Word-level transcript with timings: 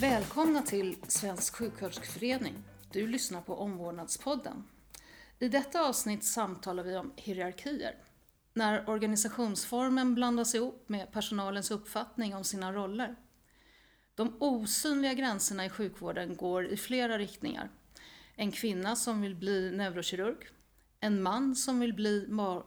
Välkomna 0.00 0.62
till 0.62 0.96
Svensk 1.08 1.54
sjuksköterskeförening. 1.54 2.54
Du 2.92 3.06
lyssnar 3.06 3.40
på 3.40 3.54
Omvårdnadspodden. 3.54 4.64
I 5.38 5.48
detta 5.48 5.80
avsnitt 5.80 6.24
samtalar 6.24 6.82
vi 6.82 6.96
om 6.96 7.12
hierarkier. 7.16 7.94
När 8.54 8.88
organisationsformen 8.88 10.14
blandas 10.14 10.54
ihop 10.54 10.88
med 10.88 11.12
personalens 11.12 11.70
uppfattning 11.70 12.34
om 12.34 12.44
sina 12.44 12.72
roller. 12.72 13.16
De 14.14 14.36
osynliga 14.40 15.14
gränserna 15.14 15.64
i 15.64 15.70
sjukvården 15.70 16.36
går 16.36 16.66
i 16.66 16.76
flera 16.76 17.18
riktningar. 17.18 17.70
En 18.34 18.52
kvinna 18.52 18.96
som 18.96 19.22
vill 19.22 19.34
bli 19.34 19.70
neurokirurg, 19.70 20.48
en 21.00 21.22
man 21.22 21.56
som 21.56 21.80
vill 21.80 21.94
bli 21.94 22.26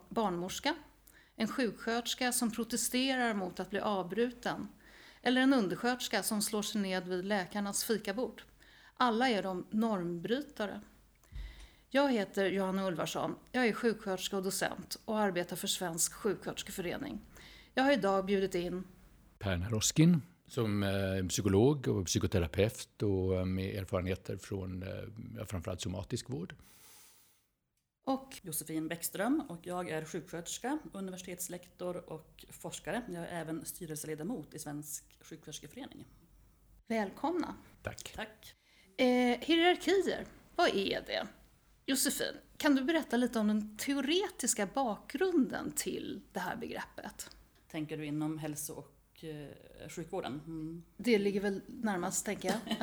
barnmorska, 0.10 0.76
en 1.36 1.48
sjuksköterska 1.48 2.32
som 2.32 2.52
protesterar 2.52 3.34
mot 3.34 3.60
att 3.60 3.70
bli 3.70 3.80
avbruten 3.80 4.68
eller 5.22 5.42
en 5.42 5.54
undersköterska 5.54 6.24
som 6.24 6.42
slår 6.42 6.62
sig 6.62 6.82
ned 6.82 7.08
vid 7.08 7.26
läkarnas 7.26 7.84
fikabord. 7.84 8.42
Alla 8.98 9.30
är 9.30 9.44
de 9.44 9.66
normbrytare. 9.70 10.82
Jag 11.90 12.12
heter 12.12 12.46
Johanna 12.46 12.88
Ulvarsson. 12.88 13.36
Jag 13.52 13.68
är 13.68 13.74
sjuksköterska 13.74 14.38
och 14.38 14.44
docent 14.44 14.98
och 15.06 15.20
arbetar 15.20 15.56
för 15.56 15.68
Svensk 15.68 16.14
sjuksköterskeförening. 16.14 17.20
Jag 17.74 17.84
har 17.84 17.92
idag 17.92 18.26
bjudit 18.26 18.56
in 18.56 18.84
Per 19.40 19.58
Naroskin 19.58 20.22
som 20.48 20.84
eh, 20.84 20.90
är 20.90 21.30
psykolog 21.30 21.88
och 21.88 22.06
psykoterapeut 22.06 23.04
och 23.04 23.36
eh, 23.36 23.46
med 23.46 23.76
erfarenheter 23.76 24.38
från 24.38 24.84
eh, 24.84 25.46
framförallt 25.46 25.82
somatisk 25.82 26.30
vård. 26.30 26.56
Och 28.04 28.40
Josefin 28.42 28.88
Bäckström 28.88 29.44
och 29.50 29.68
jag 29.68 29.90
är 29.90 30.06
sjuksköterska, 30.06 30.80
universitetslektor 30.94 32.10
och 32.10 32.46
forskare. 32.50 33.02
Jag 33.08 33.24
är 33.24 33.42
även 33.42 33.66
styrelseledamot 33.66 34.54
i 34.54 34.60
Svensk 34.60 35.18
sjuksköterskeförening. 35.22 36.06
Välkomna! 36.88 37.56
Tack! 37.84 38.12
Tack! 38.16 38.56
Eh, 38.98 39.40
hierarkier, 39.40 40.26
vad 40.56 40.70
är 40.70 41.02
det? 41.06 41.28
Josefin, 41.86 42.34
kan 42.58 42.76
du 42.76 42.84
berätta 42.84 43.18
lite 43.18 43.40
om 43.40 43.48
den 43.48 43.78
teoretiska 43.78 44.66
bakgrunden 44.66 45.72
till 45.76 46.22
det 46.34 46.40
här 46.40 46.56
begreppet? 46.56 47.30
Tänker 47.72 47.98
du 47.98 48.06
inom 48.06 48.38
hälso 48.38 48.74
och 48.74 49.24
eh, 49.24 49.90
sjukvården? 49.90 50.42
Mm. 50.46 50.84
Det 50.98 51.18
ligger 51.18 51.42
väl 51.42 51.62
närmast, 51.68 52.26
tänker 52.26 52.50
jag. 52.50 52.78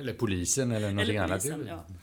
eller 0.00 0.14
polisen 0.14 0.72
eller 0.72 0.90
någonting 0.90 1.16
eller 1.16 1.28
polisen, 1.28 1.68
annat. 1.68 1.86
Ja. 1.88 1.94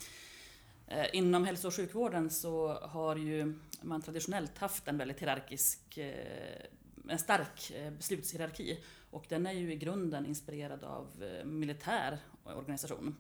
Eh, 0.92 1.08
inom 1.14 1.46
hälso 1.46 1.68
och 1.68 1.74
sjukvården 1.74 2.30
så 2.30 2.74
har 2.74 3.16
ju 3.16 3.54
man 3.82 4.02
traditionellt 4.02 4.58
haft 4.58 4.88
en 4.88 4.98
väldigt 4.98 5.20
hierarkisk, 5.20 5.98
eh, 5.98 6.66
en 7.10 7.20
stark 7.20 7.72
eh, 7.72 7.92
beslutshierarki. 7.92 8.84
Och 9.12 9.26
den 9.30 9.46
är 9.46 9.52
ju 9.52 9.74
i 9.74 9.76
grunden 9.76 10.26
inspirerad 10.26 10.84
av 10.84 11.24
militär 11.46 12.20
organisation. 12.44 13.16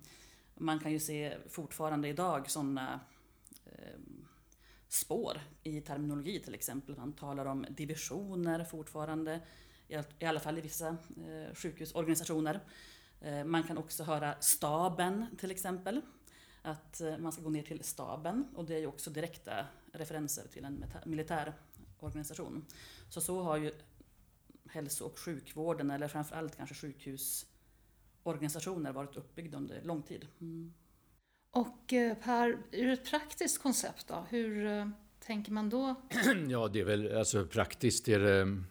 Man 0.55 0.79
kan 0.79 0.91
ju 0.91 0.99
se 0.99 1.37
fortfarande 1.49 2.07
idag 2.07 2.51
sådana 2.51 2.99
spår 4.87 5.41
i 5.63 5.81
terminologi 5.81 6.39
till 6.39 6.53
exempel. 6.53 6.97
Man 6.97 7.13
talar 7.13 7.45
om 7.45 7.65
divisioner 7.69 8.63
fortfarande, 8.63 9.39
i 10.19 10.25
alla 10.25 10.39
fall 10.39 10.57
i 10.57 10.61
vissa 10.61 10.97
sjukhusorganisationer. 11.53 12.59
Man 13.45 13.63
kan 13.63 13.77
också 13.77 14.03
höra 14.03 14.35
staben 14.41 15.25
till 15.37 15.51
exempel 15.51 16.01
att 16.61 17.01
eh, 17.01 17.17
man 17.17 17.31
ska 17.31 17.41
gå 17.41 17.49
ner 17.49 17.63
till 17.63 17.83
staben 17.83 18.47
och 18.55 18.65
det 18.65 18.75
är 18.75 18.79
ju 18.79 18.87
också 18.87 19.09
direkta 19.09 19.65
referenser 19.93 20.47
till 20.47 20.65
en 20.65 20.85
militär 21.05 21.53
organisation. 21.99 22.65
Så 23.09 23.21
så 23.21 23.41
har 23.41 23.57
ju 23.57 23.71
hälso 24.69 25.05
och 25.05 25.19
sjukvården, 25.19 25.91
eller 25.91 26.07
framförallt 26.07 26.57
kanske 26.57 26.75
sjukhusorganisationer 26.75 28.91
varit 28.91 29.17
uppbyggda 29.17 29.57
under 29.57 29.81
lång 29.83 30.01
tid. 30.01 30.27
Mm. 30.41 30.73
Och 31.51 31.93
eh, 31.93 32.17
Per, 32.17 32.57
ur 32.71 32.89
ett 32.89 33.09
praktiskt 33.09 33.61
koncept 33.61 34.07
då, 34.07 34.25
hur 34.29 34.65
eh, 34.65 34.89
tänker 35.19 35.51
man 35.51 35.69
då? 35.69 35.95
Ja, 36.49 36.67
det 36.67 36.79
är 36.79 36.85
väl 36.85 37.17
alltså 37.17 37.45
praktiskt 37.45 38.07
är 38.07 38.19
det, 38.19 38.63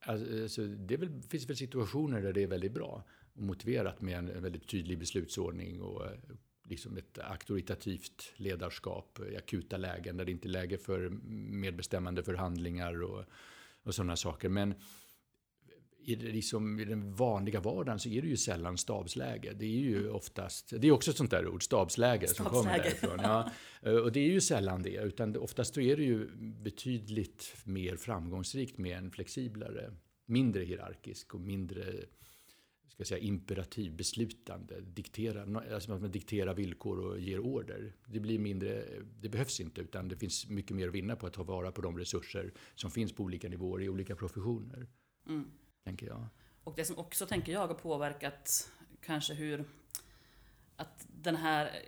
alltså, 0.00 0.66
det 0.66 0.96
väl, 0.96 1.22
finns 1.22 1.48
väl 1.48 1.56
situationer 1.56 2.22
där 2.22 2.32
det 2.32 2.42
är 2.42 2.46
väldigt 2.46 2.72
bra 2.72 3.04
och 3.34 3.42
motiverat 3.42 4.00
med 4.00 4.18
en 4.18 4.42
väldigt 4.42 4.68
tydlig 4.68 4.98
beslutsordning 4.98 5.82
och 5.82 6.06
liksom 6.72 6.96
ett 6.96 7.18
auktoritativt 7.18 8.32
ledarskap 8.36 9.18
i 9.32 9.36
akuta 9.36 9.76
lägen 9.76 10.16
där 10.16 10.24
det 10.24 10.32
inte 10.32 10.48
är 10.48 10.50
läge 10.50 10.78
för 10.78 11.08
medbestämmande 11.50 12.22
förhandlingar 12.22 13.02
och, 13.02 13.24
och 13.82 13.94
sådana 13.94 14.16
saker. 14.16 14.48
Men 14.48 14.74
i, 16.04 16.16
liksom, 16.16 16.80
i 16.80 16.84
den 16.84 17.14
vanliga 17.14 17.60
vardagen 17.60 17.98
så 17.98 18.08
är 18.08 18.22
det 18.22 18.28
ju 18.28 18.36
sällan 18.36 18.78
stabsläge. 18.78 19.52
Det 19.52 19.64
är 19.64 19.80
ju 19.80 20.10
oftast, 20.10 20.72
det 20.80 20.88
är 20.88 20.92
också 20.92 21.10
ett 21.10 21.16
sånt 21.16 21.30
där 21.30 21.48
ord, 21.48 21.62
stabsläge, 21.62 22.26
stabsläge. 22.26 22.50
som 22.50 22.62
kommer 22.62 22.78
därifrån. 22.78 23.20
Ja, 23.22 23.50
och 24.02 24.12
det 24.12 24.20
är 24.20 24.30
ju 24.30 24.40
sällan 24.40 24.82
det, 24.82 24.96
utan 24.96 25.36
oftast 25.36 25.78
är 25.78 25.96
det 25.96 26.04
ju 26.04 26.28
betydligt 26.36 27.54
mer 27.64 27.96
framgångsrikt 27.96 28.78
med 28.78 28.98
en 28.98 29.10
flexiblare, 29.10 29.92
mindre 30.26 30.64
hierarkisk 30.64 31.34
och 31.34 31.40
mindre 31.40 31.84
ska 32.94 33.04
säga, 33.04 33.18
imperativ 33.18 33.96
beslutande, 33.96 34.80
diktera, 34.80 35.60
alltså 35.74 35.92
att 35.92 36.00
man 36.00 36.10
dikterar 36.10 36.54
villkor 36.54 36.98
och 36.98 37.20
ger 37.20 37.40
order. 37.40 37.92
Det 38.06 38.20
blir 38.20 38.38
mindre, 38.38 38.84
det 39.20 39.28
behövs 39.28 39.60
inte 39.60 39.80
utan 39.80 40.08
det 40.08 40.16
finns 40.16 40.48
mycket 40.48 40.76
mer 40.76 40.88
att 40.88 40.94
vinna 40.94 41.16
på 41.16 41.26
att 41.26 41.32
ta 41.32 41.42
vara 41.42 41.72
på 41.72 41.82
de 41.82 41.98
resurser 41.98 42.52
som 42.74 42.90
finns 42.90 43.12
på 43.12 43.22
olika 43.22 43.48
nivåer 43.48 43.82
i 43.82 43.88
olika 43.88 44.16
professioner. 44.16 44.86
Mm. 45.28 45.50
Tänker 45.84 46.06
jag. 46.06 46.26
Och 46.64 46.74
det 46.76 46.84
som 46.84 46.98
också, 46.98 47.26
tänker 47.26 47.52
jag, 47.52 47.66
har 47.66 47.74
påverkat 47.74 48.70
kanske 49.00 49.34
hur 49.34 49.64
att 50.76 51.06
den 51.22 51.36
här 51.36 51.82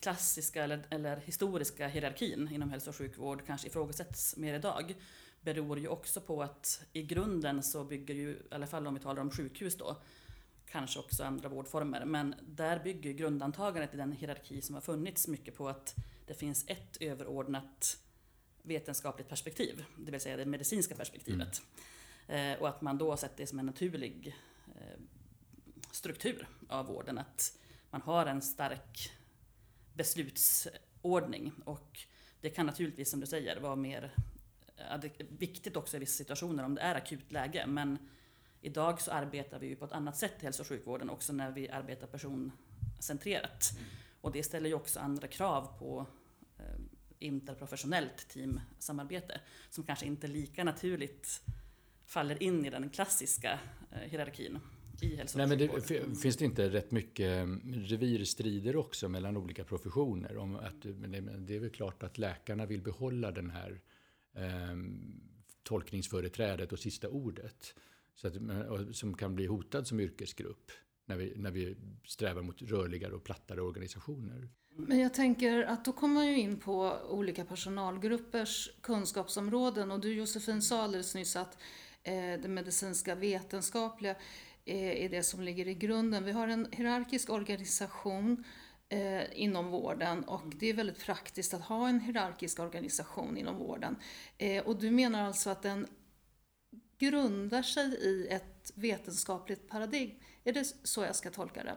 klassiska 0.00 0.64
eller, 0.64 0.86
eller 0.90 1.16
historiska 1.16 1.88
hierarkin 1.88 2.48
inom 2.52 2.70
hälso 2.70 2.90
och 2.90 2.96
sjukvård 2.96 3.46
kanske 3.46 3.66
ifrågasätts 3.66 4.36
mer 4.36 4.54
idag 4.54 4.94
beror 5.40 5.78
ju 5.78 5.88
också 5.88 6.20
på 6.20 6.42
att 6.42 6.84
i 6.92 7.02
grunden 7.02 7.62
så 7.62 7.84
bygger 7.84 8.14
ju, 8.14 8.30
i 8.30 8.38
alla 8.50 8.66
fall 8.66 8.86
om 8.86 8.94
vi 8.94 9.00
talar 9.00 9.22
om 9.22 9.30
sjukhus 9.30 9.76
då, 9.76 9.96
kanske 10.74 10.98
också 10.98 11.24
andra 11.24 11.48
vårdformer. 11.48 12.04
Men 12.04 12.34
där 12.42 12.80
bygger 12.84 13.12
grundantagandet 13.12 13.94
i 13.94 13.96
den 13.96 14.12
hierarki 14.12 14.62
som 14.62 14.74
har 14.74 14.82
funnits 14.82 15.28
mycket 15.28 15.56
på 15.56 15.68
att 15.68 15.94
det 16.26 16.34
finns 16.34 16.64
ett 16.68 16.96
överordnat 17.00 17.98
vetenskapligt 18.62 19.28
perspektiv, 19.28 19.84
det 19.96 20.10
vill 20.10 20.20
säga 20.20 20.36
det 20.36 20.46
medicinska 20.46 20.94
perspektivet. 20.94 21.62
Mm. 22.26 22.60
och 22.60 22.68
att 22.68 22.82
man 22.82 22.98
då 22.98 23.10
har 23.10 23.16
sett 23.16 23.36
det 23.36 23.46
som 23.46 23.58
en 23.58 23.66
naturlig 23.66 24.36
eh, 24.76 25.00
struktur 25.90 26.48
av 26.68 26.86
vården, 26.86 27.18
att 27.18 27.58
man 27.90 28.02
har 28.02 28.26
en 28.26 28.42
stark 28.42 29.12
beslutsordning. 29.92 31.52
Och 31.64 31.98
det 32.40 32.50
kan 32.50 32.66
naturligtvis, 32.66 33.10
som 33.10 33.20
du 33.20 33.26
säger, 33.26 33.60
vara 33.60 33.76
mer 33.76 34.14
viktigt 35.28 35.76
också 35.76 35.96
i 35.96 36.00
vissa 36.00 36.16
situationer 36.16 36.64
om 36.64 36.74
det 36.74 36.80
är 36.80 36.94
akut 36.94 37.32
läge. 37.32 37.66
Men 37.66 37.98
Idag 38.64 39.00
så 39.00 39.10
arbetar 39.10 39.58
vi 39.58 39.66
ju 39.66 39.76
på 39.76 39.84
ett 39.84 39.92
annat 39.92 40.16
sätt 40.16 40.34
i 40.40 40.44
hälso 40.44 40.62
och 40.62 40.68
sjukvården 40.68 41.10
också 41.10 41.32
när 41.32 41.50
vi 41.50 41.68
arbetar 41.68 42.06
personcentrerat. 42.06 43.70
Mm. 43.72 43.84
Och 44.20 44.32
det 44.32 44.42
ställer 44.42 44.68
ju 44.68 44.74
också 44.74 45.00
andra 45.00 45.26
krav 45.26 45.78
på 45.78 46.06
eh, 46.58 46.64
interprofessionellt 47.18 48.28
teamsamarbete 48.28 49.40
som 49.70 49.84
kanske 49.84 50.06
inte 50.06 50.26
lika 50.26 50.64
naturligt 50.64 51.42
faller 52.06 52.42
in 52.42 52.66
i 52.66 52.70
den 52.70 52.90
klassiska 52.90 53.58
eh, 53.92 54.10
hierarkin 54.10 54.58
i 55.00 55.16
hälso 55.16 55.38
och 55.38 55.48
Nej, 55.48 55.58
men 55.58 55.58
det, 55.58 56.20
Finns 56.22 56.36
det 56.36 56.44
inte 56.44 56.68
rätt 56.68 56.90
mycket 56.90 57.42
mm, 57.42 57.74
revirstrider 57.74 58.76
också 58.76 59.08
mellan 59.08 59.36
olika 59.36 59.64
professioner? 59.64 60.36
Om 60.36 60.56
att, 60.56 60.82
det 61.38 61.54
är 61.54 61.60
väl 61.60 61.70
klart 61.70 62.02
att 62.02 62.18
läkarna 62.18 62.66
vill 62.66 62.82
behålla 62.82 63.30
den 63.30 63.50
här 63.50 63.80
eh, 64.34 64.76
tolkningsföreträdet 65.62 66.72
och 66.72 66.78
sista 66.78 67.08
ordet. 67.08 67.74
Så 68.14 68.26
att, 68.26 68.34
som 68.96 69.16
kan 69.16 69.34
bli 69.34 69.46
hotad 69.46 69.86
som 69.86 70.00
yrkesgrupp 70.00 70.70
när 71.06 71.16
vi, 71.16 71.32
när 71.36 71.50
vi 71.50 71.76
strävar 72.04 72.42
mot 72.42 72.62
rörligare 72.62 73.14
och 73.14 73.24
plattare 73.24 73.60
organisationer. 73.60 74.48
Men 74.76 74.98
jag 74.98 75.14
tänker 75.14 75.62
att 75.62 75.84
då 75.84 75.92
kommer 75.92 76.14
man 76.14 76.26
ju 76.26 76.38
in 76.38 76.60
på 76.60 76.98
olika 77.08 77.44
personalgruppers 77.44 78.70
kunskapsområden 78.80 79.90
och 79.90 80.00
du 80.00 80.14
Josefin 80.14 80.62
sa 80.62 80.82
alldeles 80.82 81.14
nyss 81.14 81.36
att 81.36 81.58
eh, 82.02 82.40
det 82.42 82.48
medicinska 82.48 83.14
vetenskapliga 83.14 84.16
eh, 84.64 85.04
är 85.04 85.08
det 85.08 85.22
som 85.22 85.40
ligger 85.40 85.68
i 85.68 85.74
grunden. 85.74 86.24
Vi 86.24 86.32
har 86.32 86.48
en 86.48 86.68
hierarkisk 86.72 87.30
organisation 87.30 88.44
eh, 88.88 89.40
inom 89.40 89.70
vården 89.70 90.24
och 90.24 90.52
det 90.56 90.66
är 90.66 90.74
väldigt 90.74 91.04
praktiskt 91.04 91.54
att 91.54 91.62
ha 91.62 91.88
en 91.88 92.00
hierarkisk 92.00 92.60
organisation 92.60 93.36
inom 93.36 93.56
vården. 93.56 93.96
Eh, 94.38 94.66
och 94.66 94.80
du 94.80 94.90
menar 94.90 95.22
alltså 95.22 95.50
att 95.50 95.62
den 95.62 95.86
grundar 97.10 97.62
sig 97.62 97.84
i 97.84 98.28
ett 98.28 98.72
vetenskapligt 98.74 99.68
paradigm. 99.68 100.10
Är 100.44 100.52
det 100.52 100.64
så 100.82 101.02
jag 101.02 101.16
ska 101.16 101.30
tolka 101.30 101.64
det? 101.64 101.76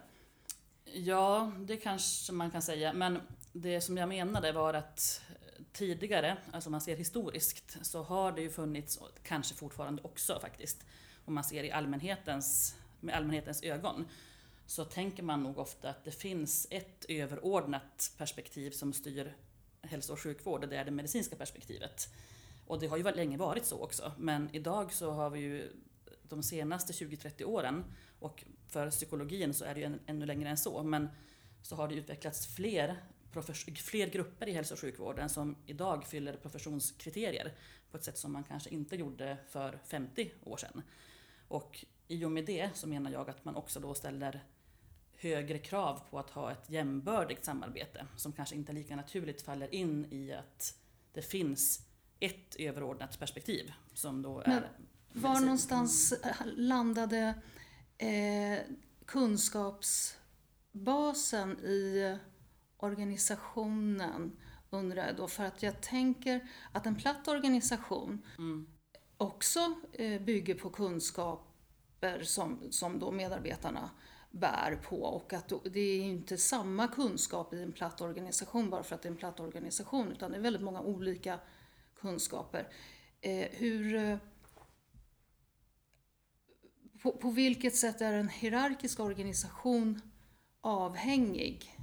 Ja, 0.93 1.51
det 1.59 1.77
kanske 1.77 2.33
man 2.33 2.51
kan 2.51 2.61
säga. 2.61 2.93
Men 2.93 3.21
det 3.53 3.81
som 3.81 3.97
jag 3.97 4.09
menade 4.09 4.51
var 4.51 4.73
att 4.73 5.21
tidigare, 5.71 6.37
alltså 6.51 6.67
om 6.67 6.71
man 6.71 6.81
ser 6.81 6.97
historiskt, 6.97 7.77
så 7.81 8.03
har 8.03 8.31
det 8.31 8.41
ju 8.41 8.49
funnits, 8.49 8.97
och 8.97 9.09
kanske 9.23 9.55
fortfarande 9.55 10.01
också 10.01 10.39
faktiskt, 10.39 10.85
om 11.25 11.33
man 11.33 11.43
ser 11.43 11.63
i 11.63 11.71
allmänhetens, 11.71 12.75
med 12.99 13.15
allmänhetens 13.15 13.63
ögon, 13.63 14.07
så 14.65 14.85
tänker 14.85 15.23
man 15.23 15.43
nog 15.43 15.57
ofta 15.57 15.89
att 15.89 16.03
det 16.03 16.11
finns 16.11 16.67
ett 16.69 17.05
överordnat 17.09 18.13
perspektiv 18.17 18.71
som 18.71 18.93
styr 18.93 19.35
hälso 19.81 20.13
och 20.13 20.19
sjukvård 20.19 20.63
och 20.63 20.69
det 20.69 20.77
är 20.77 20.85
det 20.85 20.91
medicinska 20.91 21.35
perspektivet. 21.35 22.09
Och 22.67 22.79
det 22.79 22.87
har 22.87 22.97
ju 22.97 23.03
länge 23.03 23.37
varit 23.37 23.65
så 23.65 23.81
också, 23.81 24.11
men 24.17 24.49
idag 24.55 24.93
så 24.93 25.11
har 25.11 25.29
vi 25.29 25.39
ju 25.39 25.71
de 26.23 26.43
senaste 26.43 26.93
20-30 26.93 27.43
åren, 27.43 27.83
och 28.19 28.43
för 28.67 28.89
psykologin 28.89 29.53
så 29.53 29.65
är 29.65 29.75
det 29.75 29.79
ju 29.79 29.99
ännu 30.05 30.25
längre 30.25 30.49
än 30.49 30.57
så, 30.57 30.83
men 30.83 31.09
så 31.61 31.75
har 31.75 31.87
det 31.87 31.95
utvecklats 31.95 32.55
fler, 32.55 32.95
fler 33.75 34.07
grupper 34.07 34.47
i 34.47 34.51
hälso 34.51 34.73
och 34.73 34.79
sjukvården 34.79 35.29
som 35.29 35.55
idag 35.65 36.05
fyller 36.05 36.37
professionskriterier 36.37 37.53
på 37.91 37.97
ett 37.97 38.03
sätt 38.03 38.17
som 38.17 38.33
man 38.33 38.43
kanske 38.43 38.69
inte 38.69 38.95
gjorde 38.95 39.37
för 39.49 39.79
50 39.85 40.31
år 40.43 40.57
sedan. 40.57 40.81
Och 41.47 41.85
i 42.07 42.25
och 42.25 42.31
med 42.31 42.45
det 42.45 42.69
så 42.73 42.87
menar 42.87 43.11
jag 43.11 43.29
att 43.29 43.45
man 43.45 43.55
också 43.55 43.79
då 43.79 43.93
ställer 43.93 44.43
högre 45.15 45.57
krav 45.57 46.01
på 46.09 46.19
att 46.19 46.29
ha 46.29 46.51
ett 46.51 46.69
jämbördigt 46.69 47.45
samarbete 47.45 48.07
som 48.17 48.33
kanske 48.33 48.55
inte 48.55 48.73
lika 48.73 48.95
naturligt 48.95 49.41
faller 49.41 49.73
in 49.73 50.05
i 50.11 50.33
att 50.33 50.79
det 51.13 51.21
finns 51.21 51.86
ett 52.19 52.55
överordnat 52.55 53.19
perspektiv 53.19 53.73
som 53.93 54.21
då 54.21 54.43
Men 54.45 54.57
är... 54.57 54.71
Var 55.13 55.39
någonstans 55.39 56.13
landade 56.55 57.33
eh, 57.97 58.59
kunskapsbasen 59.05 61.59
i 61.59 62.17
organisationen 62.77 64.37
undrar 64.69 65.07
jag 65.07 65.15
då, 65.15 65.27
för 65.27 65.43
att 65.43 65.63
jag 65.63 65.81
tänker 65.81 66.47
att 66.71 66.85
en 66.85 66.95
platt 66.95 67.27
organisation 67.27 68.25
Mm. 68.37 68.67
också 69.17 69.73
eh, 69.93 70.21
bygger 70.21 70.55
på 70.55 70.69
kunskaper 70.69 72.23
som, 72.23 72.59
som 72.69 72.99
då 72.99 73.11
medarbetarna 73.11 73.89
bär 74.31 74.75
på. 74.75 75.03
Och 75.03 75.33
att 75.33 75.51
det 75.63 75.79
är 75.79 76.01
inte 76.01 76.37
samma 76.37 76.87
kunskap 76.87 77.53
i 77.53 77.61
en 77.61 77.71
platt 77.71 78.01
organisation 78.01 78.69
bara 78.69 78.83
för 78.83 78.95
att 78.95 79.01
det 79.01 79.07
är 79.07 79.11
en 79.11 79.17
platt 79.17 79.39
organisation 79.39 80.11
utan 80.11 80.31
det 80.31 80.37
är 80.37 80.41
väldigt 80.41 80.61
många 80.61 80.81
olika 80.81 81.39
kunskaper. 82.01 82.67
Eh, 83.21 83.47
hur, 83.51 83.95
eh, 83.95 84.17
på, 87.01 87.11
på 87.11 87.29
vilket 87.31 87.75
sätt 87.75 88.01
är 88.01 88.13
en 88.13 88.29
hierarkisk 88.29 88.99
organisation 88.99 90.01
avhängig? 90.61 91.73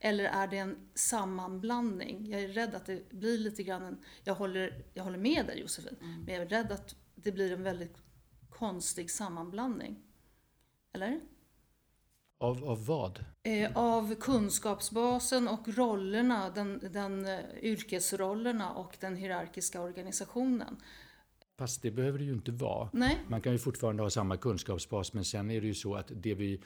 Eller 0.00 0.24
är 0.24 0.46
det 0.46 0.58
en 0.58 0.88
sammanblandning? 0.94 2.26
Jag 2.30 2.40
är 2.42 2.48
rädd 2.48 2.74
att 2.74 2.86
det 2.86 3.08
blir 3.10 3.38
lite 3.38 3.62
grann 3.62 3.82
en... 3.82 4.04
Jag 4.24 4.34
håller, 4.34 4.84
jag 4.94 5.04
håller 5.04 5.18
med 5.18 5.46
dig 5.46 5.60
Josefin, 5.60 5.96
Mm. 6.00 6.20
men 6.24 6.34
jag 6.34 6.42
är 6.42 6.48
rädd 6.48 6.72
att 6.72 6.94
det 7.14 7.32
blir 7.32 7.52
en 7.52 7.62
väldigt 7.62 7.96
konstig 8.50 9.10
sammanblandning. 9.10 10.02
Eller? 10.92 11.20
Av, 12.40 12.64
av 12.64 12.86
vad? 12.86 13.24
Eh, 13.42 13.76
av 13.76 14.14
kunskapsbasen 14.14 15.48
och 15.48 15.68
rollerna, 15.68 16.50
den, 16.50 16.80
den 16.92 17.26
eh, 17.26 17.38
yrkesrollerna 17.62 18.72
och 18.72 18.96
den 19.00 19.16
hierarkiska 19.16 19.80
organisationen. 19.80 20.76
Fast 21.58 21.82
det 21.82 21.90
behöver 21.90 22.18
det 22.18 22.24
ju 22.24 22.32
inte 22.32 22.52
vara. 22.52 22.90
Nej, 22.92 23.18
Man 23.28 23.40
kan 23.40 23.52
ju 23.52 23.58
fortfarande 23.58 24.02
ha 24.02 24.10
samma 24.10 24.36
kunskapsbas, 24.36 25.12
men 25.12 25.24
sen 25.24 25.50
är 25.50 25.60
det 25.60 25.66
ju 25.66 25.74
så 25.74 25.94
att 25.94 26.10
det 26.14 26.34
vi 26.34 26.62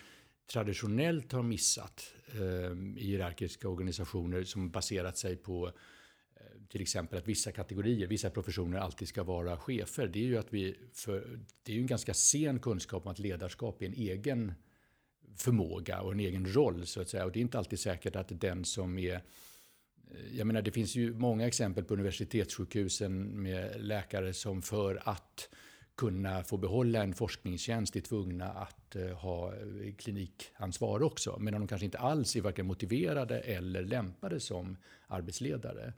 traditionellt 0.52 1.32
har 1.32 1.42
missat 1.42 2.14
eh, 2.32 3.00
i 3.02 3.04
hierarkiska 3.04 3.68
organisationer 3.68 4.44
som 4.44 4.70
baserat 4.70 5.18
sig 5.18 5.36
på 5.36 5.66
eh, 5.66 6.42
till 6.68 6.82
exempel 6.82 7.18
att 7.18 7.28
vissa 7.28 7.52
kategorier, 7.52 8.06
vissa 8.06 8.30
professioner 8.30 8.78
alltid 8.78 9.08
ska 9.08 9.22
vara 9.22 9.56
chefer. 9.56 10.06
Det 10.06 10.18
är 10.18 10.26
ju 10.26 10.38
att 10.38 10.52
vi, 10.52 10.76
för, 10.94 11.40
det 11.62 11.72
är 11.72 11.76
ju 11.76 11.80
en 11.80 11.86
ganska 11.86 12.14
sen 12.14 12.58
kunskap 12.58 13.06
om 13.06 13.12
att 13.12 13.18
ledarskap 13.18 13.82
är 13.82 13.86
en 13.86 13.94
egen 13.94 14.54
förmåga 15.36 16.00
och 16.00 16.12
en 16.12 16.20
egen 16.20 16.54
roll 16.54 16.86
så 16.86 17.00
att 17.00 17.08
säga. 17.08 17.24
Och 17.24 17.32
det 17.32 17.38
är 17.38 17.42
inte 17.42 17.58
alltid 17.58 17.80
säkert 17.80 18.16
att 18.16 18.40
den 18.40 18.64
som 18.64 18.98
är 18.98 19.14
eh, 19.14 19.20
jag 20.32 20.46
menar, 20.46 20.62
det 20.62 20.70
finns 20.70 20.96
ju 20.96 21.14
många 21.14 21.46
exempel 21.46 21.84
på 21.84 21.94
universitetssjukhusen 21.94 23.42
med 23.42 23.80
läkare 23.80 24.32
som 24.32 24.62
för 24.62 25.02
att 25.04 25.48
kunna 25.96 26.44
få 26.44 26.56
behålla 26.56 27.02
en 27.02 27.14
forskningstjänst 27.14 27.96
är 27.96 28.00
tvungna 28.00 28.48
att 28.48 28.96
eh, 28.96 29.06
ha 29.06 29.54
eh, 29.54 29.94
klinikansvar 29.98 31.02
också. 31.02 31.38
Medan 31.40 31.60
de 31.60 31.66
kanske 31.66 31.84
inte 31.84 31.98
alls 31.98 32.36
är 32.36 32.40
varken 32.40 32.66
motiverade 32.66 33.40
eller 33.40 33.82
lämpade 33.82 34.40
som 34.40 34.76
arbetsledare. 35.06 35.92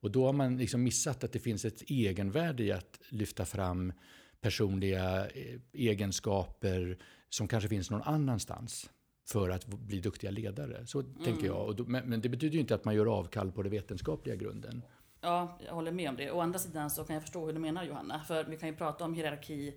Och 0.00 0.10
då 0.10 0.26
har 0.26 0.32
man 0.32 0.56
liksom 0.56 0.82
missat 0.82 1.24
att 1.24 1.32
det 1.32 1.38
finns 1.38 1.64
ett 1.64 1.82
egenvärde 1.90 2.62
i 2.62 2.72
att 2.72 3.00
lyfta 3.08 3.44
fram 3.44 3.92
personliga 4.40 5.26
eh, 5.26 5.60
egenskaper 5.72 6.98
som 7.28 7.48
kanske 7.48 7.68
finns 7.68 7.90
någon 7.90 8.02
annanstans 8.02 8.90
för 9.28 9.50
att 9.50 9.66
bli 9.66 10.00
duktiga 10.00 10.30
ledare. 10.30 10.86
Så 10.86 11.02
tänker 11.02 11.46
jag. 11.46 11.88
Men, 11.88 12.20
det 12.20 12.28
betyder 12.28 12.54
ju 12.54 12.60
inte 12.60 12.74
att 12.74 12.84
man 12.84 12.94
gör 12.94 13.06
avkall 13.06 13.52
på 13.52 13.62
den 13.62 13.72
vetenskapliga 13.72 14.36
grunden. 14.36 14.82
Ja, 15.20 15.58
jag 15.66 15.74
håller 15.74 15.92
med 15.92 16.08
om 16.08 16.16
det. 16.16 16.30
Å 16.30 16.40
andra 16.40 16.58
sidan 16.58 16.90
så 16.90 17.04
kan 17.04 17.14
jag 17.14 17.22
förstå 17.22 17.46
hur 17.46 17.52
du 17.52 17.58
menar 17.58 17.84
Johanna. 17.84 18.24
För 18.24 18.44
vi 18.44 18.56
kan 18.56 18.68
ju 18.68 18.76
prata 18.76 19.04
om 19.04 19.14
hierarki 19.14 19.74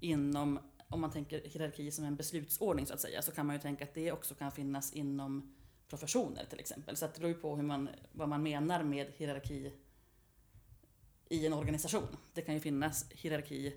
inom, 0.00 0.58
om 0.88 1.00
man 1.00 1.10
tänker 1.10 1.42
hierarki 1.44 1.90
som 1.90 2.04
en 2.04 2.16
beslutsordning 2.16 2.86
så 2.86 2.94
att 2.94 3.00
säga, 3.00 3.22
så 3.22 3.32
kan 3.32 3.46
man 3.46 3.56
ju 3.56 3.62
tänka 3.62 3.84
att 3.84 3.94
det 3.94 4.12
också 4.12 4.34
kan 4.34 4.52
finnas 4.52 4.92
inom 4.92 5.54
professioner 5.88 6.44
till 6.50 6.60
exempel. 6.60 6.96
Så 6.96 7.06
det 7.06 7.18
beror 7.18 7.28
ju 7.28 7.34
på 7.34 7.56
hur 7.56 7.62
man, 7.62 7.88
vad 8.12 8.28
man 8.28 8.42
menar 8.42 8.82
med 8.82 9.12
hierarki 9.16 9.72
i 11.28 11.46
en 11.46 11.52
organisation. 11.52 12.16
Det 12.34 12.42
kan 12.42 12.54
ju 12.54 12.60
finnas 12.60 13.10
hierarki 13.10 13.74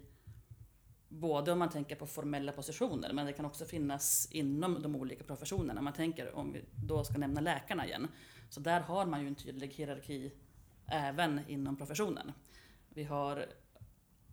både 1.12 1.52
om 1.52 1.60
man 1.60 1.70
tänker 1.70 1.96
på 1.96 2.08
formella 2.08 2.52
positioner, 2.52 3.14
men 3.14 3.26
det 3.26 3.34
kan 3.34 3.46
också 3.46 3.66
finnas 3.66 4.28
inom 4.32 4.82
de 4.82 4.96
olika 4.96 5.24
professionerna. 5.24 5.82
Man 5.82 5.94
tänker, 5.94 6.36
om 6.36 6.54
vi 6.54 6.62
då 6.86 7.04
ska 7.04 7.18
nämna 7.18 7.42
läkarna 7.42 7.86
igen, 7.88 8.08
så 8.50 8.60
där 8.60 8.80
har 8.82 9.06
man 9.06 9.22
ju 9.22 9.28
en 9.28 9.36
tydlig 9.36 9.68
hierarki 9.68 10.32
även 10.88 11.42
inom 11.48 11.78
professionen. 11.78 12.32
Vi 12.90 13.04
har 13.04 13.46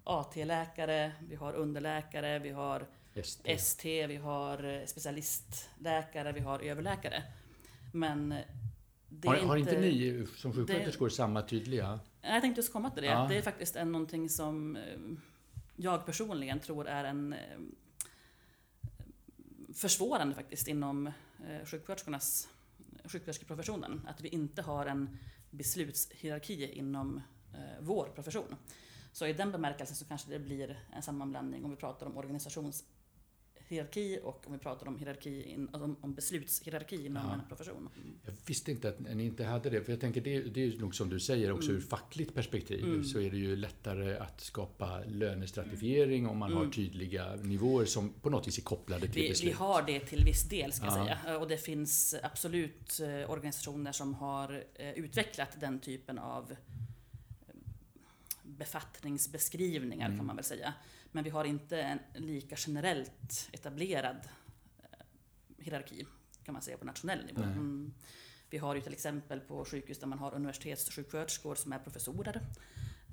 AT-läkare, 0.04 1.12
vi 1.28 1.36
har 1.36 1.52
underläkare, 1.54 2.38
vi 2.38 2.50
har 2.50 2.86
ST. 3.14 3.52
ST, 3.52 4.06
vi 4.06 4.16
har 4.16 4.86
specialistläkare, 4.86 6.32
vi 6.32 6.40
har 6.40 6.58
överläkare. 6.60 7.22
Men 7.92 8.34
det 9.08 9.28
Har, 9.28 9.34
är 9.36 9.42
har 9.44 9.56
inte 9.56 9.80
ni 9.80 10.26
som 10.36 10.52
sjuksköterskor 10.52 11.08
det- 11.08 11.14
samma 11.14 11.42
tydliga? 11.42 12.00
Jag 12.22 12.40
tänkte 12.42 12.58
just 12.58 12.72
komma 12.72 12.90
till 12.90 13.02
det. 13.02 13.08
Ja. 13.08 13.26
Det 13.28 13.38
är 13.38 13.42
faktiskt 13.42 13.76
en, 13.76 13.92
någonting 13.92 14.28
som 14.28 14.76
eh, 14.76 14.82
jag 15.80 16.06
personligen 16.06 16.60
tror 16.60 16.88
är 16.88 17.04
en 17.04 17.32
eh, 17.32 17.58
försvårande 19.74 20.34
faktiskt 20.34 20.68
inom 20.68 21.06
eh, 21.06 21.64
sjuksköterskornas 21.64 22.48
sjuksköterskeprofessionen. 23.04 24.08
Att 24.08 24.20
vi 24.20 24.28
inte 24.28 24.62
har 24.62 24.86
en 24.86 25.18
beslutshierarki 25.50 26.72
inom 26.72 27.22
eh, 27.54 27.80
vår 27.80 28.08
profession. 28.14 28.56
Så 29.12 29.26
i 29.26 29.32
den 29.32 29.52
bemärkelsen 29.52 29.96
så 29.96 30.04
kanske 30.04 30.30
det 30.30 30.38
blir 30.38 30.78
en 30.92 31.02
sammanblandning 31.02 31.64
om 31.64 31.70
vi 31.70 31.76
pratar 31.76 32.06
om 32.06 32.16
organisations 32.16 32.84
organisationshierarki 33.68 34.18
och 34.22 34.46
om 34.46 34.52
vi 34.52 34.58
pratar 34.58 34.88
om, 34.88 34.98
hierarki 34.98 35.42
in, 35.42 35.68
om, 35.72 35.96
om 36.00 36.14
beslutshierarki 36.14 37.06
inom 37.06 37.22
Ja. 37.26 37.34
en 37.34 37.40
profession. 37.48 37.88
Jag 38.24 38.34
visste 38.46 38.70
inte 38.70 38.88
att 38.88 38.98
ni 39.00 39.24
inte 39.24 39.44
hade 39.44 39.70
det. 39.70 39.82
För 39.84 39.92
jag 39.92 40.00
tänker 40.00 40.20
det, 40.20 40.40
det 40.40 40.64
är 40.64 40.78
nog 40.78 40.94
som 40.94 41.08
du 41.08 41.20
säger 41.20 41.52
också 41.52 41.70
ur 41.72 41.80
fackligt 41.80 42.34
perspektiv 42.34 42.84
Mm. 42.84 43.04
så 43.04 43.20
är 43.20 43.30
det 43.30 43.36
ju 43.36 43.56
lättare 43.56 44.16
att 44.16 44.40
skapa 44.40 45.00
lönestratifiering 45.06 46.26
om 46.26 46.38
man 46.38 46.52
har 46.52 46.60
Mm. 46.60 46.72
tydliga 46.72 47.34
nivåer 47.36 47.84
som 47.84 48.12
på 48.12 48.30
något 48.30 48.46
vis 48.48 48.58
är 48.58 48.62
kopplade 48.62 49.08
till 49.08 49.22
Vi, 49.22 49.28
beslut. 49.28 49.48
vi 49.52 49.52
har 49.56 49.82
det 49.82 50.00
till 50.00 50.24
viss 50.24 50.48
del 50.48 50.72
ska 50.72 50.86
jag 50.86 50.98
Ja. 51.08 51.16
säga. 51.22 51.38
Och 51.38 51.48
det 51.48 51.56
finns 51.58 52.14
absolut 52.22 53.00
eh, 53.00 53.30
organisationer 53.30 53.92
som 53.92 54.14
har 54.14 54.64
eh, 54.74 54.90
utvecklat 54.92 55.60
den 55.60 55.80
typen 55.80 56.18
av 56.18 56.50
eh, 56.52 56.56
befattningsbeskrivningar 58.42 60.06
Mm. 60.06 60.18
kan 60.18 60.26
man 60.26 60.36
väl 60.36 60.44
säga. 60.44 60.74
Men 61.12 61.24
vi 61.24 61.30
har 61.30 61.44
inte 61.44 61.80
en 61.80 61.98
lika 62.14 62.56
generellt 62.58 63.48
etablerad 63.52 64.28
eh, 64.78 65.06
hierarki 65.58 66.06
kan 66.44 66.52
man 66.52 66.62
säga 66.62 66.78
på 66.78 66.84
nationell 66.84 67.26
nivå. 67.26 67.42
Mm. 67.42 67.94
Vi 68.50 68.58
har 68.58 68.74
ju 68.74 68.80
till 68.80 68.92
exempel 68.92 69.40
på 69.40 69.64
sjukhus 69.64 69.98
där 69.98 70.06
man 70.06 70.18
har 70.18 70.34
universitetssjuksköterskor 70.34 71.54
som 71.54 71.72
är 71.72 71.78
professorer. 71.78 72.40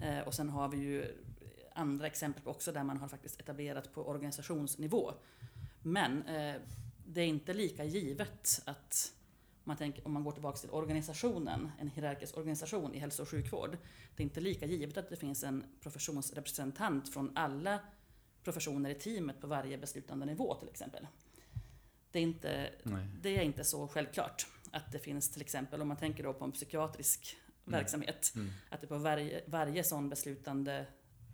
Eh, 0.02 0.20
och 0.20 0.34
sen 0.34 0.50
har 0.50 0.70
vi 0.70 0.78
ju 0.78 1.06
andra 1.74 2.08
exempel 2.08 2.48
också 2.48 2.72
där 2.72 2.84
man 2.84 2.98
har 2.98 3.08
faktiskt 3.08 3.40
etablerat 3.40 3.94
på 3.94 4.08
organisationsnivå. 4.08 5.14
Men 5.82 6.24
eh, 6.24 6.56
det 7.06 7.22
är 7.22 7.28
inte 7.28 7.54
lika 7.54 7.84
givet 7.84 8.62
att 8.66 9.14
man 9.66 9.78
tänker, 9.78 10.06
om 10.08 10.14
man 10.14 10.24
går 10.24 10.32
tillbaka 10.32 10.58
till 10.58 10.70
organisationen, 10.70 11.72
en 11.80 11.88
hierarkisk 11.88 12.38
organisation 12.38 12.94
i 12.94 13.00
hälso 13.00 13.22
och 13.22 13.30
sjukvård. 13.30 13.78
Det 14.16 14.24
är 14.24 14.26
inte 14.26 14.40
lika 14.40 14.66
givet 14.66 14.98
att 14.98 15.10
det 15.10 15.16
finns 15.16 15.44
en 15.44 15.64
professionsrepresentant 15.82 17.14
från 17.14 17.38
alla 17.38 17.80
professioner 18.44 18.90
i 18.90 18.96
teamet 18.96 19.42
på 19.42 19.48
varje 19.48 19.78
beslutande 19.78 20.26
nivå 20.26 20.56
till 20.56 20.70
exempel. 20.70 21.08
Det 22.12 22.20
är 22.20 22.24
inte, 22.24 22.70
Nej. 22.84 23.08
det 23.22 23.38
är 23.38 23.42
inte 23.42 23.64
så 23.64 23.88
självklart 23.88 24.48
att 24.72 24.92
det 24.92 25.00
finns 25.00 25.32
till 25.32 25.42
exempel, 25.42 25.82
om 25.82 25.88
man 25.88 25.98
tänker 25.98 26.24
då 26.24 26.34
på 26.34 26.46
en 26.46 26.52
psykiatrisk 26.52 27.38
Mm. 27.68 27.80
verksamhet, 27.80 28.34
Mm. 28.36 28.50
att 28.70 28.82
det 28.82 28.88
på 28.88 28.98
varje, 28.98 29.44
varje 29.48 29.84
sån 29.84 30.10
beslutande 30.10 30.86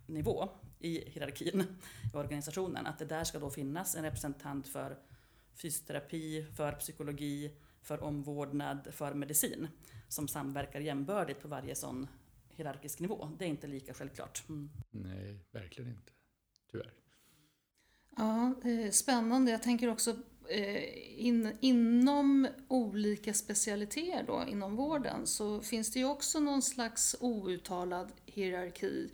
nivå 0.06 0.48
i 0.78 1.10
hierarkin 1.10 1.64
i 2.12 2.16
organisationen, 2.16 2.86
att 2.86 2.98
det 2.98 3.04
där 3.04 3.24
ska 3.24 3.38
då 3.38 3.50
finnas 3.50 3.94
en 3.96 4.02
representant 4.04 4.68
för 4.68 4.98
fysioterapi, 5.54 6.46
för 6.56 6.72
psykologi, 6.72 7.56
för 7.82 8.02
omvårdnad, 8.02 8.88
för 8.92 9.14
medicin 9.14 9.68
som 10.08 10.28
samverkar 10.28 10.80
jämbördigt 10.80 11.42
på 11.42 11.48
varje 11.48 11.74
sån 11.74 12.08
hierarkisk 12.48 13.00
nivå. 13.00 13.28
Det 13.38 13.44
är 13.44 13.48
inte 13.48 13.66
lika 13.66 13.94
självklart. 13.94 14.48
Mm. 14.48 14.70
Nej, 14.90 15.38
verkligen 15.50 15.90
inte. 15.90 16.12
Tyvärr. 16.70 16.92
Ja, 18.16 18.54
eh, 18.64 18.90
spännande. 18.90 19.50
Jag 19.50 19.62
tänker 19.62 19.88
också 19.88 20.16
eh, 20.48 21.26
in, 21.26 21.56
inom 21.60 22.48
olika 22.68 23.34
specialiteter 23.34 24.24
då, 24.26 24.44
inom 24.48 24.76
vården 24.76 25.26
så 25.26 25.60
finns 25.60 25.92
det 25.92 25.98
ju 25.98 26.04
också 26.04 26.40
någon 26.40 26.62
slags 26.62 27.16
outtalad 27.20 28.12
hierarki. 28.26 29.10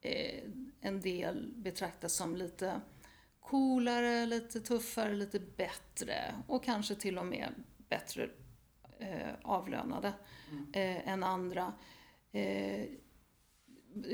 Eh, 0.00 0.42
en 0.80 1.00
del 1.00 1.52
betraktas 1.56 2.12
som 2.12 2.36
lite 2.36 2.80
coolare, 3.40 4.26
lite 4.26 4.60
tuffare, 4.60 5.14
lite 5.14 5.40
bättre 5.40 6.34
och 6.46 6.64
kanske 6.64 6.94
till 6.94 7.18
och 7.18 7.26
med 7.26 7.54
bättre 7.88 8.30
eh, 8.98 9.34
avlönade 9.42 10.14
mm. 10.50 10.66
eh, 10.72 11.08
än 11.08 11.22
andra. 11.22 11.72
Eh, 12.32 12.88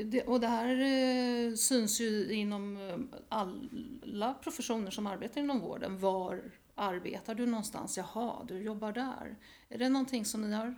det, 0.05 0.23
och 0.23 0.39
det 0.39 0.47
här 0.47 0.75
eh, 0.75 1.53
syns 1.53 2.01
ju 2.01 2.33
inom 2.33 2.77
eh, 2.77 3.19
alla 3.29 4.33
professioner 4.33 4.91
som 4.91 5.07
arbetar 5.07 5.41
inom 5.41 5.59
vården. 5.59 5.99
Var 5.99 6.51
arbetar 6.75 7.35
du 7.35 7.45
någonstans? 7.45 7.97
Jaha, 7.97 8.45
du 8.47 8.61
jobbar 8.61 8.91
där. 8.91 9.37
Är 9.69 9.77
det 9.77 9.89
någonting 9.89 10.25
som 10.25 10.41
ni 10.41 10.55
har 10.55 10.75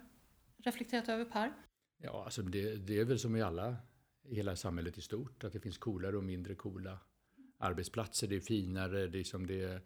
reflekterat 0.58 1.10
över 1.10 1.26
Per? 1.26 1.54
Ja, 1.98 2.24
alltså 2.24 2.42
det, 2.42 2.76
det 2.76 3.00
är 3.00 3.06
väl 3.06 3.20
som 3.20 3.36
i 3.36 3.42
alla, 3.42 3.76
i 4.24 4.36
hela 4.36 4.56
samhället 4.56 4.98
i 4.98 5.02
stort, 5.02 5.44
att 5.44 5.54
det 5.54 5.60
finns 5.60 5.78
coolare 5.78 6.18
och 6.18 6.24
mindre 6.24 6.56
coola 6.56 7.00
arbetsplatser. 7.58 8.28
Det 8.28 8.36
är 8.36 8.40
finare, 8.40 9.08
det 9.08 9.20
är 9.20 9.24
som 9.24 9.48
det 9.48 9.62
är 9.62 9.82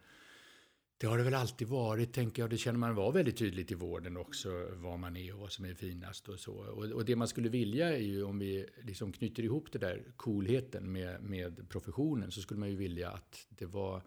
det 1.01 1.07
har 1.07 1.17
det 1.17 1.23
väl 1.23 1.33
alltid 1.33 1.67
varit, 1.67 2.13
tänker 2.13 2.43
jag. 2.43 2.49
Det 2.49 2.57
känner 2.57 2.79
man 2.79 2.95
var 2.95 3.11
väldigt 3.11 3.37
tydligt 3.37 3.71
i 3.71 3.75
vården 3.75 4.17
också, 4.17 4.67
vad 4.73 4.99
man 4.99 5.17
är 5.17 5.33
och 5.33 5.39
vad 5.39 5.51
som 5.51 5.65
är 5.65 5.73
finast 5.73 6.29
och 6.29 6.39
så. 6.39 6.53
Och, 6.53 6.85
och 6.85 7.05
det 7.05 7.15
man 7.15 7.27
skulle 7.27 7.49
vilja 7.49 7.93
är 7.93 8.01
ju, 8.01 8.23
om 8.23 8.39
vi 8.39 8.65
liksom 8.83 9.11
knyter 9.11 9.43
ihop 9.43 9.71
det 9.71 9.79
där 9.79 10.03
coolheten 10.17 10.91
med, 10.91 11.23
med 11.23 11.69
professionen, 11.69 12.31
så 12.31 12.41
skulle 12.41 12.59
man 12.59 12.69
ju 12.69 12.75
vilja 12.75 13.09
att 13.09 13.47
det 13.49 13.65
var, 13.65 14.01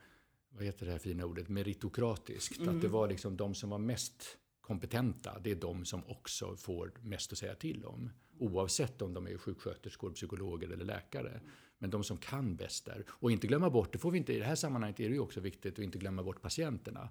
vad 0.50 0.64
heter 0.64 0.86
det 0.86 0.92
här 0.92 0.98
fina 0.98 1.24
ordet, 1.24 1.48
meritokratiskt. 1.48 2.58
Mm. 2.58 2.76
Att 2.76 2.82
det 2.82 2.88
var 2.88 3.08
liksom 3.08 3.36
de 3.36 3.54
som 3.54 3.70
var 3.70 3.78
mest 3.78 4.38
kompetenta, 4.60 5.38
det 5.38 5.50
är 5.50 5.56
de 5.56 5.84
som 5.84 6.02
också 6.06 6.56
får 6.56 6.92
mest 7.02 7.32
att 7.32 7.38
säga 7.38 7.54
till 7.54 7.84
om. 7.84 8.10
Oavsett 8.38 9.02
om 9.02 9.14
de 9.14 9.26
är 9.26 9.38
sjuksköterskor, 9.38 10.10
psykologer 10.10 10.68
eller 10.68 10.84
läkare. 10.84 11.40
Men 11.84 11.90
de 11.90 12.04
som 12.04 12.16
kan 12.16 12.56
bäst 12.56 12.84
där. 12.84 13.04
Och 13.08 13.30
inte 13.32 13.46
glömma 13.46 13.70
bort, 13.70 13.92
det 13.92 13.98
får 13.98 14.10
vi 14.10 14.18
inte, 14.18 14.32
i 14.32 14.38
det 14.38 14.44
här 14.44 14.54
sammanhanget 14.54 15.00
är 15.00 15.08
det 15.08 15.14
ju 15.14 15.20
också 15.20 15.40
viktigt 15.40 15.72
att 15.72 15.84
inte 15.84 15.98
glömma 15.98 16.22
bort 16.22 16.42
patienterna 16.42 17.08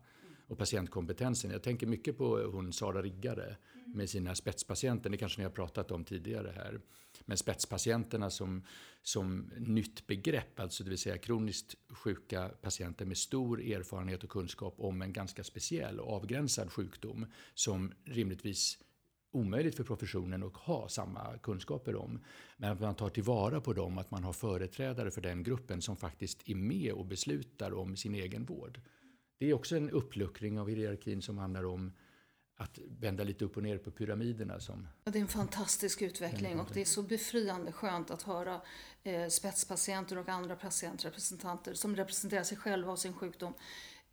och 0.48 0.58
patientkompetensen. 0.58 1.52
Jag 1.52 1.64
tänker 1.64 1.88
mycket 1.88 2.18
på 2.18 2.38
hon 2.38 2.74
Sara 2.74 3.02
Riggare 3.02 3.58
med 3.86 4.10
sina 4.10 4.36
spetspatienter, 4.36 5.10
det 5.10 5.18
kanske 5.18 5.40
ni 5.40 5.44
har 5.44 5.52
pratat 5.52 5.92
om 5.92 6.04
tidigare 6.04 6.54
här. 6.56 6.82
Men 7.26 7.38
spetspatienterna 7.38 8.30
som, 8.30 8.64
som 9.02 9.52
nytt 9.58 10.08
begrepp, 10.08 10.60
alltså 10.60 10.84
det 10.84 10.90
vill 10.90 11.00
säga 11.00 11.18
kroniskt 11.18 11.76
sjuka 11.90 12.50
patienter 12.62 13.06
med 13.06 13.18
stor 13.18 13.62
erfarenhet 13.62 14.24
och 14.24 14.30
kunskap 14.30 14.76
om 14.78 15.02
en 15.02 15.14
ganska 15.14 15.44
speciell 15.44 16.00
och 16.00 16.14
avgränsad 16.14 16.72
sjukdom 16.72 17.26
som 17.54 17.94
rimligtvis 18.06 18.80
omöjligt 19.36 19.76
för 19.76 19.84
professionen 19.84 20.44
att 20.44 20.56
ha 20.56 20.90
samma 20.90 21.38
kunskaper 21.38 21.96
om. 21.96 22.20
Men 22.58 22.72
att 22.72 22.80
man 22.80 22.96
tar 22.96 23.10
tillvara 23.10 23.62
på 23.62 23.74
dem, 23.74 23.98
att 23.98 24.12
man 24.12 24.24
har 24.24 24.34
företrädare 24.34 25.12
för 25.12 25.22
den 25.22 25.44
gruppen 25.44 25.82
som 25.82 25.98
faktiskt 25.98 26.50
är 26.50 26.56
med 26.56 26.94
och 26.94 27.06
beslutar 27.06 27.74
om 27.74 27.96
sin 27.96 28.16
egen 28.16 28.46
vård. 28.46 28.82
Det 29.38 29.50
är 29.50 29.54
också 29.54 29.78
en 29.78 29.90
uppluckring 29.90 30.60
av 30.60 30.70
hierarkin 30.70 31.22
som 31.22 31.38
handlar 31.38 31.66
om 31.66 31.92
att 32.56 32.80
vända 33.00 33.24
lite 33.24 33.46
upp 33.46 33.58
och 33.58 33.64
ner 33.64 33.78
på 33.78 33.92
pyramiderna. 33.92 34.60
Som 34.60 34.88
det 35.04 35.18
är 35.18 35.22
en 35.22 35.28
fantastisk 35.28 36.02
utveckling 36.02 36.60
och 36.60 36.68
det 36.74 36.82
är 36.82 36.86
så 36.86 37.02
befriande 37.02 37.72
skönt 37.72 38.12
att 38.12 38.22
höra 38.22 38.62
eh, 39.04 39.28
spetspatienter 39.28 40.18
och 40.18 40.30
andra 40.30 40.56
patientrepresentanter 40.56 41.74
som 41.74 41.96
representerar 41.96 42.44
sig 42.44 42.58
själva 42.58 42.92
och 42.92 43.00
sin 43.00 43.14
sjukdom 43.14 43.54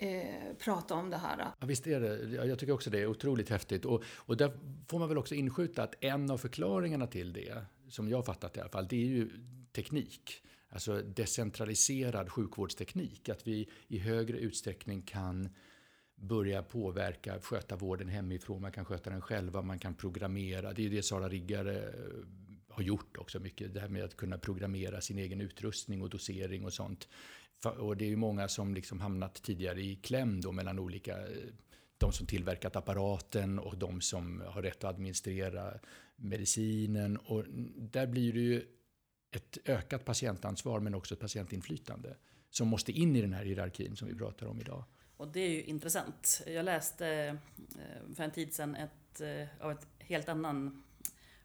eh, 0.01 0.57
prata 0.59 0.95
om 0.95 1.11
det 1.11 1.17
här. 1.17 1.39
Ja, 1.39 1.67
visst 1.67 1.87
är 1.87 2.01
det. 2.01 2.47
Jag 2.47 2.59
tycker 2.59 2.73
också 2.73 2.91
det 2.91 3.01
är 3.01 3.07
otroligt 3.07 3.51
häftigt. 3.51 3.85
Och, 3.85 4.03
och 4.07 4.37
där 4.37 4.53
får 4.89 4.99
man 4.99 5.09
väl 5.09 5.19
också 5.19 5.35
inskjuta 5.35 5.83
att 5.83 5.95
en 6.01 6.31
av 6.31 6.39
förklaringarna 6.39 7.07
till 7.07 7.33
det, 7.33 7.65
som 7.89 8.09
jag 8.09 8.27
fattat 8.27 8.57
i 8.57 8.61
alla 8.61 8.71
fall, 8.71 8.87
det 8.89 8.97
är 8.97 9.07
ju 9.07 9.31
teknik. 9.73 10.43
Alltså 10.69 11.03
decentraliserad 11.03 12.31
sjukvårdsteknik. 12.31 13.29
Att 13.29 13.47
vi 13.47 13.69
i 13.89 13.99
högre 13.99 14.39
utsträckning 14.39 15.03
kan 15.03 15.49
börja 16.15 16.63
påverka, 16.63 17.41
sköta 17.41 17.77
vården 17.77 18.09
hemifrån, 18.09 18.63
man 18.63 18.73
kan 18.73 18.85
sköta 18.85 19.11
den 19.11 19.21
själva, 19.21 19.63
man 19.63 19.79
kan 19.79 19.95
programmera. 19.95 20.73
Det 20.73 20.83
är 20.83 20.85
ju 20.85 20.97
det 20.97 21.03
Sara 21.03 21.29
Riggare 21.29 21.79
eh, 21.79 21.93
har 22.81 22.87
gjort 22.87 23.17
också 23.17 23.41
mycket, 23.41 23.75
det 23.75 23.81
här 23.81 23.89
med 23.89 24.05
att 24.05 24.17
kunna 24.17 24.39
programmera 24.39 25.01
sin 25.01 25.19
egen 25.19 25.41
utrustning 25.41 26.03
och 26.03 26.11
dosering 26.11 26.65
och 26.65 26.73
sånt. 26.73 27.09
Och 27.65 27.97
det 27.97 28.05
är 28.05 28.09
ju 28.09 28.17
många 28.17 28.49
som 28.49 28.75
liksom 28.75 29.01
hamnat 29.01 29.43
tidigare 29.43 29.81
i 29.81 29.97
kläm 29.97 30.41
då 30.41 30.53
mellan 30.53 30.79
olika 30.79 31.19
eh, 31.19 31.37
de 31.99 32.13
som 32.13 32.27
tillverkat 32.27 32.77
apparaten 32.77 33.59
och 33.59 33.79
de 33.79 34.01
som 34.01 34.43
har 34.47 34.63
rätt 34.63 34.85
att 34.85 34.95
administrera 34.95 35.79
medicinen. 36.17 37.17
Och 37.17 37.45
där 37.77 38.07
blir 38.07 38.33
det 38.33 38.41
ju 38.41 38.67
ett 39.31 39.59
ökat 39.65 40.05
patientansvar 40.05 40.81
men 40.81 40.95
också 40.95 41.15
ett 41.15 41.21
patientinflytande 41.21 42.17
som 42.51 42.69
måste 42.69 42.93
in 42.93 43.17
i 43.17 43.21
den 43.21 43.33
här 43.33 43.45
hierarkin 43.45 43.97
som 43.97 44.09
vi 44.09 44.15
pratar 44.15 44.47
om 44.47 44.61
idag. 44.61 44.85
Och 45.17 45.29
det 45.29 45.41
är 45.41 45.51
ju 45.51 45.63
intressant. 45.63 46.43
Jag 46.47 46.65
läste 46.65 47.07
eh, 47.09 48.15
för 48.15 48.25
en 48.25 48.31
tid 48.31 48.55
sedan 48.55 48.77
ett, 48.77 49.21
eh, 49.21 49.65
av 49.65 49.73
ett 49.73 49.87
helt 49.99 50.29
annan 50.29 50.83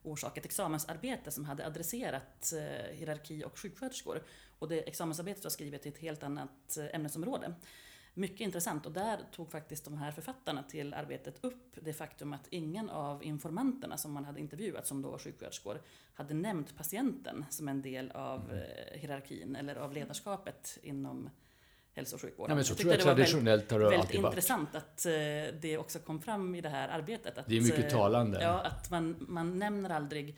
orsak, 0.08 0.38
ett 0.38 0.46
examensarbete 0.46 1.32
som 1.32 1.46
hade 1.46 1.66
adresserat 1.66 2.54
eh, 2.54 2.96
hierarki 2.96 3.44
och 3.44 3.60
sjuksköterskor. 3.60 4.24
Och 4.60 4.68
det 4.68 4.88
examensarbetet 4.88 5.44
var 5.44 5.52
skrivet 5.52 5.86
i 5.86 5.90
ett 5.90 5.98
helt 5.98 6.24
annat 6.24 6.78
eh, 6.78 6.96
ämnesområde. 6.96 7.54
Mycket 8.18 8.40
intressant 8.40 8.86
och 8.86 8.92
där 8.92 9.20
tog 9.32 9.52
faktiskt 9.52 9.86
de 9.86 9.98
här 9.98 10.12
författarna 10.12 10.64
till 10.64 10.94
arbetet 10.94 11.44
upp 11.44 11.78
det 11.82 11.94
faktum 11.94 12.34
att 12.34 12.48
ingen 12.50 12.90
av 12.90 13.24
informanterna 13.24 13.98
som 13.98 14.12
man 14.12 14.26
hade 14.26 14.40
intervjuat, 14.40 14.88
som 14.88 15.02
då 15.02 15.12
var 15.12 15.18
sjuksköterskor, 15.18 15.82
hade 16.14 16.34
nämnt 16.34 16.78
patienten 16.78 17.46
som 17.50 17.68
en 17.68 17.82
del 17.82 18.12
av 18.12 18.52
mm. 18.52 18.58
eh, 18.58 19.00
hierarkin 19.00 19.56
eller 19.56 19.76
av 19.76 19.94
ledarskapet 19.94 20.78
inom 20.84 21.30
hälso 21.96 22.16
och 22.16 22.22
sjukvården. 22.22 22.52
Ja, 22.52 22.56
men 22.56 22.66
så 22.66 22.72
jag 22.72 22.78
tror 22.78 22.92
jag 22.92 23.02
traditionellt 23.02 23.72
har 23.72 23.80
det 23.80 23.86
väldigt 23.86 24.00
alltid 24.00 24.20
intressant 24.20 24.76
att 24.76 25.06
uh, 25.06 25.12
det 25.62 25.78
också 25.78 26.00
kom 26.00 26.22
fram 26.22 26.56
i 26.56 26.62
det 26.62 26.70
här 26.70 26.90
arbetet. 26.90 27.38
Att, 27.38 27.48
det 27.48 27.58
är 27.58 27.62
mycket 27.62 27.90
talande. 27.90 28.42
Ja, 28.42 28.62
att 28.62 28.92
man, 28.92 29.16
man 29.20 29.60
nämner 29.60 29.90
aldrig 29.90 30.38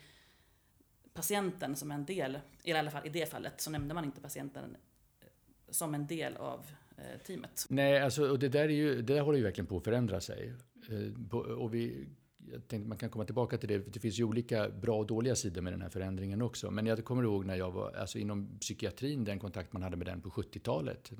patienten 1.18 1.76
som 1.76 1.90
en 1.90 2.04
del, 2.04 2.38
i 2.62 2.72
alla 2.72 2.90
fall 2.90 3.06
i 3.06 3.08
det 3.08 3.30
fallet, 3.30 3.60
så 3.60 3.70
nämnde 3.70 3.94
man 3.94 4.04
inte 4.04 4.20
patienten 4.20 4.76
eh, 5.20 5.26
som 5.68 5.94
en 5.94 6.06
del 6.06 6.36
av 6.36 6.66
eh, 6.96 7.20
teamet. 7.26 7.66
Nej, 7.68 8.00
alltså, 8.00 8.30
och 8.30 8.38
det 8.38 8.48
där, 8.48 8.64
är 8.64 8.68
ju, 8.68 9.02
det 9.02 9.14
där 9.14 9.20
håller 9.20 9.38
ju 9.38 9.44
verkligen 9.44 9.66
på 9.66 9.76
att 9.76 9.84
förändra 9.84 10.20
sig. 10.20 10.54
Eh, 10.90 11.36
och 11.38 11.74
vi, 11.74 12.06
jag 12.52 12.68
tänkte 12.68 12.88
man 12.88 12.98
kan 12.98 13.10
komma 13.10 13.24
tillbaka 13.24 13.58
till 13.58 13.68
det. 13.68 13.78
Det 13.78 14.00
finns 14.00 14.18
ju 14.18 14.24
olika 14.24 14.68
bra 14.68 14.98
och 14.98 15.06
dåliga 15.06 15.36
sidor 15.36 15.62
med 15.62 15.72
den 15.72 15.82
här 15.82 15.88
förändringen 15.88 16.42
också. 16.42 16.70
Men 16.70 16.86
jag 16.86 17.04
kommer 17.04 17.22
ihåg 17.22 17.44
när 17.44 17.56
jag 17.56 17.70
var, 17.70 17.92
alltså 17.92 18.18
inom 18.18 18.58
psykiatrin, 18.58 19.24
den 19.24 19.38
kontakt 19.38 19.72
man 19.72 19.82
hade 19.82 19.96
med 19.96 20.06
den 20.06 20.20
på 20.20 20.30
70-talet. 20.30 21.12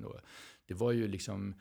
Det 0.65 0.73
var 0.73 0.91
ju 0.91 1.07
liksom, 1.07 1.55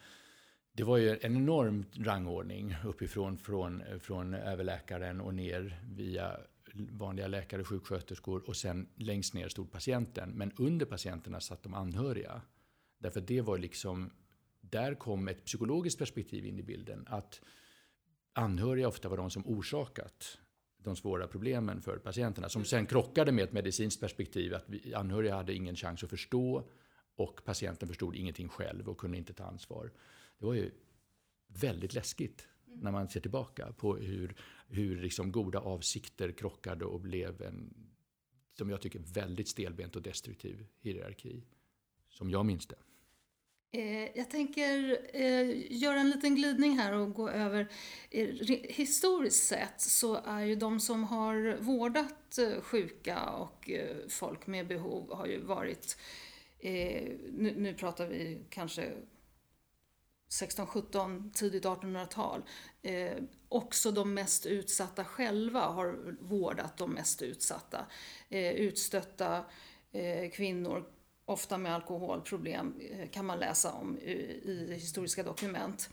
det 0.72 0.84
var 0.84 0.96
ju 0.96 1.10
en 1.10 1.36
enorm 1.36 1.84
rangordning 1.92 2.76
uppifrån 2.84 3.38
från, 3.38 3.82
från 4.00 4.34
överläkaren 4.34 5.20
och 5.20 5.34
ner 5.34 5.80
via 5.90 6.36
vanliga 6.74 7.26
läkare, 7.26 7.64
sjuksköterskor 7.64 8.48
och 8.48 8.56
sen 8.56 8.88
längst 8.96 9.34
ner 9.34 9.48
stod 9.48 9.72
patienten. 9.72 10.30
Men 10.30 10.52
under 10.56 10.86
patienterna 10.86 11.40
satt 11.40 11.62
de 11.62 11.74
anhöriga. 11.74 12.42
Därför 12.98 13.20
det 13.20 13.40
var 13.40 13.58
liksom, 13.58 14.10
där 14.60 14.94
kom 14.94 15.28
ett 15.28 15.44
psykologiskt 15.44 15.98
perspektiv 15.98 16.46
in 16.46 16.58
i 16.58 16.62
bilden. 16.62 17.06
Att 17.08 17.40
anhöriga 18.38 18.88
ofta 18.88 19.08
var 19.08 19.16
de 19.16 19.30
som 19.30 19.46
orsakat 19.46 20.38
de 20.78 20.96
svåra 20.96 21.26
problemen 21.26 21.80
för 21.80 21.98
patienterna. 21.98 22.48
Som 22.48 22.64
sen 22.64 22.86
krockade 22.86 23.32
med 23.32 23.44
ett 23.44 23.52
medicinskt 23.52 24.00
perspektiv. 24.00 24.54
Att 24.54 24.64
vi, 24.66 24.94
anhöriga 24.94 25.34
hade 25.34 25.54
ingen 25.54 25.76
chans 25.76 26.04
att 26.04 26.10
förstå 26.10 26.70
och 27.16 27.44
patienten 27.44 27.88
förstod 27.88 28.14
ingenting 28.14 28.48
själv 28.48 28.88
och 28.88 28.98
kunde 28.98 29.18
inte 29.18 29.32
ta 29.32 29.44
ansvar. 29.44 29.92
Det 30.38 30.46
var 30.46 30.54
ju 30.54 30.70
väldigt 31.48 31.94
läskigt 31.94 32.48
när 32.64 32.92
man 32.92 33.08
ser 33.08 33.20
tillbaka 33.20 33.72
på 33.72 33.96
hur 33.96 34.36
hur 34.68 35.00
liksom 35.00 35.32
goda 35.32 35.58
avsikter 35.58 36.32
krockade 36.32 36.84
och 36.84 37.00
blev 37.00 37.42
en, 37.42 37.74
som 38.58 38.70
jag 38.70 38.80
tycker, 38.80 38.98
väldigt 38.98 39.48
stelbent 39.48 39.96
och 39.96 40.02
destruktiv 40.02 40.66
hierarki. 40.80 41.44
Som 42.08 42.30
jag 42.30 42.46
minns 42.46 42.66
det. 42.66 42.76
Eh, 43.72 44.16
jag 44.18 44.30
tänker 44.30 45.00
eh, 45.12 45.72
göra 45.72 46.00
en 46.00 46.10
liten 46.10 46.34
glidning 46.34 46.78
här 46.78 46.92
och 46.92 47.14
gå 47.14 47.28
över. 47.28 47.68
Eh, 48.10 48.28
historiskt 48.68 49.46
sett 49.46 49.80
så 49.80 50.14
är 50.14 50.40
ju 50.40 50.54
de 50.54 50.80
som 50.80 51.04
har 51.04 51.56
vårdat 51.60 52.38
sjuka 52.62 53.30
och 53.30 53.70
folk 54.08 54.46
med 54.46 54.66
behov 54.66 55.14
har 55.14 55.26
ju 55.26 55.40
varit, 55.40 55.96
nu, 56.60 57.54
nu 57.56 57.74
pratar 57.74 58.06
vi 58.06 58.38
kanske 58.50 58.92
16, 60.28 60.66
17, 60.66 61.30
tidigt 61.34 61.64
1800-tal. 61.64 62.42
Eh, 62.82 63.16
också 63.48 63.90
de 63.90 64.14
mest 64.14 64.46
utsatta 64.46 65.04
själva 65.04 65.60
har 65.60 66.16
vårdat 66.20 66.76
de 66.76 66.90
mest 66.90 67.22
utsatta. 67.22 67.86
Eh, 68.28 68.52
utstötta 68.52 69.44
eh, 69.92 70.30
kvinnor, 70.30 70.84
ofta 71.28 71.58
med 71.58 71.74
alkoholproblem, 71.74 72.74
eh, 72.80 73.08
kan 73.08 73.26
man 73.26 73.38
läsa 73.38 73.72
om 73.72 73.98
i, 73.98 74.74
historiska 74.80 75.22
dokument. 75.22 75.90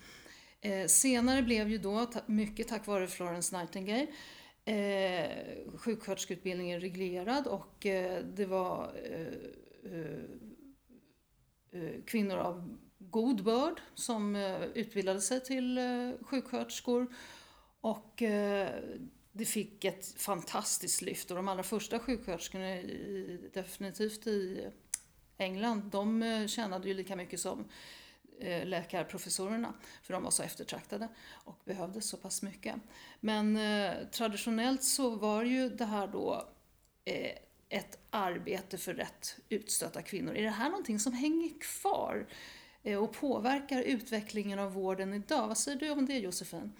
Eh, 0.62 0.88
senare 0.88 1.42
blev 1.42 1.70
ju 1.70 1.77
då, 1.77 2.08
mycket 2.25 2.68
tack 2.68 2.88
vare 2.88 3.08
Florence 3.08 3.58
Nightingale, 3.58 4.08
eh, 4.65 5.30
sjuksköterskeutbildningen 5.77 6.82
reglerad 6.82 7.48
och 7.48 7.86
eh, 7.86 8.24
det 8.24 8.46
var 8.46 8.96
eh, 9.04 9.27
eh 11.82 12.04
kvinnor 12.06 12.38
av 12.38 12.77
god 13.00 13.44
börd 13.44 13.82
som 13.96 14.36
utbildade 14.74 15.22
sig 15.22 15.44
till 15.44 15.80
sjuksköterskor. 16.22 17.15
Och 17.82 18.24
det 19.32 19.46
fick 19.46 19.86
ett 19.86 20.06
fantastiskt 20.18 21.01
lyft 21.01 21.32
och 21.32 21.38
de 21.38 21.48
allra 21.48 21.63
första 21.63 22.00
sjuksköterskorna, 22.00 22.82
definitivt 23.54 24.27
i 24.27 24.70
England, 25.38 25.84
de 25.92 26.24
eh, 26.24 26.48
tjänade 26.48 26.88
ju 26.88 26.94
lika 26.94 27.15
mycket 27.15 27.39
som 27.39 27.65
eh, 28.39 28.65
läkarprofessorerna, 28.65 29.74
för 30.04 30.13
de 30.13 30.24
var 30.24 30.32
så 30.32 30.44
eftertraktade 30.44 31.08
och 31.32 31.60
behövdes 31.65 32.10
så 32.10 32.18
pass 32.18 32.42
mycket. 32.42 32.75
Men 33.20 33.58
eh, 33.58 34.08
traditionellt 34.12 34.84
så 34.84 35.10
var 35.10 35.44
ju 35.44 35.70
det 35.70 35.86
här 35.86 36.08
då 36.08 36.48
eh, 37.06 37.38
ett 37.70 38.00
arbete 38.10 38.77
för 38.77 38.94
rätt 38.94 39.38
utstötta 39.50 40.01
kvinnor. 40.01 40.36
Är 40.36 40.44
det 40.44 40.50
här 40.50 40.70
någonting 40.70 41.00
som 41.00 41.13
hänger 41.13 41.50
kvar 41.60 42.27
eh, 42.84 43.04
och 43.04 43.13
påverkar 43.13 43.82
utvecklingen 43.82 44.60
av 44.60 44.74
vården 44.74 45.13
idag? 45.13 45.48
Vad 45.48 45.58
säger 45.58 45.80
du 45.80 45.89
om 45.89 46.06
det 46.06 46.18
Josefin? 46.18 46.74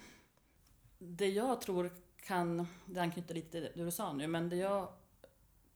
Det 0.98 1.30
jag 1.30 1.62
tror 1.62 1.92
kan, 2.22 2.68
det 2.86 3.02
anknyter 3.02 3.36
lite 3.36 3.52
till 3.52 3.62
det 3.62 3.84
du 3.84 3.92
sa 3.92 4.14
nu, 4.14 4.28
men 4.28 4.50
det 4.50 4.56
jag 4.56 4.88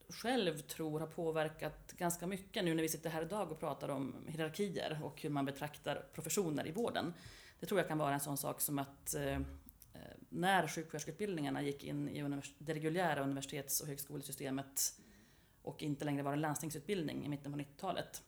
själv 0.09 0.57
tror 0.57 0.99
har 0.99 1.07
påverkat 1.07 1.93
ganska 1.97 2.27
mycket 2.27 2.63
nu 2.63 2.73
när 2.73 2.81
vi 2.81 2.89
sitter 2.89 3.09
här 3.09 3.21
idag 3.21 3.51
och 3.51 3.59
pratar 3.59 3.89
om 3.89 4.15
hierarkier 4.27 4.99
och 5.03 5.21
hur 5.21 5.29
man 5.29 5.45
betraktar 5.45 6.05
professioner 6.13 6.67
i 6.67 6.71
vården. 6.71 7.13
Det 7.59 7.65
tror 7.65 7.79
jag 7.79 7.87
kan 7.87 7.97
vara 7.97 8.13
en 8.13 8.19
sån 8.19 8.37
sak 8.37 8.61
som 8.61 8.79
att 8.79 9.15
eh, 9.15 9.33
eh 9.33 9.41
när 10.29 10.67
sjuksköterskeutbildningarna 10.67 11.61
gick 11.61 11.83
in 11.83 12.09
i 12.09 12.41
det 12.57 12.73
reguljära 12.73 13.23
universitets 13.23 13.81
och 13.81 13.87
högskolesystemet 13.87 14.93
och 15.61 15.83
inte 15.83 16.05
längre 16.05 16.23
var 16.23 16.33
en 16.33 16.41
landstingsutbildning 16.41 17.25
i 17.25 17.29
mitten 17.29 17.51
på 17.51 17.57
90-talet. 17.57 18.23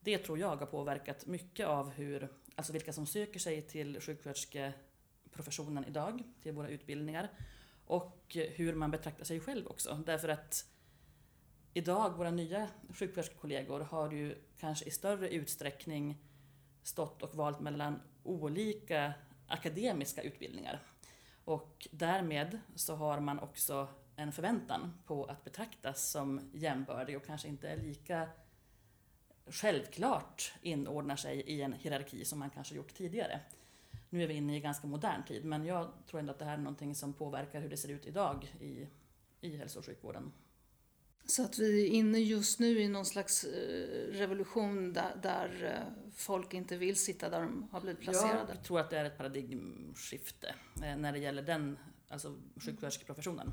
Det 0.00 0.18
tror 0.18 0.38
jag 0.38 0.56
har 0.56 0.66
påverkat 0.66 1.26
mycket 1.26 1.66
av 1.66 1.90
hur, 1.90 2.28
alltså 2.54 2.72
vilka 2.72 2.92
som 2.92 3.06
söker 3.06 3.40
sig 3.40 3.62
till 3.62 4.00
sjuksköterskeprofessionen 4.00 5.84
idag, 5.84 6.22
till 6.42 6.52
våra 6.52 6.68
utbildningar. 6.68 7.28
Och 7.86 8.36
hur 8.54 8.74
man 8.74 8.90
betraktar 8.90 9.24
sig 9.24 9.40
själv 9.40 9.66
också. 9.66 10.02
Därför 10.06 10.28
att 10.28 10.71
idag, 11.72 12.16
våra 12.16 12.30
nya 12.30 12.68
sjuksköterskekollegor, 12.88 13.80
har 13.80 14.12
ju 14.12 14.34
kanske 14.58 14.84
i 14.84 14.90
större 14.90 15.28
utsträckning 15.28 16.16
stått 16.82 17.22
och 17.22 17.34
valt 17.34 17.60
mellan 17.60 18.00
olika 18.22 19.14
akademiska 19.46 20.22
utbildningar. 20.22 20.82
Och 21.44 21.88
därmed 21.90 22.58
så 22.74 22.94
har 22.94 23.20
man 23.20 23.38
också 23.38 23.88
en 24.16 24.32
förväntan 24.32 24.92
på 25.06 25.24
att 25.24 25.44
betraktas 25.44 26.10
som 26.10 26.50
jämbördig 26.52 27.16
och 27.16 27.26
kanske 27.26 27.48
inte 27.48 27.68
är 27.68 27.76
lika 27.76 28.28
självklart 29.46 30.52
inordnar 30.62 31.16
sig 31.16 31.40
i 31.40 31.62
en 31.62 31.72
hierarki 31.72 32.24
som 32.24 32.38
man 32.38 32.50
kanske 32.50 32.74
gjort 32.74 32.94
tidigare. 32.94 33.40
Nu 34.10 34.22
är 34.22 34.26
vi 34.26 34.34
inne 34.34 34.56
i 34.56 34.60
ganska 34.60 34.86
modern 34.86 35.24
tid, 35.24 35.44
men 35.44 35.64
jag 35.64 35.88
tror 36.06 36.20
ändå 36.20 36.32
att 36.32 36.38
det 36.38 36.44
här 36.44 36.52
är 36.52 36.58
någonting 36.58 36.94
som 36.94 37.12
påverkar 37.12 37.60
hur 37.60 37.68
det 37.68 37.76
ser 37.76 37.88
ut 37.88 38.06
idag 38.06 38.54
i, 38.60 38.86
i 39.40 39.56
hälso 39.56 39.78
och 39.78 39.86
sjukvården. 39.86 40.32
Så 41.26 41.44
att 41.44 41.58
vi 41.58 41.86
är 41.86 41.90
inne 41.90 42.18
just 42.18 42.58
nu 42.58 42.80
i 42.80 42.88
någon 42.88 43.06
slags 43.06 43.44
eh, 43.44 44.12
revolution 44.12 44.92
där, 44.92 45.16
där 45.22 45.64
eh, 45.64 46.12
folk 46.16 46.54
inte 46.54 46.76
vill 46.76 46.96
sitta 46.96 47.28
där 47.28 47.40
de 47.40 47.68
har 47.72 47.80
blivit 47.80 48.00
placerade. 48.00 48.52
Jag 48.54 48.64
tror 48.64 48.80
att 48.80 48.90
det 48.90 48.98
är 48.98 49.04
ett 49.04 49.18
paradigmskifte 49.18 50.54
eh, 50.82 50.96
när 50.96 51.12
det 51.12 51.18
gäller 51.18 51.42
den, 51.42 51.78
alltså 52.08 52.36
sjuksköterskeprofessionen. 52.56 53.52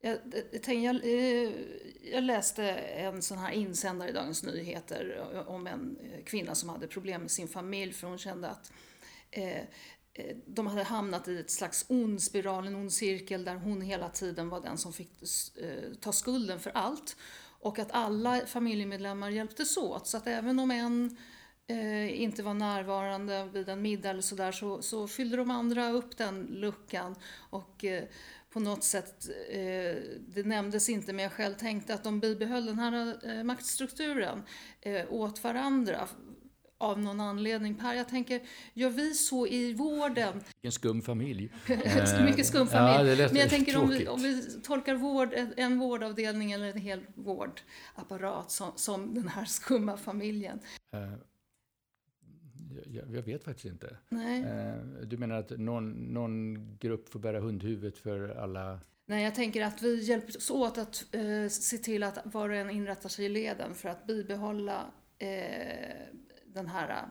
Jag, 0.00 0.18
jag, 0.66 1.04
jag, 2.02 2.24
läste 2.24 2.64
en 2.74 3.22
sån 3.22 3.38
här 3.38 3.50
insändare 3.50 4.10
i 4.10 4.12
Dagens 4.12 4.42
Nyheter 4.42 5.34
om 5.46 5.66
en 5.66 5.98
kvinna 6.26 6.54
som 6.54 6.68
hade 6.68 6.86
problem 6.86 7.20
med 7.20 7.30
sin 7.30 7.48
familj 7.48 7.92
för 7.92 8.08
hon 8.08 8.18
kände 8.18 8.48
att 8.48 8.72
Eh, 9.30 9.62
Eh, 10.14 10.36
de 10.46 10.66
hade 10.66 10.82
hamnat 10.82 11.28
i 11.28 11.38
ett 11.38 11.50
slags 11.50 11.84
ond 11.88 12.22
spiral, 12.22 12.66
en 12.66 12.74
ond 12.74 12.92
cirkel 12.92 13.44
där 13.44 13.54
hon 13.54 13.80
hela 13.80 14.08
tiden 14.08 14.48
var 14.48 14.60
den 14.60 14.78
som 14.78 14.92
fick 14.92 15.10
eh, 15.56 15.92
ta 16.00 16.12
skulden 16.12 16.60
för 16.60 16.70
allt. 16.70 17.16
Och 17.60 17.78
att 17.78 17.92
alla 17.92 18.40
familjemedlemmar 18.46 19.30
hjälptes 19.30 19.76
åt. 19.76 20.06
Så 20.06 20.16
att 20.16 20.26
även 20.26 20.58
om 20.58 20.70
en 20.70 21.16
eh, 21.66 22.22
inte 22.22 22.42
var 22.42 22.54
närvarande 22.54 23.48
vid 23.52 23.68
en 23.68 23.82
middag 23.82 24.10
eller 24.10 24.22
sådär 24.22 24.52
så, 24.52 24.82
så 24.82 25.08
fyllde 25.08 25.36
de 25.36 25.50
andra 25.50 25.90
upp 25.90 26.16
den 26.16 26.42
luckan. 26.42 27.16
Och 27.50 27.84
eh, 27.84 28.04
på 28.50 28.60
något 28.60 28.84
sätt, 28.84 29.28
eh, 29.50 29.96
det 30.18 30.46
nämndes 30.46 30.88
inte 30.88 31.12
men 31.12 31.22
jag 31.22 31.32
själv 31.32 31.54
tänkte 31.54 31.94
att 31.94 32.04
de 32.04 32.20
bibehöll 32.20 32.66
den 32.66 32.78
här 32.78 33.18
eh, 33.28 33.44
maktstrukturen 33.44 34.42
åt 35.08 35.44
varandra 35.44 36.08
av 36.80 37.00
någon 37.00 37.20
anledning. 37.20 37.74
Per, 37.74 37.94
jag 37.94 38.08
tänker, 38.08 38.40
gör 38.74 38.90
vi 38.90 39.14
så 39.14 39.46
i 39.46 39.72
vården? 39.72 40.40
Vilken 40.54 40.72
skum 40.72 41.02
familj. 41.02 41.52
Mycket 42.24 42.46
skum 42.46 42.66
familj. 42.66 43.20
Ja, 43.20 43.28
Men 43.28 43.36
jag 43.36 43.50
tänker 43.50 43.76
om 43.76 43.88
vi, 43.88 44.08
om 44.08 44.22
vi, 44.22 44.60
tolkar 44.62 44.94
vård, 44.94 45.28
en 45.56 45.78
vårdavdelning 45.78 46.52
eller 46.52 46.70
en 46.70 46.78
hel 46.78 47.00
vårdapparat 47.14 48.50
som, 48.50 48.72
som 48.76 49.14
den 49.14 49.28
här 49.28 49.44
skumma 49.44 49.96
familjen. 49.96 50.58
Uh, 50.94 51.14
jag, 52.86 53.14
jag, 53.14 53.22
vet 53.22 53.44
faktiskt 53.44 53.66
inte. 53.66 53.96
Nej. 54.08 54.42
Uh, 54.42 55.06
du 55.06 55.16
menar 55.16 55.36
att 55.36 55.50
någon, 55.50 55.90
någon 55.90 56.76
grupp 56.76 57.08
får 57.08 57.20
bära 57.20 57.40
hundhuvudet 57.40 57.98
för 57.98 58.28
alla 58.28 58.80
Nej, 59.10 59.24
jag 59.24 59.34
tänker 59.34 59.64
att 59.64 59.82
vi 59.82 60.02
hjälps 60.02 60.50
åt 60.50 60.78
att 60.78 61.14
eh, 61.14 61.48
se 61.48 61.78
till 61.78 62.02
att 62.02 62.18
var 62.24 62.48
och 62.48 62.56
en 62.56 62.70
inrättar 62.70 63.08
sig 63.08 63.24
i 63.24 63.28
leden 63.28 63.74
för 63.74 63.88
att 63.88 64.06
bibehålla 64.06 64.84
eh, 65.18 66.06
den 66.54 66.66
här 66.66 67.08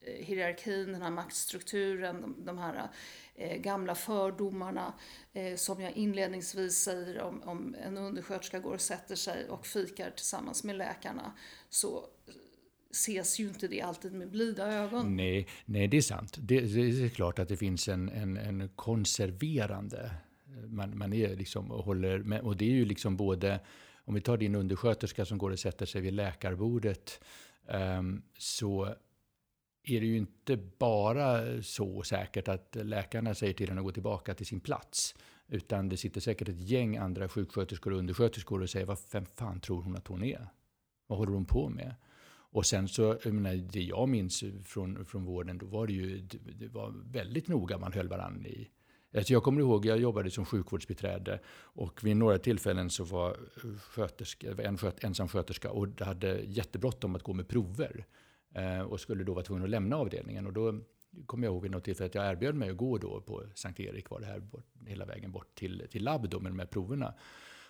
eh, 0.00 0.24
hierarkin, 0.24 0.92
den 0.92 1.02
här 1.02 1.10
maktstrukturen, 1.10 2.20
de, 2.20 2.44
de 2.44 2.58
här 2.58 2.88
eh, 3.34 3.60
gamla 3.60 3.94
fördomarna 3.94 4.94
eh, 5.32 5.56
som 5.56 5.80
jag 5.80 5.92
inledningsvis 5.92 6.78
säger 6.78 7.20
om, 7.20 7.42
om 7.42 7.76
en 7.84 7.96
undersköterska 7.96 8.58
går 8.58 8.74
och 8.74 8.80
sätter 8.80 9.16
sig 9.16 9.48
och 9.48 9.66
fikar 9.66 10.10
tillsammans 10.10 10.64
med 10.64 10.76
läkarna 10.76 11.32
så 11.68 12.06
ses 12.90 13.40
ju 13.40 13.48
inte 13.48 13.68
det 13.68 13.82
alltid 13.82 14.12
med 14.12 14.30
blida 14.30 14.72
ögon. 14.72 15.16
Nej, 15.16 15.48
nej 15.64 15.88
det 15.88 15.96
är 15.96 16.02
sant. 16.02 16.36
Det, 16.38 16.60
det 16.60 17.04
är 17.04 17.08
klart 17.08 17.38
att 17.38 17.48
det 17.48 17.56
finns 17.56 17.88
en, 17.88 18.08
en, 18.08 18.36
en 18.36 18.68
konserverande 18.68 20.10
man, 20.66 20.98
man 20.98 21.12
är 21.12 21.36
liksom 21.36 21.70
och 21.70 21.84
håller 21.84 22.18
med, 22.18 22.40
och 22.40 22.56
det 22.56 22.64
är 22.64 22.74
ju 22.74 22.84
liksom 22.84 23.16
både 23.16 23.60
om 24.04 24.14
vi 24.14 24.20
tar 24.20 24.36
din 24.36 24.54
undersköterska 24.54 25.24
som 25.24 25.38
går 25.38 25.50
och 25.50 25.58
sätter 25.58 25.86
sig 25.86 26.00
vid 26.00 26.12
läkarbordet 26.12 27.20
Ehm, 27.68 28.22
så 28.38 28.84
är 29.82 30.00
det 30.00 30.06
ju 30.06 30.16
inte 30.16 30.56
bara 30.56 31.62
så 31.62 32.02
säkert 32.02 32.48
att 32.48 32.76
läkarna 32.82 33.34
säger 33.34 33.54
till 33.54 33.68
henne 33.68 33.80
att 33.80 33.86
gå 33.86 33.92
tillbaka 33.92 34.34
till 34.34 34.46
sin 34.46 34.60
plats. 34.60 35.14
Utan 35.48 35.88
det 35.88 35.96
sitter 35.96 36.20
säkert 36.20 36.48
ett 36.48 36.60
gäng 36.60 36.96
andra 36.96 37.28
sjuksköterskor 37.28 37.92
och 37.92 37.98
undersköterskor 37.98 38.62
och 38.62 38.70
säger, 38.70 38.96
vem 39.12 39.26
fan 39.26 39.60
tror 39.60 39.82
hon 39.82 39.96
att 39.96 40.06
hon 40.06 40.24
är? 40.24 40.48
Vad 41.06 41.18
håller 41.18 41.32
hon 41.32 41.44
på 41.44 41.68
med? 41.68 41.94
Och 42.54 42.66
sen 42.66 42.88
så, 42.88 43.18
jag 43.24 43.34
menar, 43.34 43.54
det 43.54 43.82
jag 43.82 44.08
minns 44.08 44.44
från, 44.64 45.04
från 45.06 45.24
vården, 45.24 45.58
då 45.58 45.66
var 45.66 45.86
det 45.86 45.92
ju, 45.92 46.20
det, 46.58 46.68
var 46.68 46.94
väldigt 47.04 47.48
noga 47.48 47.78
man 47.78 47.92
höll 47.92 48.08
varandra 48.08 48.48
i, 48.48 48.70
Alltså 49.14 49.32
jag 49.32 49.42
kommer 49.42 49.60
ihåg, 49.60 49.86
jag 49.86 49.98
jobbade 49.98 50.30
som 50.30 50.44
sjukvårdsbiträde 50.44 51.40
och 51.56 52.04
vid 52.04 52.16
några 52.16 52.38
tillfällen 52.38 52.90
så 52.90 53.04
var 53.04 53.36
eh, 54.44 54.66
en 54.66 54.78
sköt, 54.78 55.04
ensam 55.04 55.28
sköterska 55.28 55.70
och 55.70 56.00
hade 56.00 56.40
jättebråttom 56.40 57.14
att 57.14 57.22
gå 57.22 57.32
med 57.32 57.48
prover. 57.48 58.06
Eh, 58.54 58.80
och 58.80 59.00
skulle 59.00 59.24
då 59.24 59.34
vara 59.34 59.44
tvungen 59.44 59.64
att 59.64 59.70
lämna 59.70 59.96
avdelningen. 59.96 60.46
Och 60.46 60.52
då 60.52 60.80
kommer 61.26 61.46
jag 61.46 61.52
ihåg 61.52 61.62
vid 61.62 61.70
något 61.70 61.84
tillfälle 61.84 62.06
att 62.06 62.14
jag 62.14 62.30
erbjöd 62.30 62.54
mig 62.54 62.70
att 62.70 62.76
gå 62.76 62.98
då 62.98 63.20
på 63.20 63.42
Sankt 63.54 63.80
Erik, 63.80 64.10
var 64.10 64.20
det 64.20 64.26
här 64.26 64.40
bort, 64.40 64.66
hela 64.86 65.04
vägen 65.04 65.32
bort 65.32 65.54
till, 65.54 65.86
till 65.90 66.04
labb 66.04 66.28
då 66.30 66.40
med 66.40 66.52
de 66.52 66.58
här 66.58 66.66
proverna. 66.66 67.14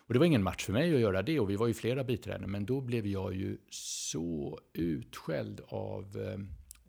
Och 0.07 0.13
det 0.13 0.19
var 0.19 0.27
ingen 0.27 0.43
match 0.43 0.65
för 0.65 0.73
mig 0.73 0.95
att 0.95 1.01
göra 1.01 1.23
det 1.23 1.41
och 1.41 1.51
vi 1.51 1.57
var 1.57 1.67
ju 1.67 1.75
flera 1.75 2.05
biträden. 2.05 2.51
Men 2.51 2.67
då 2.67 2.81
blev 2.81 3.07
jag 3.07 3.35
ju 3.35 3.59
så 3.71 4.61
utskälld 4.73 5.61
av 5.69 6.17
eh, 6.17 6.39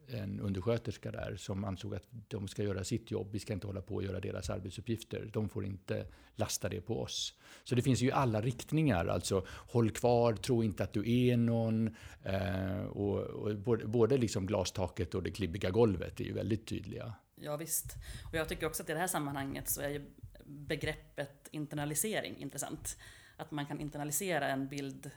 en 0.08 0.40
undersköterska 0.40 1.12
där 1.12 1.36
som 1.36 1.64
ansåg 1.64 1.96
att 1.96 2.08
de 2.28 2.48
ska 2.48 2.64
göra 2.64 2.84
sitt 2.84 3.12
jobb, 3.12 3.28
vi 3.32 3.40
ska 3.40 3.54
inte 3.54 3.68
hålla 3.68 3.82
på 3.82 3.96
och 3.96 4.04
göra 4.04 4.20
deras 4.20 4.50
arbetsuppgifter. 4.50 5.30
De 5.34 5.50
får 5.50 5.66
inte 5.66 6.08
lasta 6.36 6.70
det 6.70 6.82
på 6.82 7.02
oss. 7.02 7.34
Så 7.64 7.76
det 7.76 7.82
finns 7.82 8.02
ju 8.02 8.12
alla 8.12 8.42
riktningar, 8.42 9.06
alltså 9.06 9.46
håll 9.48 9.92
kvar, 9.92 10.34
tro 10.34 10.64
inte 10.64 10.84
att 10.84 10.94
du 10.94 11.30
är 11.30 11.38
någon. 11.38 11.96
Eh, 12.24 12.86
och, 12.86 13.20
och 13.20 13.56
både, 13.56 13.86
både 13.86 14.18
liksom 14.18 14.46
glastaket 14.46 15.16
och 15.16 15.24
det 15.24 15.32
klibbiga 15.32 15.70
golvet 15.70 16.20
är 16.20 16.24
ju 16.24 16.34
väldigt 16.34 16.68
tydliga. 16.68 17.14
Ja, 17.36 17.58
visst. 17.58 17.96
Och 18.30 18.36
jag 18.36 18.50
tycker 18.50 18.66
också 18.66 18.84
att 18.84 18.90
i 18.90 18.94
det 18.94 19.00
här 19.00 19.08
sammanhanget 19.08 19.70
så 19.70 19.82
är 19.82 19.90
ju 19.90 20.06
begreppet 20.46 21.48
internalisering 21.52 22.38
intressant. 22.38 22.98
Att 23.38 23.52
man 23.52 23.66
kan 23.66 23.80
internalisera 23.80 24.48
en 24.48 24.68
bild 24.68 25.12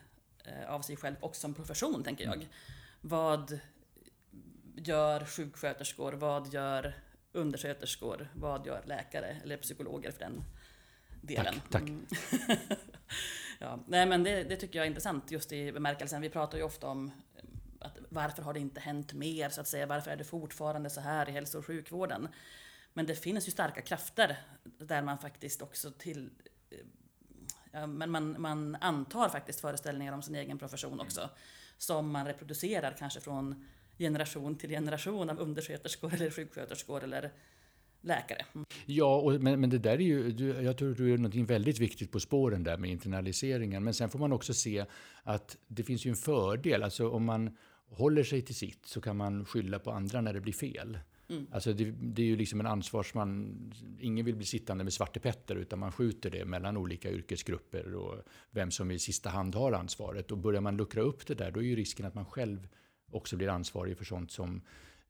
eh, 0.45 0.75
av 0.75 0.81
sig 0.81 0.97
själv 0.97 1.17
också 1.21 1.41
som 1.41 1.55
profession, 1.55 2.05
tänker 2.05 2.25
jag. 2.25 2.35
Mm. 2.35 2.49
Vad 3.01 3.59
gör 4.79 5.25
sjuksköterskor? 5.25 6.13
Vad 6.13 6.53
gör 6.53 6.95
undersköterskor? 7.33 8.29
Vad 8.35 8.67
gör 8.67 8.83
läkare 8.85 9.37
eller 9.43 9.57
psykologer 9.57 10.11
för 10.11 10.21
den 10.21 10.45
delen? 11.23 11.55
Tack. 11.55 11.71
tack. 11.71 11.89
Mm. 11.89 12.07
ja, 13.59 13.79
nej, 13.87 14.07
men 14.07 14.25
det, 14.25 14.43
det, 14.43 14.57
tycker 14.57 14.79
jag 14.79 14.85
är 14.87 14.89
intressant 14.89 15.31
just 15.31 15.53
i 15.53 15.73
bemärkelsen. 15.73 16.21
Vi 16.21 16.31
pratar 16.31 16.59
ju 16.59 16.65
ofta 16.65 16.87
om 16.87 17.11
att 17.81 17.99
varför 18.09 18.43
har 18.43 18.55
det 18.55 18.61
inte 18.61 18.81
hänt 18.81 19.13
mer 19.13 19.49
så 19.49 19.61
att 19.61 19.69
säga? 19.69 19.87
Varför 19.87 20.11
är 20.11 20.17
det 20.17 20.25
fortfarande 20.25 20.91
så 20.91 21.01
här 21.01 21.29
i 21.29 21.33
hälso 21.33 21.59
och 21.59 21.67
sjukvården? 21.67 22.29
Men 22.93 23.07
det 23.07 23.15
finns 23.15 23.49
ju 23.49 23.53
starka 23.53 23.83
krafter 23.83 24.37
där 24.65 25.03
man 25.03 25.19
faktiskt 25.19 25.63
också 25.63 25.91
till 25.91 26.31
ja, 27.73 27.87
men 27.87 28.11
man, 28.11 28.41
man 28.41 28.77
antar 28.81 29.29
faktiskt 29.29 29.61
föreställningar 29.61 30.13
om 30.13 30.23
sin 30.23 30.35
egen 30.35 30.59
profession 30.59 31.01
också. 31.01 31.21
Mm. 31.21 31.33
Som 31.79 32.11
man 32.11 32.27
reproducerar 32.27 32.97
kanske 32.99 33.21
från 33.21 33.65
generation 33.99 34.57
till 34.57 34.71
generation 34.71 35.31
av 35.31 35.39
undersköterskor 35.39 36.15
eller 36.15 36.31
sjuksköterskor 36.31 37.05
eller 37.05 37.31
läkare. 38.01 38.47
Mm. 38.55 38.67
Ja, 38.87 39.17
och, 39.17 39.41
men, 39.41 39.61
men 39.61 39.71
det 39.71 39.79
där 39.79 39.93
är 39.93 39.99
ju, 39.99 40.53
jag 40.63 40.77
tror 40.79 40.95
du 40.95 41.15
är 41.15 41.19
något 41.19 41.35
väldigt 41.35 41.79
viktigt 41.79 42.13
på 42.13 42.21
spåren 42.21 42.63
där 42.63 42.77
med 42.77 42.91
internaliseringen. 42.91 43.85
Men 43.85 43.95
sen 43.95 44.11
får 44.11 44.19
man 44.19 44.33
också 44.33 44.55
se 44.55 44.85
att 45.23 45.57
det 45.67 45.83
finns 45.83 46.07
ju 46.07 46.09
en 46.09 46.17
fördel, 46.17 46.83
alltså 46.83 47.11
om 47.11 47.25
man 47.25 47.57
håller 47.91 48.25
sig 48.25 48.43
till 48.43 48.55
sitt 48.55 48.87
så 48.87 49.01
kan 49.01 49.17
man 49.17 49.45
skylla 49.45 49.79
på 49.79 49.91
andra 49.91 50.21
när 50.21 50.33
det 50.33 50.41
blir 50.41 50.53
fel. 50.53 50.99
Mm. 51.31 51.47
Alltså 51.53 51.73
det, 51.73 51.85
det, 52.01 52.23
är 52.23 52.27
ju 52.27 52.37
liksom 52.37 52.61
en 52.61 52.67
ansvarsman. 52.67 53.57
Ingen 54.01 54.27
vill 54.27 54.37
bli 54.37 54.47
sittande 54.47 54.85
med 54.85 54.93
Svarte 54.93 55.21
Petter 55.21 55.57
utan 55.57 55.79
man 55.79 55.93
skjuter 55.93 56.31
det 56.31 56.45
mellan 56.45 56.77
olika 56.77 57.11
yrkesgrupper 57.11 57.95
och 57.95 58.23
vem 58.51 58.71
som 58.71 58.91
i 58.91 58.99
sista 58.99 59.31
hand 59.31 59.55
har 59.55 59.73
ansvaret. 59.73 60.31
Och 60.31 60.39
börjar 60.39 60.61
man 60.61 60.77
luckra 60.77 61.03
upp 61.03 61.27
det 61.27 61.35
där 61.35 61.51
då 61.51 61.61
är 61.61 61.65
ju 61.65 61.77
risken 61.77 62.07
att 62.07 62.15
man 62.15 62.25
själv 62.25 62.69
också 63.11 63.37
blir 63.37 63.49
ansvarig 63.49 63.99
för 63.99 64.05
sånt 64.05 64.31
som, 64.31 64.63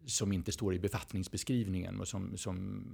som 0.06 0.32
inte 0.32 0.52
står 0.52 0.74
i 0.74 0.78
befattningsbeskrivningen 0.78 2.00
och 2.00 2.08
som, 2.08 2.36
som 2.36 2.84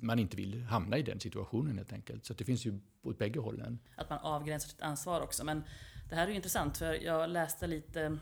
man 0.00 0.18
inte 0.18 0.36
vill 0.36 0.62
hamna 0.62 0.98
i 0.98 1.02
den 1.02 1.20
situationen 1.20 1.76
helt 1.76 1.92
enkelt. 1.92 2.24
Så 2.24 2.34
det 2.34 2.44
finns 2.44 2.66
ju 2.66 2.80
åt 3.02 3.18
bägge 3.18 3.40
hållen. 3.40 3.78
Att 3.96 4.10
man 4.10 4.18
avgränsar 4.18 4.68
sitt 4.68 4.82
ansvar 4.82 5.20
också. 5.20 5.44
Men 5.44 5.64
det 6.08 6.14
här 6.14 6.26
är 6.26 6.30
ju 6.30 6.36
intressant 6.36 6.78
för 6.78 7.04
jag 7.04 7.30
läste 7.30 7.66
lite 7.66 8.18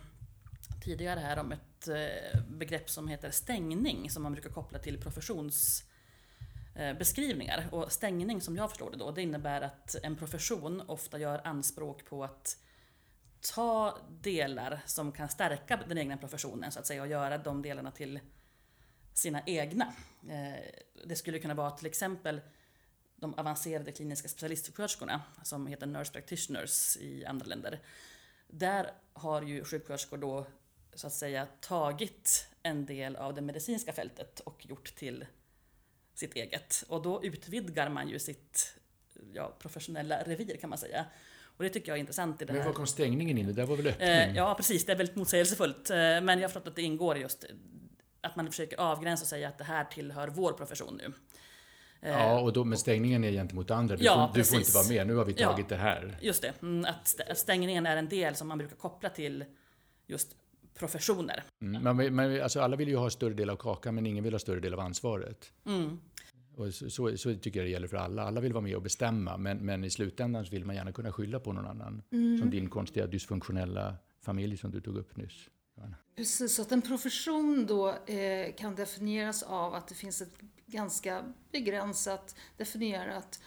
tidigare 0.84 1.20
här 1.20 1.38
om 1.38 1.52
ett 1.52 1.88
eh, 1.88 2.40
begrepp 2.48 2.90
som 2.90 3.08
heter 3.08 3.30
stängning 3.30 4.10
som 4.10 4.22
man 4.22 4.32
brukar 4.32 4.50
koppla 4.50 4.78
till 4.78 4.98
professionsbeskrivningar. 4.98 7.68
Och 7.70 7.92
stängning 7.92 8.40
som 8.40 8.56
jag 8.56 8.70
förstår 8.70 8.90
det 8.90 8.96
då, 8.96 9.10
det 9.10 9.22
innebär 9.22 9.60
att 9.60 9.96
en 10.02 10.16
profession 10.16 10.82
ofta 10.86 11.18
gör 11.18 11.40
anspråk 11.44 12.04
på 12.04 12.24
att 12.24 12.56
ta 13.52 13.98
delar 14.20 14.80
som 14.86 15.12
kan 15.12 15.28
stärka 15.28 15.80
den 15.88 15.98
egna 15.98 16.16
professionen 16.16 16.72
så 16.72 16.78
att 16.78 16.86
säga 16.86 17.02
och 17.02 17.08
göra 17.08 17.38
de 17.38 17.62
delarna 17.62 17.90
till 17.90 18.20
sina 19.12 19.42
egna. 19.46 19.94
Eh, 20.28 20.64
det 21.06 21.16
skulle 21.16 21.38
kunna 21.38 21.54
vara 21.54 21.70
till 21.70 21.86
exempel 21.86 22.40
de 23.16 23.34
avancerade 23.34 23.92
kliniska 23.92 24.28
specialistsjuksköterskorna 24.28 25.22
som 25.42 25.66
heter 25.66 25.86
nurse 25.86 26.12
practitioners 26.12 26.96
i 26.96 27.24
andra 27.24 27.46
länder. 27.46 27.80
Där 28.48 28.92
har 29.12 29.42
ju 29.42 29.64
sjuksköterskor 29.64 30.16
då 30.16 30.46
så 30.94 31.06
att 31.06 31.12
säga 31.12 31.46
tagit 31.60 32.48
en 32.62 32.86
del 32.86 33.16
av 33.16 33.34
det 33.34 33.40
medicinska 33.40 33.92
fältet 33.92 34.40
och 34.40 34.66
gjort 34.66 34.94
till 34.96 35.26
sitt 36.14 36.36
eget. 36.36 36.84
Och 36.88 37.02
då 37.02 37.24
utvidgar 37.24 37.88
man 37.88 38.08
ju 38.08 38.18
sitt 38.18 38.76
ja, 39.32 39.56
professionella 39.58 40.22
revir 40.22 40.56
kan 40.56 40.70
man 40.70 40.78
säga. 40.78 41.06
Och 41.56 41.64
det 41.64 41.70
tycker 41.70 41.88
jag 41.88 41.96
är 41.96 42.00
intressant 42.00 42.42
i 42.42 42.44
det 42.44 42.52
här. 42.52 42.58
Men 42.58 42.66
var 42.66 42.74
kom 42.74 42.86
stängningen 42.86 43.38
in? 43.38 43.46
Det 43.46 43.52
där 43.52 43.66
var 43.66 43.76
väl 43.76 43.86
öppning? 43.86 44.08
Eh, 44.08 44.36
ja, 44.36 44.54
precis. 44.54 44.86
Det 44.86 44.92
är 44.92 44.96
väldigt 44.96 45.16
motsägelsefullt. 45.16 45.90
Eh, 45.90 45.96
men 45.96 46.28
jag 46.28 46.40
har 46.40 46.48
förstått 46.48 46.68
att 46.68 46.76
det 46.76 46.82
ingår 46.82 47.18
just 47.18 47.44
att 48.20 48.36
man 48.36 48.46
försöker 48.46 48.80
avgränsa 48.80 49.22
och 49.22 49.28
säga 49.28 49.48
att 49.48 49.58
det 49.58 49.64
här 49.64 49.84
tillhör 49.84 50.28
vår 50.28 50.52
profession 50.52 51.00
nu. 51.02 51.12
Eh, 52.08 52.10
ja, 52.10 52.40
och 52.40 52.52
då 52.52 52.64
med 52.64 52.78
stängningen 52.78 53.24
är 53.24 53.30
gentemot 53.30 53.70
andra. 53.70 53.96
Du, 53.96 54.04
ja, 54.04 54.28
får, 54.28 54.38
du 54.38 54.44
får 54.44 54.58
inte 54.58 54.72
vara 54.74 54.88
med, 54.88 55.06
nu 55.06 55.14
har 55.14 55.24
vi 55.24 55.34
tagit 55.34 55.66
ja, 55.70 55.76
det 55.76 55.82
här. 55.82 56.18
Just 56.20 56.42
det, 56.42 56.62
mm, 56.62 56.84
att 56.84 57.38
stängningen 57.38 57.86
är 57.86 57.96
en 57.96 58.08
del 58.08 58.34
som 58.34 58.48
man 58.48 58.58
brukar 58.58 58.76
koppla 58.76 59.08
till 59.08 59.44
just 60.06 60.36
professioner. 60.78 61.44
Mm, 61.62 61.96
men, 61.96 62.14
men 62.14 62.42
alltså 62.42 62.60
alla 62.60 62.76
vill 62.76 62.88
ju 62.88 62.96
ha 62.96 63.10
större 63.10 63.34
del 63.34 63.50
av 63.50 63.56
kakan, 63.56 63.94
men 63.94 64.06
ingen 64.06 64.24
vill 64.24 64.34
ha 64.34 64.38
större 64.38 64.60
del 64.60 64.74
av 64.74 64.80
ansvaret. 64.80 65.52
Mm. 65.66 66.00
Och 66.56 66.74
så, 66.74 66.90
så, 66.90 67.16
så, 67.16 67.34
tycker 67.34 67.60
jag 67.60 67.66
det 67.66 67.70
gäller 67.70 67.88
för 67.88 67.96
alla. 67.96 68.22
Alla 68.22 68.40
vill 68.40 68.52
vara 68.52 68.64
med 68.64 68.76
och 68.76 68.82
bestämma, 68.82 69.36
men, 69.36 69.58
men 69.58 69.84
i 69.84 69.90
slutändan 69.90 70.44
vill 70.50 70.64
man 70.64 70.76
gärna 70.76 70.92
kunna 70.92 71.12
skylla 71.12 71.40
på 71.40 71.52
någon 71.52 71.66
annan. 71.66 72.02
Mm. 72.10 72.38
Som 72.38 72.50
din 72.50 72.70
konstiga 72.70 73.06
dysfunktionella 73.06 73.96
familj 74.20 74.56
som 74.56 74.70
du 74.70 74.80
tog 74.80 74.96
upp 74.96 75.16
nyss. 75.16 75.48
Precis, 76.16 76.54
så 76.54 76.62
att 76.62 76.72
en 76.72 76.82
profession 76.82 77.66
då 77.66 77.88
eh, 78.06 78.54
kan 78.54 78.74
definieras 78.74 79.42
av 79.42 79.74
att 79.74 79.88
det 79.88 79.94
finns 79.94 80.22
ett 80.22 80.34
ganska 80.66 81.24
begränsat 81.52 82.36
definierat 82.56 83.40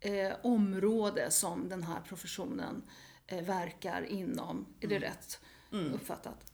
eh, 0.00 0.32
område 0.42 1.30
som 1.30 1.68
den 1.68 1.82
här 1.82 2.00
professionen 2.00 2.82
eh, 3.26 3.44
verkar 3.44 4.02
inom. 4.02 4.66
Är 4.80 4.88
det 4.88 4.96
mm. 4.96 5.08
rätt 5.08 5.40
mm. 5.72 5.92
uppfattat? 5.92 6.52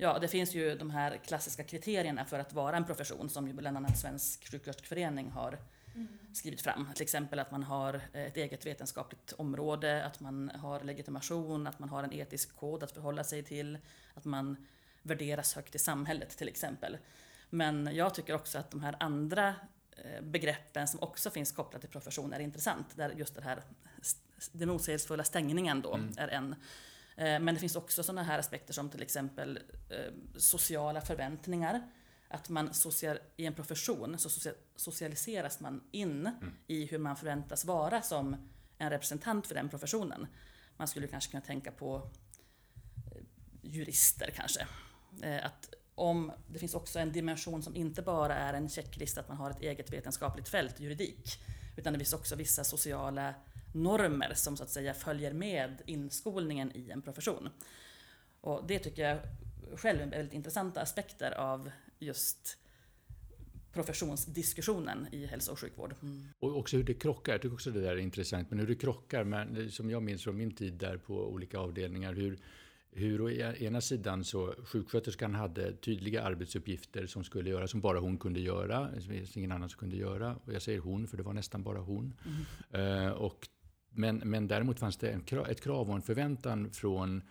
Ja, 0.00 0.18
det 0.18 0.28
finns 0.28 0.54
ju 0.54 0.74
de 0.74 0.90
här 0.90 1.16
klassiska 1.16 1.64
kriterierna 1.64 2.24
för 2.24 2.38
att 2.38 2.52
vara 2.52 2.76
en 2.76 2.84
profession 2.84 3.28
som 3.28 3.46
ju 3.48 3.52
bland 3.52 3.76
annat 3.76 3.98
Svensk 3.98 4.50
sjuksköterskeförening 4.50 5.30
har 5.30 5.58
mm. 5.94 6.08
skrivit 6.32 6.60
fram. 6.60 6.88
Till 6.94 7.02
exempel 7.02 7.38
att 7.38 7.50
man 7.50 7.62
har 7.62 8.00
ett 8.12 8.36
eget 8.36 8.66
vetenskapligt 8.66 9.32
område, 9.32 10.04
att 10.04 10.20
man 10.20 10.50
har 10.54 10.80
legitimation, 10.80 11.66
att 11.66 11.78
man 11.78 11.88
har 11.88 12.04
en 12.04 12.12
etisk 12.12 12.56
kod 12.56 12.82
att 12.82 12.92
förhålla 12.92 13.24
sig 13.24 13.42
till, 13.42 13.78
att 14.14 14.24
man 14.24 14.66
värderas 15.02 15.54
högt 15.54 15.74
i 15.74 15.78
samhället 15.78 16.30
till 16.30 16.48
exempel. 16.48 16.98
Men 17.50 17.94
jag 17.94 18.14
tycker 18.14 18.34
också 18.34 18.58
att 18.58 18.70
de 18.70 18.82
här 18.82 18.96
andra 19.00 19.54
eh, 19.96 20.22
begreppen 20.22 20.88
som 20.88 21.02
också 21.02 21.30
finns 21.30 21.52
kopplat 21.52 21.80
till 21.80 21.90
profession 21.90 22.32
är 22.32 22.40
intressant. 22.40 22.96
Där 22.96 23.10
just 23.10 23.34
det 23.34 23.42
här, 23.42 23.62
den 24.52 24.68
motsägelsefulla 24.68 25.24
stängningen 25.24 25.82
då 25.82 25.94
mm. 25.94 26.12
är 26.16 26.28
en. 26.28 26.54
Eh, 27.18 27.40
men 27.40 27.54
det 27.54 27.60
finns 27.60 27.76
också 27.76 28.02
sådana 28.02 28.22
här 28.22 28.38
aspekter 28.38 28.72
som 28.72 28.90
till 28.90 29.02
exempel 29.02 29.58
eh, 29.88 30.12
sociala 30.36 31.00
förväntningar. 31.00 31.90
Att 32.28 32.48
man 32.48 32.74
social, 32.74 33.18
i 33.36 33.46
en 33.46 33.54
profession 33.54 34.18
så 34.18 34.50
socialiseras 34.76 35.60
man 35.60 35.82
in 35.90 36.26
mm. 36.26 36.54
i 36.66 36.86
hur 36.86 36.98
man 36.98 37.16
förväntas 37.16 37.64
vara 37.64 38.02
som 38.02 38.48
en 38.78 38.90
representant 38.90 39.46
för 39.46 39.54
den 39.54 39.68
professionen. 39.68 40.26
Man 40.76 40.88
skulle 40.88 41.06
kanske 41.06 41.30
kunna 41.30 41.40
tänka 41.40 41.72
på 41.72 42.10
jurister 43.62 44.30
kanske. 44.36 44.66
Att 45.42 45.74
om 45.94 46.32
det 46.48 46.58
finns 46.58 46.74
också 46.74 46.98
en 46.98 47.12
dimension 47.12 47.62
som 47.62 47.76
inte 47.76 48.02
bara 48.02 48.34
är 48.34 48.54
en 48.54 48.68
checklista 48.68 49.20
att 49.20 49.28
man 49.28 49.36
har 49.36 49.50
ett 49.50 49.60
eget 49.60 49.92
vetenskapligt 49.92 50.48
fält, 50.48 50.80
juridik, 50.80 51.42
utan 51.76 51.92
det 51.92 51.98
finns 51.98 52.12
också 52.12 52.36
vissa 52.36 52.64
sociala 52.64 53.34
normer 53.72 54.32
som 54.34 54.56
så 54.56 54.62
att 54.62 54.70
säga 54.70 54.94
följer 54.94 55.32
med 55.32 55.82
inskolningen 55.86 56.76
i 56.76 56.90
en 56.90 57.02
profession. 57.02 57.48
Och 58.40 58.64
det 58.68 58.78
tycker 58.78 59.02
jag 59.02 59.18
själv 59.78 60.00
är 60.00 60.06
väldigt 60.06 60.34
intressanta 60.34 60.80
aspekter 60.80 61.32
av 61.32 61.70
just 61.98 62.58
professionsdiskussionen 63.72 65.06
i 65.12 65.26
hälso 65.26 65.52
och 65.52 65.58
sjukvård. 65.58 65.94
Mm. 66.02 66.28
Och 66.38 66.56
också 66.56 66.76
hur 66.76 66.84
det 66.84 66.94
krockar, 66.94 67.32
jag 67.32 67.42
tycker 67.42 67.54
också 67.54 67.70
det 67.70 67.80
där 67.80 67.90
är 67.90 67.96
intressant, 67.96 68.50
men 68.50 68.58
hur 68.58 68.66
det 68.66 68.74
krockar, 68.74 69.24
med, 69.24 69.72
som 69.72 69.90
jag 69.90 70.02
minns 70.02 70.24
från 70.24 70.36
min 70.36 70.54
tid 70.54 70.74
där 70.74 70.96
på 70.96 71.14
olika 71.14 71.58
avdelningar, 71.58 72.12
hur 72.12 72.38
hur 72.90 73.20
å 73.20 73.30
ena 73.30 73.80
sidan 73.80 74.24
så 74.24 74.54
sjuksköterskan 74.64 75.34
hade 75.34 75.72
tydliga 75.72 76.22
arbetsuppgifter 76.22 77.06
som 77.06 77.24
skulle 77.24 77.50
göras, 77.50 77.70
som 77.70 77.80
bara 77.80 78.00
hon 78.00 78.18
kunde 78.18 78.40
göra, 78.40 79.00
som 79.00 79.12
ingen 79.34 79.52
annan 79.52 79.68
som 79.68 79.78
kunde 79.78 79.96
göra. 79.96 80.36
Och 80.44 80.52
jag 80.52 80.62
säger 80.62 80.78
hon, 80.78 81.06
för 81.08 81.16
det 81.16 81.22
var 81.22 81.32
nästan 81.32 81.62
bara 81.62 81.78
hon. 81.78 82.14
Mm. 82.74 83.06
Uh, 83.06 83.12
och, 83.12 83.48
men, 83.90 84.16
men 84.16 84.48
däremot 84.48 84.78
fanns 84.78 84.96
det 84.96 85.10
en, 85.10 85.24
ett 85.48 85.60
krav 85.60 85.88
och 85.88 85.96
en 85.96 86.02
förväntan 86.02 86.70
från 86.70 87.22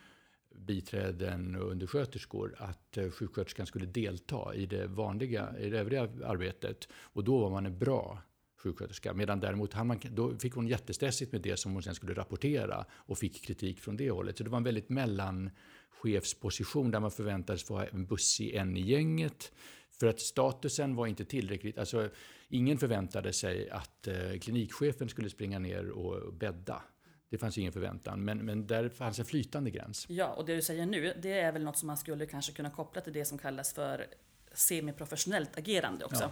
biträden 0.56 1.56
och 1.56 1.72
undersköterskor 1.72 2.56
att 2.58 2.98
eh, 2.98 3.10
sjuksköterskan 3.10 3.66
skulle 3.66 3.86
delta 3.86 4.56
i 4.56 4.66
det 4.66 4.88
vanliga, 4.88 5.60
i 5.60 5.70
det 5.70 5.80
övriga 5.80 6.04
arbetet. 6.04 6.88
Och 6.94 7.24
då 7.24 7.40
var 7.40 7.50
man 7.50 7.66
en 7.66 7.80
bra 7.80 8.22
sjuksköterska. 8.58 9.14
Medan 9.14 9.40
däremot 9.40 9.74
han, 9.74 9.88
man, 9.88 10.00
då 10.12 10.38
fick 10.38 10.54
hon 10.54 10.68
jättestressigt 10.68 11.32
med 11.32 11.42
det 11.42 11.58
som 11.58 11.74
hon 11.74 11.84
sen 11.84 11.96
skulle 11.96 12.14
rapportera 12.14 12.86
och 12.92 13.18
fick 13.18 13.46
kritik 13.46 13.80
från 13.80 13.98
det 13.98 14.12
hållet. 14.12 14.38
Så 14.38 14.44
det 14.44 14.50
var 14.50 14.58
en 14.58 14.64
väldigt 14.64 14.90
mellanchefsposition 14.90 16.92
där 16.92 17.00
man 17.00 17.12
förväntades 17.12 17.70
vara 17.70 17.88
en 17.88 18.06
bussig 18.06 18.56
en 18.56 18.78
i 18.78 18.82
gänget. 18.82 19.52
För 19.92 20.08
att 20.08 20.20
statusen 20.20 20.96
var 20.96 21.08
inte 21.08 21.26
tillräckligt, 21.26 21.78
alltså 21.78 22.10
ingen 22.50 22.78
förväntade 22.78 23.34
sig 23.34 23.70
att 23.70 24.08
eh, 24.08 24.40
klinikchefen 24.42 25.10
skulle 25.10 25.30
springa 25.30 25.60
ner 25.60 25.90
och 25.90 26.34
bädda. 26.34 26.84
Det 27.30 27.38
fanns 27.38 27.58
ingen 27.58 27.74
förväntan, 27.74 28.26
men, 28.26 28.46
men 28.46 28.68
där 28.68 28.90
fanns 28.90 29.20
en 29.20 29.26
flytande 29.26 29.70
gräns. 29.70 30.06
Ja, 30.10 30.28
och 30.28 30.46
det 30.46 30.56
du 30.56 30.62
säger 30.62 30.86
nu, 30.86 31.14
det 31.22 31.40
är 31.40 31.52
väl 31.52 31.64
något 31.64 31.78
som 31.78 31.88
man 31.88 31.98
skulle 31.98 32.26
kanske 32.26 32.52
kunna 32.52 32.70
koppla 32.70 33.02
till 33.02 33.14
det 33.14 33.26
som 33.26 33.38
kallas 33.38 33.74
för 33.74 34.08
semiprofessionellt 34.54 35.58
agerande 35.58 36.06
också. 36.06 36.24
Ja. 36.24 36.32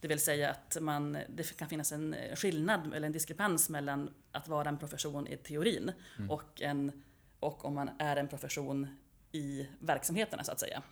Det 0.00 0.08
vill 0.08 0.20
säga 0.20 0.50
att 0.50 0.76
man, 0.80 1.18
det 1.28 1.56
kan 1.56 1.68
finnas 1.68 1.92
en 1.92 2.16
skillnad 2.34 2.94
eller 2.94 3.06
en 3.06 3.12
diskrepans 3.12 3.68
mellan 3.68 4.10
att 4.32 4.48
vara 4.48 4.68
en 4.68 4.78
profession 4.78 5.26
i 5.26 5.36
teorin 5.36 5.92
mm. 6.18 6.30
och, 6.30 6.62
en, 6.62 7.02
och 7.40 7.64
om 7.64 7.74
man 7.74 7.90
är 7.98 8.16
en 8.16 8.28
profession 8.28 8.96
i 9.32 9.66
verksamheterna 9.78 10.44
så 10.44 10.52
att 10.52 10.60
säga. 10.60 10.82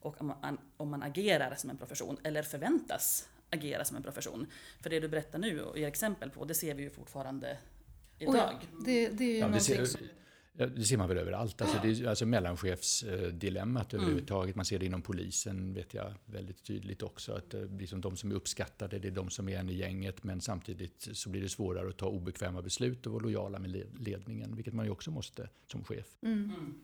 Och 0.00 0.20
om 0.20 0.26
man, 0.26 0.58
om 0.76 0.90
man 0.90 1.02
agerar 1.02 1.54
som 1.54 1.70
en 1.70 1.78
profession 1.78 2.18
eller 2.24 2.42
förväntas 2.42 3.28
agera 3.50 3.84
som 3.84 3.96
en 3.96 4.02
profession. 4.02 4.46
För 4.82 4.90
det 4.90 5.00
du 5.00 5.08
berättar 5.08 5.38
nu 5.38 5.62
och 5.62 5.78
ger 5.78 5.88
exempel 5.88 6.30
på, 6.30 6.44
det 6.44 6.54
ser 6.54 6.74
vi 6.74 6.82
ju 6.82 6.90
fortfarande 6.90 7.58
idag. 8.18 8.34
Oh 8.34 8.38
ja, 8.38 8.60
det, 8.84 9.08
det 9.08 9.24
är 9.24 9.28
ju 9.28 9.38
ja, 9.38 9.46
någonting 9.46 9.86
som 9.86 10.00
det 10.58 10.84
ser 10.84 10.96
man 10.96 11.08
väl 11.08 11.18
överallt. 11.18 11.62
Alltså, 11.62 11.78
det 11.82 11.88
är 11.88 12.08
alltså 12.08 12.26
mellanchefsdilemmat 12.26 13.92
mm. 13.92 14.04
överhuvudtaget. 14.04 14.56
Man 14.56 14.64
ser 14.64 14.78
det 14.78 14.86
inom 14.86 15.02
polisen, 15.02 15.74
vet 15.74 15.94
jag 15.94 16.14
väldigt 16.24 16.64
tydligt 16.64 17.02
också. 17.02 17.32
Att 17.32 17.54
liksom 17.78 18.00
de 18.00 18.16
som 18.16 18.30
är 18.30 18.34
uppskattade, 18.34 18.98
det 18.98 19.08
är 19.08 19.12
de 19.12 19.30
som 19.30 19.48
är 19.48 19.58
en 19.58 19.68
i 19.68 19.74
gänget. 19.74 20.24
Men 20.24 20.40
samtidigt 20.40 21.08
så 21.12 21.30
blir 21.30 21.42
det 21.42 21.48
svårare 21.48 21.88
att 21.88 21.96
ta 21.96 22.06
obekväma 22.06 22.62
beslut 22.62 23.06
och 23.06 23.12
vara 23.12 23.22
lojala 23.22 23.58
med 23.58 23.84
ledningen. 23.98 24.56
Vilket 24.56 24.74
man 24.74 24.84
ju 24.84 24.90
också 24.90 25.10
måste 25.10 25.48
som 25.66 25.84
chef. 25.84 26.06
Mm. 26.22 26.44
Mm. 26.44 26.74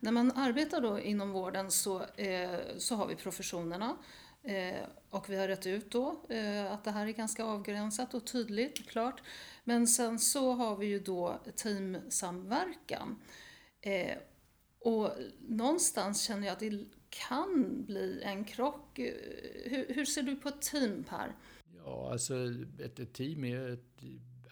När 0.00 0.12
man 0.12 0.32
arbetar 0.32 0.80
då 0.80 1.00
inom 1.00 1.30
vården 1.30 1.70
så, 1.70 2.02
eh, 2.16 2.50
så 2.78 2.94
har 2.94 3.06
vi 3.06 3.16
professionerna. 3.16 3.96
Eh, 4.42 4.84
och 5.10 5.30
vi 5.30 5.36
har 5.36 5.48
rätt 5.48 5.66
ut 5.66 5.90
då 5.90 6.26
eh, 6.28 6.72
att 6.72 6.84
det 6.84 6.90
här 6.90 7.06
är 7.06 7.10
ganska 7.10 7.44
avgränsat 7.44 8.14
och 8.14 8.26
tydligt, 8.26 8.88
klart. 8.88 9.22
Men 9.64 9.86
sen 9.86 10.18
så 10.18 10.52
har 10.52 10.76
vi 10.76 10.86
ju 10.86 10.98
då 11.00 11.40
teamsamverkan. 11.56 13.20
Eh, 13.80 14.16
och 14.78 15.10
någonstans 15.48 16.22
känner 16.22 16.46
jag 16.46 16.52
att 16.52 16.60
det 16.60 16.84
kan 17.08 17.84
bli 17.84 18.22
en 18.22 18.44
krock. 18.44 18.98
Hur, 19.64 19.94
hur 19.94 20.04
ser 20.04 20.22
du 20.22 20.36
på 20.36 20.48
ett 20.48 20.62
team 20.62 21.04
Per? 21.04 21.36
Ja, 21.76 22.08
alltså 22.12 22.34
ett, 22.84 22.98
ett 22.98 23.12
team 23.12 23.44
är 23.44 23.68
ett 23.68 24.02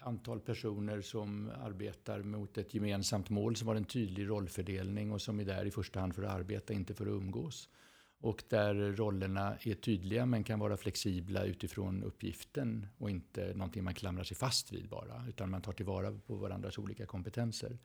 antal 0.01 0.39
personer 0.39 1.01
som 1.01 1.51
arbetar 1.63 2.23
mot 2.23 2.57
ett 2.57 2.73
gemensamt 2.73 3.29
mål 3.29 3.55
som 3.55 3.67
har 3.67 3.75
en 3.75 3.85
tydlig 3.85 4.29
rollfördelning 4.29 5.11
och 5.11 5.21
som 5.21 5.39
är 5.39 5.45
där 5.45 5.65
i 5.65 5.71
första 5.71 5.99
hand 5.99 6.15
för 6.15 6.23
att 6.23 6.31
arbeta, 6.31 6.73
inte 6.73 6.93
för 6.93 7.05
att 7.05 7.11
umgås 7.11 7.69
och 8.21 8.43
där 8.49 8.73
rollerna 8.75 9.57
är 9.61 9.73
tydliga 9.73 10.25
men 10.25 10.43
kan 10.43 10.59
vara 10.59 10.77
flexibla 10.77 11.43
utifrån 11.43 12.03
uppgiften 12.03 12.87
och 12.97 13.09
inte 13.09 13.53
någonting 13.53 13.83
man 13.83 13.93
klamrar 13.93 14.23
sig 14.23 14.37
fast 14.37 14.73
vid 14.73 14.89
bara, 14.89 15.25
utan 15.29 15.49
man 15.49 15.61
tar 15.61 15.73
tillvara 15.73 16.19
på 16.27 16.35
varandras 16.35 16.77
olika 16.77 17.05
kompetenser. 17.05 17.77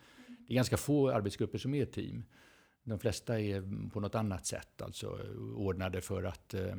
Det 0.47 0.53
är 0.53 0.55
ganska 0.55 0.77
få 0.77 1.11
arbetsgrupper 1.11 1.59
som 1.59 1.75
är 1.75 1.85
team. 1.85 2.25
De 2.85 2.99
flesta 2.99 3.41
är 3.41 3.91
på 3.91 4.01
något 4.01 4.15
annat 4.15 4.47
sätt, 4.47 4.83
alltså 4.83 5.19
ordnade 5.57 6.01
för 6.01 6.23
att 6.23 6.55
eh, 6.55 6.77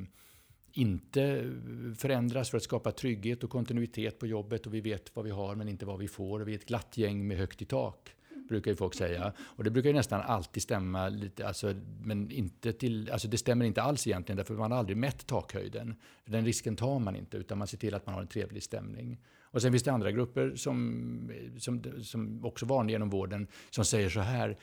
inte 0.72 1.52
förändras 1.98 2.50
för 2.50 2.58
att 2.58 2.64
skapa 2.64 2.92
trygghet 2.92 3.44
och 3.44 3.50
kontinuitet 3.50 4.20
på 4.20 4.28
jobbet 4.28 4.68
och 4.68 4.74
vi 4.74 4.82
vet 4.82 5.16
vad 5.16 5.26
vi 5.26 5.32
har 5.32 5.56
men 5.56 5.70
inte 5.70 5.86
vad 5.86 6.00
vi 6.00 6.08
får. 6.08 6.40
Vi 6.40 6.52
är 6.52 6.58
ett 6.58 6.66
glatt 6.66 6.98
gäng 6.98 7.28
med 7.28 7.38
högt 7.38 7.62
i 7.62 7.66
tak 7.66 8.16
brukar 8.48 8.72
ju 8.72 8.78
folk 8.78 8.94
säga. 8.94 9.34
Och 9.40 9.64
det 9.64 9.72
brukar 9.72 9.90
ju 9.90 9.96
nästan 9.96 10.22
alltid 10.22 10.64
stämma 10.64 11.10
lite, 11.10 11.48
alltså, 11.48 11.74
men 12.02 12.32
inte 12.32 12.74
till, 12.74 13.12
alltså 13.12 13.28
det 13.28 13.38
stämmer 13.38 13.66
inte 13.66 13.82
alls 13.82 14.08
egentligen 14.08 14.38
därför 14.38 14.54
man 14.54 14.72
har 14.72 14.80
aldrig 14.80 14.98
mätt 14.98 15.28
takhöjden. 15.28 15.96
Den 16.26 16.46
risken 16.46 16.76
tar 16.76 17.00
man 17.00 17.16
inte 17.16 17.38
utan 17.38 17.58
man 17.58 17.68
ser 17.68 17.78
till 17.78 17.94
att 17.94 18.06
man 18.06 18.16
har 18.16 18.22
en 18.22 18.28
trevlig 18.28 18.64
stämning. 18.64 19.20
Och 19.42 19.62
sen 19.62 19.72
finns 19.72 19.84
det 19.84 19.92
andra 19.92 20.12
grupper 20.12 20.56
som, 20.56 21.32
som, 21.58 21.84
som 22.04 22.46
också 22.46 22.66
vanliga 22.66 22.96
inom 22.96 23.10
vården 23.10 23.48
som 23.70 23.86
säger 23.86 24.10
så 24.10 24.20
här, 24.20 24.58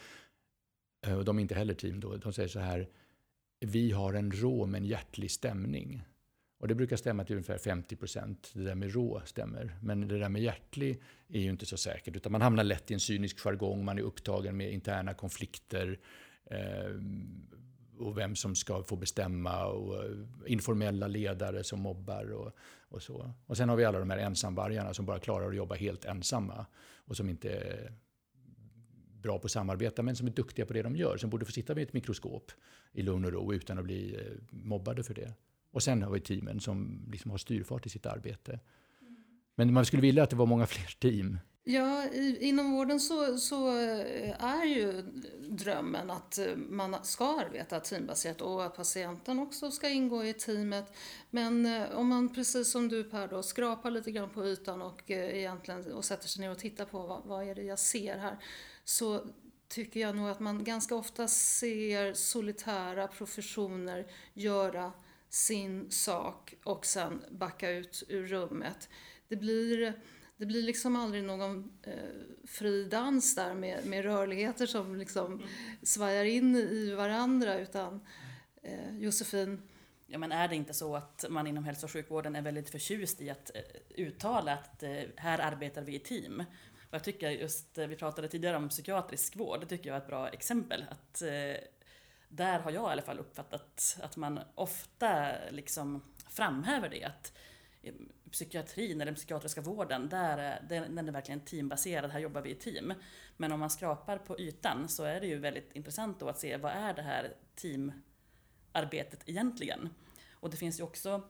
eh, 1.07 1.19
och 1.19 1.25
de 1.25 1.39
är 1.39 1.43
inte 1.43 1.55
heller 1.55 1.75
team 1.75 2.01
då, 2.01 2.17
de 2.17 2.33
säger 2.33 2.49
så 2.49 2.61
här, 2.61 2.89
vi 3.61 3.91
har 3.91 4.15
en 4.15 4.33
rå 4.33 4.67
men 4.67 4.85
hjärtlig 4.85 5.31
stämning. 5.31 6.03
Och 6.63 6.69
det 6.69 6.75
brukar 6.75 6.97
stämma 6.97 7.25
till 7.25 7.37
ungefär 7.37 7.59
50 7.59 7.97
procent. 7.97 8.51
Det 8.55 8.65
där 8.65 8.75
med 8.75 8.95
rå 8.95 9.23
stämmer. 9.25 9.77
Men 9.81 10.09
det 10.09 10.19
där 10.19 10.29
med 10.29 10.43
hjärtlig 10.43 11.03
är 11.29 11.41
ju 11.41 11.51
inte 11.51 11.67
så 11.67 11.77
säkert. 11.77 12.17
Utan 12.17 12.33
man 12.33 12.43
hamnar 12.43 12.65
lätt 12.65 12.91
i 12.91 12.95
en 12.95 13.01
cynisk 13.01 13.41
jargong. 13.41 13.85
Man 13.85 13.99
är 13.99 14.03
upptagen 14.03 14.57
med 14.57 14.73
interna 14.73 15.15
konflikter. 15.15 15.99
Eh, 16.45 16.91
och 17.99 18.19
vem 18.19 18.37
som 18.37 18.55
ska 18.55 18.83
få 18.83 18.97
bestämma. 18.97 19.67
Och 19.67 20.05
eh, 20.05 20.11
informella 20.47 21.07
ledare 21.07 21.65
som 21.65 21.81
mobbar 21.81 22.33
och, 22.33 22.53
och 22.89 23.03
så. 23.03 23.33
Och 23.47 23.57
sen 23.57 23.69
har 23.69 23.77
vi 23.77 23.85
alla 23.85 23.99
de 23.99 24.11
här 24.11 24.19
ensamvargarna 24.19 24.95
som 24.95 25.07
bara 25.07 25.19
klarar 25.19 25.49
att 25.49 25.57
jobba 25.57 25.75
helt 25.75 26.05
ensamma. 26.05 26.67
Och 26.97 27.17
som 27.17 27.29
inte 27.29 27.51
är 27.51 27.93
bra 29.23 29.39
på 29.39 29.45
att 29.45 29.53
samarbeta 29.53 30.03
men 30.03 30.17
som 30.17 30.27
är 30.27 30.33
duktiga 30.33 30.67
på 30.67 30.73
det 30.73 30.83
de 30.83 30.97
gör. 30.97 31.17
Som 31.17 31.31
borde 31.31 31.45
få 31.45 31.53
sitta 31.53 31.75
vid 31.75 31.89
ett 31.89 31.93
mikroskop 31.93 32.53
i 32.93 33.03
lugn 33.03 33.25
och 33.25 33.33
ro 33.33 33.55
utan 33.55 33.79
att 33.79 33.85
bli 33.85 34.15
eh, 34.15 34.33
mobbade 34.51 35.03
för 35.03 35.15
det. 35.15 35.35
Och 35.73 35.83
sen 35.83 36.03
har 36.03 36.11
vi 36.11 36.21
teamen 36.21 36.61
som 36.61 37.09
liksom 37.13 37.31
har 37.31 37.39
styrfart 37.39 37.87
i 37.87 37.89
sitt 37.89 38.07
arbete. 38.07 38.61
Men 39.55 39.73
man 39.73 39.87
skulle 39.87 40.03
vilja 40.03 40.23
att 40.23 40.31
det 40.31 40.37
var 40.37 40.47
många 40.47 40.67
fler 40.75 40.99
team. 40.99 41.39
Ja, 41.65 42.09
inom 42.41 42.73
vården 42.73 43.01
så, 43.01 43.39
så, 43.39 43.79
eh, 43.79 44.45
är 44.45 44.65
ju 44.65 45.03
drömmen 45.49 46.11
att 46.11 46.39
eh, 46.39 46.57
man 46.57 47.05
ska 47.05 47.41
arbeta 47.41 47.81
teambaserat 47.81 48.41
och 48.41 48.65
att 48.65 48.77
patienten 48.77 49.39
också 49.39 49.71
ska 49.71 49.89
ingå 49.89 50.25
i 50.25 50.33
teamet. 50.33 50.93
Men 51.31 51.67
eh, 51.67 51.91
om 51.95 52.09
man 52.09 52.35
precis 52.35 52.73
som 52.73 52.89
du 52.89 53.05
Per 53.05 53.29
då 53.29 53.43
skrapar 53.43 53.91
lite 53.91 54.11
grann 54.13 54.31
på 54.31 54.47
ytan 54.47 54.83
och 54.83 55.11
egentligen 55.11 55.93
och 55.93 56.05
sätter 56.05 56.29
sig 56.29 56.41
ner 56.41 56.51
och 56.51 56.59
tittar 56.59 56.85
på 56.85 57.07
vad, 57.07 57.23
vad 57.25 57.49
är 57.49 57.55
det 57.55 57.63
jag 57.63 57.79
ser 57.79 58.19
här 58.19 58.39
så 58.85 59.27
tycker 59.69 60.01
jag 60.01 60.17
nog 60.17 60.29
att 60.29 60.41
man 60.41 60.65
ganska 60.65 60.95
ofta 60.95 61.29
ser 61.29 62.15
solitära 62.15 63.09
professioner 63.09 64.07
göra 64.35 64.93
sin 65.33 65.91
sak 65.91 66.55
och 66.65 66.87
sen 66.87 67.25
backa 67.31 67.71
ut 67.71 68.03
ur 68.09 68.27
rummet. 68.27 68.89
Det 69.29 69.37
blir, 69.37 69.93
det 70.37 70.47
blir 70.47 70.63
liksom 70.63 70.97
aldrig 70.97 71.25
någon 71.25 71.73
eh, 71.83 71.93
fri 72.47 72.85
dans 72.85 73.35
där 73.35 73.55
med, 73.55 73.87
med 73.87 74.05
rörligheter 74.05 74.67
som 74.67 74.97
liksom 74.97 75.43
svajar 75.83 76.25
in 76.25 76.57
i 76.57 76.95
varandra 76.95 77.59
utan 77.59 78.01
eh, 78.63 78.99
Josefin 78.99 79.63
Ja, 80.13 80.19
men 80.19 80.33
är 80.33 80.49
det 80.49 80.57
inte 80.57 80.75
så 80.75 80.97
att 80.97 81.25
man 81.29 81.47
inom 81.47 81.65
hälso 81.65 81.87
och 81.87 81.91
sjukvården 81.91 82.37
är 82.37 82.43
väldigt 82.43 82.71
förtjust 82.71 83.21
i 83.21 83.31
att 83.31 83.51
eh, 83.55 83.63
uttala 83.95 84.53
att 84.53 84.83
eh, 84.83 85.03
här 85.17 85.39
arbetar 85.39 85.83
vi 85.83 85.95
i 85.95 85.99
team? 85.99 86.45
Och 86.89 86.95
jag 86.95 87.05
tycker 87.05 87.31
just, 87.31 87.79
eh, 87.79 87.87
vi 87.87 87.97
pratade 87.97 88.29
tidigare 88.29 88.57
om 88.57 88.69
psykiatrisk 88.69 89.37
vård, 89.37 89.61
det 89.61 89.67
tycker 89.67 89.91
jag 89.91 89.97
är 89.97 90.01
ett 90.01 90.07
bra 90.07 90.29
exempel. 90.29 90.85
Att 90.91 91.23
där 92.35 92.59
har 92.59 92.71
jag 92.71 92.89
i 92.91 92.93
alla 92.93 93.03
fall 93.03 93.19
uppfattat 93.19 93.99
att 94.03 94.17
man 94.17 94.41
ofta 94.55 95.33
liksom 95.51 96.03
framhäver 96.29 96.89
det. 96.89 97.05
Att 97.05 97.33
psykiatrin, 98.31 98.91
eller 98.91 99.07
den 99.07 99.15
psykiatriska 99.15 99.61
vården, 99.61 100.09
där, 100.09 100.63
den 100.69 101.09
är 101.09 101.13
verkligen 101.13 101.41
teambaserad, 101.41 102.11
här 102.11 102.21
jobbar 102.21 102.41
vi 102.41 102.51
i 102.51 102.55
team. 102.55 102.95
Men 103.37 103.53
om 103.53 103.61
man 103.61 103.71
skrapar 103.71 104.19
på 104.19 104.41
ytan 104.41 104.89
så 104.89 105.05
är 105.05 105.21
det 105.21 105.27
ju 105.27 105.39
väldigt 105.39 105.73
intressant 105.73 106.21
då 106.21 106.29
att 106.29 106.39
se 106.39 106.57
vad 106.57 106.73
är 106.73 106.95
det 106.95 107.03
här 107.03 107.37
teamarbetet 107.55 109.29
egentligen? 109.29 109.89
Och 110.33 110.51
det 110.51 110.57
finns 110.57 110.81
ju 110.81 110.85
också 110.85 111.23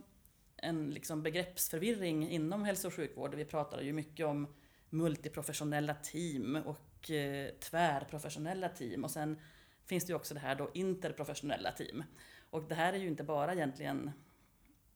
en 0.56 0.90
liksom 0.90 1.22
begreppsförvirring 1.22 2.30
inom 2.30 2.64
hälso 2.64 2.88
och 2.88 2.94
sjukvård. 2.94 3.34
Vi 3.34 3.44
pratar 3.44 3.80
ju 3.80 3.92
mycket 3.92 4.26
om 4.26 4.54
multiprofessionella 4.90 5.94
team 5.94 6.56
och 6.56 7.10
eh, 7.10 7.50
tvärprofessionella 7.60 8.68
team 8.68 9.04
och 9.04 9.10
sen 9.10 9.40
finns 9.86 10.04
det 10.04 10.10
ju 10.10 10.16
också 10.16 10.34
det 10.34 10.40
här 10.40 10.54
då 10.54 10.70
interprofessionella 10.74 11.72
team. 11.72 12.04
Och 12.50 12.62
det 12.68 12.74
här 12.74 12.92
är 12.92 12.98
ju 12.98 13.08
inte 13.08 13.24
bara 13.24 13.52
egentligen 13.52 14.10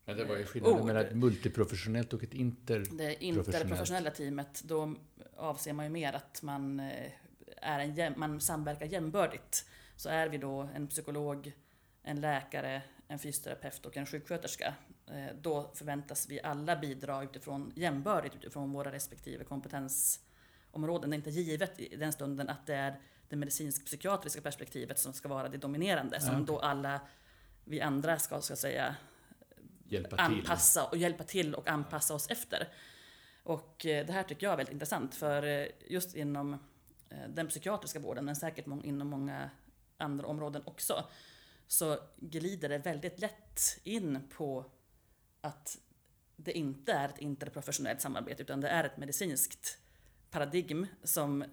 Ja, 0.08 0.14
det 0.14 0.24
var 0.24 0.36
ju 0.36 0.44
skillnaden 0.44 0.86
mellan 0.86 1.04
ett 1.06 1.16
multiprofessionellt 1.16 2.12
och 2.12 2.22
ett 2.22 2.34
interprofessionellt. 2.34 2.98
Det 2.98 3.24
interprofessionella 3.24 4.10
teamet, 4.10 4.62
då 4.64 4.94
avser 5.36 5.72
man 5.72 5.84
ju 5.84 5.90
mer 5.90 6.12
att 6.12 6.42
man, 6.42 6.80
eh, 6.80 7.12
är 7.56 7.98
en, 7.98 8.14
man 8.16 8.40
samverkar 8.40 8.86
jämbördigt. 8.86 9.64
Så 9.96 10.08
är 10.08 10.28
vi 10.28 10.38
då 10.38 10.68
en 10.74 10.88
psykolog, 10.88 11.52
en 12.02 12.20
läkare, 12.20 12.82
en 13.08 13.18
fysioterapeut 13.18 13.86
och 13.86 13.96
en 13.96 14.06
sjuksköterska, 14.06 14.74
eh, 15.06 15.36
då 15.40 15.70
förväntas 15.74 16.28
vi 16.28 16.40
alla 16.40 16.76
bidra 16.76 17.22
utifrån 17.22 17.72
jämbördigt 17.76 18.34
utifrån 18.34 18.72
våra 18.72 18.92
respektive 18.92 19.44
kompetensområden. 19.44 21.10
Det 21.10 21.14
är 21.14 21.18
inte 21.18 21.30
givet 21.30 21.80
i 21.80 21.96
den 21.96 22.12
stunden 22.12 22.48
att 22.48 22.66
det 22.66 22.74
är 22.74 23.00
det 23.28 23.36
medicinsk-psykiatriska 23.36 24.40
perspektivet 24.40 24.98
som 24.98 25.12
ska 25.12 25.28
vara 25.28 25.48
det 25.48 25.58
dominerande, 25.58 26.20
som 26.20 26.34
okay. 26.34 26.44
då 26.46 26.58
alla 26.58 27.00
vi 27.64 27.80
andra 27.80 28.18
ska, 28.18 28.40
ska 28.40 28.56
säga, 28.56 28.96
hjälpa 29.84 30.16
anpassa 30.16 30.84
och 30.84 30.96
hjälpa 30.96 31.24
till 31.24 31.54
och 31.54 31.68
anpassa 31.68 32.14
oss 32.14 32.30
efter. 32.30 32.68
Och 33.42 33.86
eh, 33.86 34.06
det 34.06 34.12
här 34.12 34.22
tycker 34.22 34.46
jag 34.46 34.52
är 34.52 34.56
väldigt 34.56 34.72
intressant 34.72 35.14
för 35.14 35.42
eh, 35.42 35.66
just 35.88 36.14
inom 36.16 36.54
eh, 37.08 37.28
den 37.28 37.48
psykiatriska 37.48 37.98
vården, 37.98 38.24
men 38.24 38.36
säkert 38.36 38.66
inom 38.66 39.08
många 39.08 39.50
andra 39.96 40.26
områden 40.26 40.62
också, 40.64 41.08
så 41.66 41.98
glider 42.16 42.68
det 42.68 42.78
väldigt 42.78 43.20
lätt 43.20 43.80
in 43.84 44.28
på 44.36 44.70
att 45.40 45.78
det 46.36 46.52
inte 46.52 46.92
är 46.92 47.08
ett 47.08 47.18
interprofessionellt 47.18 48.00
samarbete 48.00 48.42
utan 48.42 48.60
det 48.60 48.68
är 48.68 48.84
ett 48.84 48.96
medicinskt 48.96 49.78
paradigm 50.30 50.86
som 51.02 51.44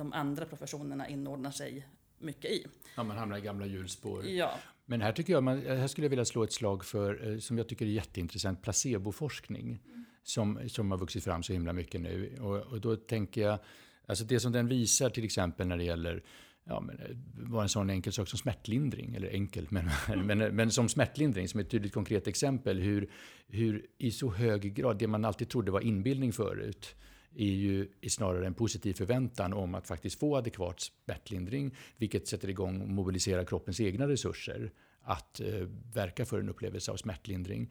de 0.00 0.12
andra 0.12 0.44
professionerna 0.44 1.08
inordnar 1.08 1.50
sig 1.50 1.86
mycket 2.18 2.50
i. 2.50 2.66
Ja, 2.96 3.02
man 3.02 3.16
hamnar 3.16 3.38
i 3.38 3.40
gamla 3.40 3.66
hjulspår. 3.66 4.26
Ja. 4.26 4.54
Men 4.86 5.00
här 5.00 5.12
tycker 5.12 5.32
jag, 5.32 5.42
man, 5.42 5.62
här 5.66 5.86
skulle 5.86 6.04
jag 6.04 6.10
vilja 6.10 6.24
slå 6.24 6.44
ett 6.44 6.52
slag 6.52 6.84
för, 6.84 7.38
som 7.38 7.58
jag 7.58 7.68
tycker 7.68 7.86
är 7.86 7.90
jätteintressant, 7.90 8.62
placeboforskning. 8.62 9.82
Mm. 9.84 10.04
Som, 10.22 10.68
som 10.68 10.90
har 10.90 10.98
vuxit 10.98 11.24
fram 11.24 11.42
så 11.42 11.52
himla 11.52 11.72
mycket 11.72 12.00
nu. 12.00 12.36
Och, 12.40 12.56
och 12.56 12.80
då 12.80 12.96
tänker 12.96 13.40
jag, 13.40 13.58
alltså 14.06 14.24
det 14.24 14.40
som 14.40 14.52
den 14.52 14.68
visar 14.68 15.10
till 15.10 15.24
exempel 15.24 15.66
när 15.66 15.76
det 15.76 15.84
gäller 15.84 16.22
ja, 16.64 16.80
men, 16.80 16.98
var 17.32 17.62
en 17.62 17.68
sån 17.68 17.90
enkel 17.90 18.12
sak 18.12 18.28
som 18.28 18.38
smärtlindring, 18.38 19.14
eller 19.14 19.28
enkel, 19.28 19.66
men, 19.70 19.90
mm. 20.08 20.26
men, 20.26 20.56
men 20.56 20.70
som 20.70 20.88
smärtlindring, 20.88 21.48
som 21.48 21.60
ett 21.60 21.70
tydligt 21.70 21.94
konkret 21.94 22.26
exempel, 22.26 22.78
hur, 22.78 23.10
hur 23.46 23.86
i 23.98 24.10
så 24.10 24.30
hög 24.30 24.74
grad, 24.74 24.98
det 24.98 25.06
man 25.06 25.24
alltid 25.24 25.48
trodde 25.48 25.70
var 25.70 25.80
inbildning 25.80 26.32
förut, 26.32 26.94
är 27.34 27.44
ju 27.44 27.88
snarare 28.08 28.46
en 28.46 28.54
positiv 28.54 28.94
förväntan 28.94 29.52
om 29.52 29.74
att 29.74 29.86
faktiskt 29.86 30.18
få 30.18 30.36
adekvat 30.36 30.80
smärtlindring, 30.80 31.74
vilket 31.96 32.28
sätter 32.28 32.48
igång 32.48 32.80
och 32.80 32.88
mobiliserar 32.88 33.44
kroppens 33.44 33.80
egna 33.80 34.08
resurser 34.08 34.72
att 35.02 35.40
eh, 35.40 35.68
verka 35.94 36.24
för 36.24 36.40
en 36.40 36.48
upplevelse 36.48 36.92
av 36.92 36.96
smärtlindring. 36.96 37.70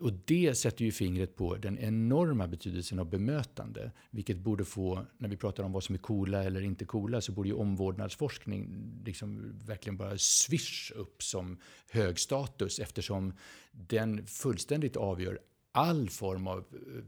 Och 0.00 0.12
det 0.12 0.54
sätter 0.54 0.84
ju 0.84 0.92
fingret 0.92 1.36
på 1.36 1.56
den 1.56 1.78
enorma 1.78 2.48
betydelsen 2.48 2.98
av 2.98 3.10
bemötande. 3.10 3.92
Vilket 4.10 4.38
borde 4.38 4.64
få, 4.64 5.06
när 5.18 5.28
vi 5.28 5.36
pratar 5.36 5.64
om 5.64 5.72
vad 5.72 5.84
som 5.84 5.94
är 5.94 5.98
coola 5.98 6.44
eller 6.44 6.60
inte 6.60 6.84
coola, 6.84 7.20
så 7.20 7.32
borde 7.32 7.48
ju 7.48 7.54
omvårdnadsforskning 7.54 8.90
liksom 9.04 9.58
verkligen 9.66 9.96
bara 9.96 10.18
swish 10.18 10.92
upp 10.94 11.22
som 11.22 11.58
hög 11.90 12.18
status 12.18 12.78
eftersom 12.78 13.32
den 13.72 14.26
fullständigt 14.26 14.96
avgör 14.96 15.38
all 15.72 16.08
form 16.08 16.46
av 16.46 16.58
eh, 16.58 17.04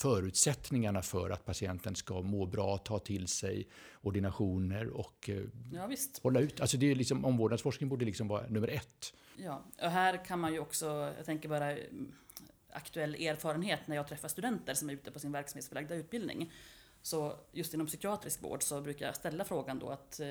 förutsättningarna 0.00 1.02
för 1.02 1.30
att 1.30 1.44
patienten 1.44 1.96
ska 1.96 2.22
må 2.22 2.46
bra, 2.46 2.78
ta 2.78 2.98
till 2.98 3.28
sig 3.28 3.68
ordinationer 4.02 4.88
och 4.88 5.30
eh, 5.30 5.42
ja, 5.72 5.90
hålla 6.22 6.40
ut. 6.40 6.60
Alltså 6.60 6.76
det 6.76 6.90
är 6.90 6.94
liksom, 6.94 7.24
omvårdnadsforskning 7.24 7.88
borde 7.88 8.04
liksom 8.04 8.28
vara 8.28 8.46
nummer 8.48 8.68
ett. 8.68 9.14
Ja, 9.36 9.64
och 9.82 9.90
här 9.90 10.24
kan 10.24 10.40
man 10.40 10.52
ju 10.52 10.58
också, 10.58 11.12
jag 11.16 11.26
tänker 11.26 11.48
bara 11.48 11.72
mm, 11.72 12.12
aktuell 12.72 13.14
erfarenhet 13.14 13.80
när 13.86 13.96
jag 13.96 14.08
träffar 14.08 14.28
studenter 14.28 14.74
som 14.74 14.90
är 14.90 14.94
ute 14.94 15.10
på 15.10 15.18
sin 15.18 15.32
verksamhetsförlagda 15.32 15.94
utbildning. 15.94 16.52
Så 17.02 17.36
just 17.52 17.74
inom 17.74 17.86
psykiatrisk 17.86 18.42
vård 18.42 18.62
så 18.62 18.80
brukar 18.80 19.06
jag 19.06 19.16
ställa 19.16 19.44
frågan 19.44 19.78
då 19.78 19.88
att 19.88 20.20
eh, 20.20 20.30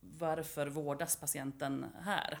varför 0.00 0.66
vårdas 0.66 1.16
patienten 1.16 1.86
här? 2.00 2.38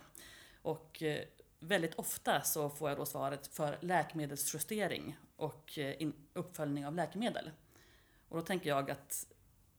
Och 0.62 1.02
eh, 1.02 1.18
väldigt 1.58 1.94
ofta 1.94 2.40
så 2.40 2.70
får 2.70 2.88
jag 2.88 2.98
då 2.98 3.06
svaret 3.06 3.46
för 3.46 3.78
läkemedelsjustering 3.80 5.16
och 5.36 5.78
eh, 5.78 6.08
uppföljning 6.32 6.86
av 6.86 6.94
läkemedel. 6.94 7.50
Och 8.28 8.36
då 8.36 8.42
tänker 8.42 8.68
jag 8.68 8.90
att 8.90 9.26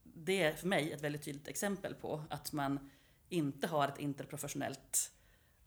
det 0.02 0.42
är 0.42 0.52
för 0.52 0.68
mig 0.68 0.92
ett 0.92 1.02
väldigt 1.02 1.22
tydligt 1.22 1.48
exempel 1.48 1.94
på 1.94 2.24
att 2.30 2.52
man 2.52 2.90
inte 3.28 3.66
har 3.66 3.88
ett 3.88 3.98
interprofessionellt 3.98 5.12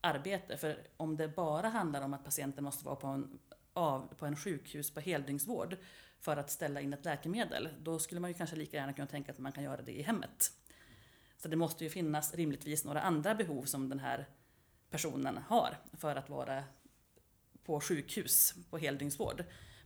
arbete. 0.02 0.58
För 0.58 0.88
om 0.98 1.18
det 1.18 1.28
bara 1.28 1.70
handlar 1.70 2.02
om 2.02 2.14
att 2.14 2.24
patienten 2.24 2.64
måste 2.64 2.86
vara 2.86 2.96
på 2.96 3.08
en, 3.08 3.40
av, 3.74 4.14
på 4.18 4.26
en 4.26 4.36
sjukhus 4.36 4.92
på 4.92 5.00
heldygnsvård 5.00 5.78
för 6.20 6.38
att 6.38 6.52
ställa 6.52 6.82
in 6.82 6.94
ett 6.94 7.06
läkemedel, 7.06 7.70
då 7.80 8.00
skulle 8.00 8.22
man 8.22 8.30
ju 8.30 8.34
kanske 8.34 8.56
lika 8.56 8.78
gärna 8.78 8.94
kunna 8.94 9.08
tänka 9.08 9.32
att 9.32 9.38
man 9.38 9.52
kan 9.52 9.64
göra 9.64 9.82
det 9.82 9.92
i 9.92 10.02
hemmet. 10.02 10.52
Så 11.38 11.48
det 11.48 11.56
måste 11.56 11.84
ju 11.84 11.90
finnas 11.90 12.34
rimligtvis 12.34 12.86
några 12.86 13.02
andra 13.02 13.36
behov 13.36 13.64
som 13.64 13.90
den 13.90 14.00
här 14.00 14.28
personen 14.90 15.38
har 15.38 15.78
för 15.94 16.16
att 16.16 16.30
vara 16.30 16.64
på 17.64 17.82
sjukhus 17.82 18.56
på 18.70 18.78
heldygnsvård. 18.78 19.44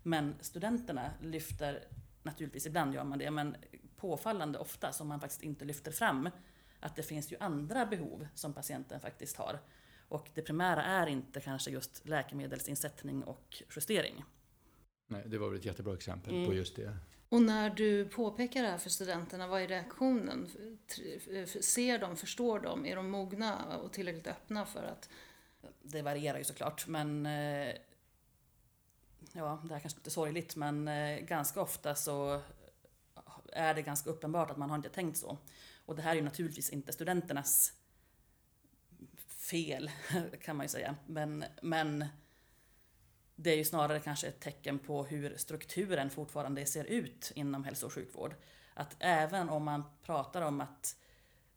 Men 0.08 0.36
studenterna 0.42 1.12
lyfter, 1.22 1.88
naturligtvis 2.24 2.66
ibland 2.66 2.94
gör 2.94 3.04
man 3.04 3.20
det, 3.20 3.32
men 3.32 3.56
påfallande 3.96 4.60
ofta 4.60 4.92
som 4.92 5.08
man 5.08 5.20
faktiskt 5.20 5.44
inte 5.44 5.66
lyfter 5.66 5.92
fram 5.92 6.30
att 6.80 6.96
det 6.96 7.04
finns 7.04 7.32
ju 7.32 7.38
andra 7.40 7.86
behov 7.86 8.28
som 8.34 8.54
patienten 8.54 9.00
faktiskt 9.00 9.38
har. 9.38 9.60
Och 10.08 10.30
det 10.34 10.42
primära 10.42 10.84
är 10.84 11.08
inte 11.08 11.42
kanske 11.42 11.72
just 11.72 12.08
läkemedelsinsättning 12.08 13.24
och 13.24 13.64
justering. 13.76 14.24
Nej, 15.08 15.24
det 15.26 15.38
var 15.38 15.50
väl 15.50 15.60
ett 15.60 15.66
jättebra 15.66 15.94
exempel 15.94 16.34
mm. 16.34 16.48
på 16.48 16.54
just 16.54 16.76
det. 16.76 16.98
Och 17.30 17.42
när 17.42 17.70
du 17.70 18.06
påpekar 18.06 18.64
det 18.64 18.70
här 18.70 18.78
för 18.78 18.90
studenterna, 18.90 19.48
vad 19.48 19.62
är 19.62 19.68
reaktionen? 19.68 20.48
Ser 21.62 22.00
de, 22.00 22.16
förstår 22.16 22.60
de, 22.60 22.86
är 22.86 22.96
de 22.96 23.10
mogna 23.10 23.78
och 23.78 23.94
tillräckligt 23.94 24.28
öppna 24.28 24.66
för 24.66 24.84
att... 24.84 25.10
Det 25.82 26.02
varierar 26.02 26.38
ju 26.38 26.44
såklart, 26.44 26.88
men 26.88 27.26
eh, 27.26 27.76
ja, 29.36 29.62
det 29.64 29.74
här 29.74 29.80
kanske 29.80 29.98
är 29.98 30.00
lite 30.00 30.10
sorgligt, 30.10 30.56
men 30.56 30.88
eh, 30.88 31.20
ganska 31.20 31.62
ofta 31.62 31.96
så 31.96 32.42
är 33.54 33.74
det 33.74 33.82
ganska 33.82 34.10
uppenbart 34.10 34.52
att 34.52 34.58
man 34.58 34.70
har 34.70 34.78
inte 34.78 34.90
tänkt 34.90 35.18
så. 35.18 35.38
Och 35.86 35.96
det 35.96 36.02
här 36.02 36.12
är 36.12 36.16
ju 36.16 36.22
naturligtvis 36.22 36.70
inte 36.70 36.94
studenternas 36.94 37.74
fel, 39.28 39.92
kan 40.42 40.56
man 40.56 40.64
ju 40.64 40.70
säga. 40.70 40.96
Men, 41.06 41.46
men 41.62 42.06
det 43.36 43.52
är 43.52 43.58
ju 43.58 43.66
snarare 43.66 44.00
kanske 44.00 44.28
ett 44.28 44.40
tecken 44.40 44.80
på 44.80 45.04
hur 45.04 45.38
strukturen 45.38 46.10
fortfarande 46.10 46.66
ser 46.66 46.86
ut 46.86 47.32
inom 47.36 47.64
hälso 47.64 47.86
och 47.86 47.94
sjukvård. 47.94 48.36
Att 48.74 48.96
även 49.00 49.50
om 49.50 49.64
man 49.64 49.84
pratar 50.04 50.42
om 50.42 50.62
att 50.62 50.98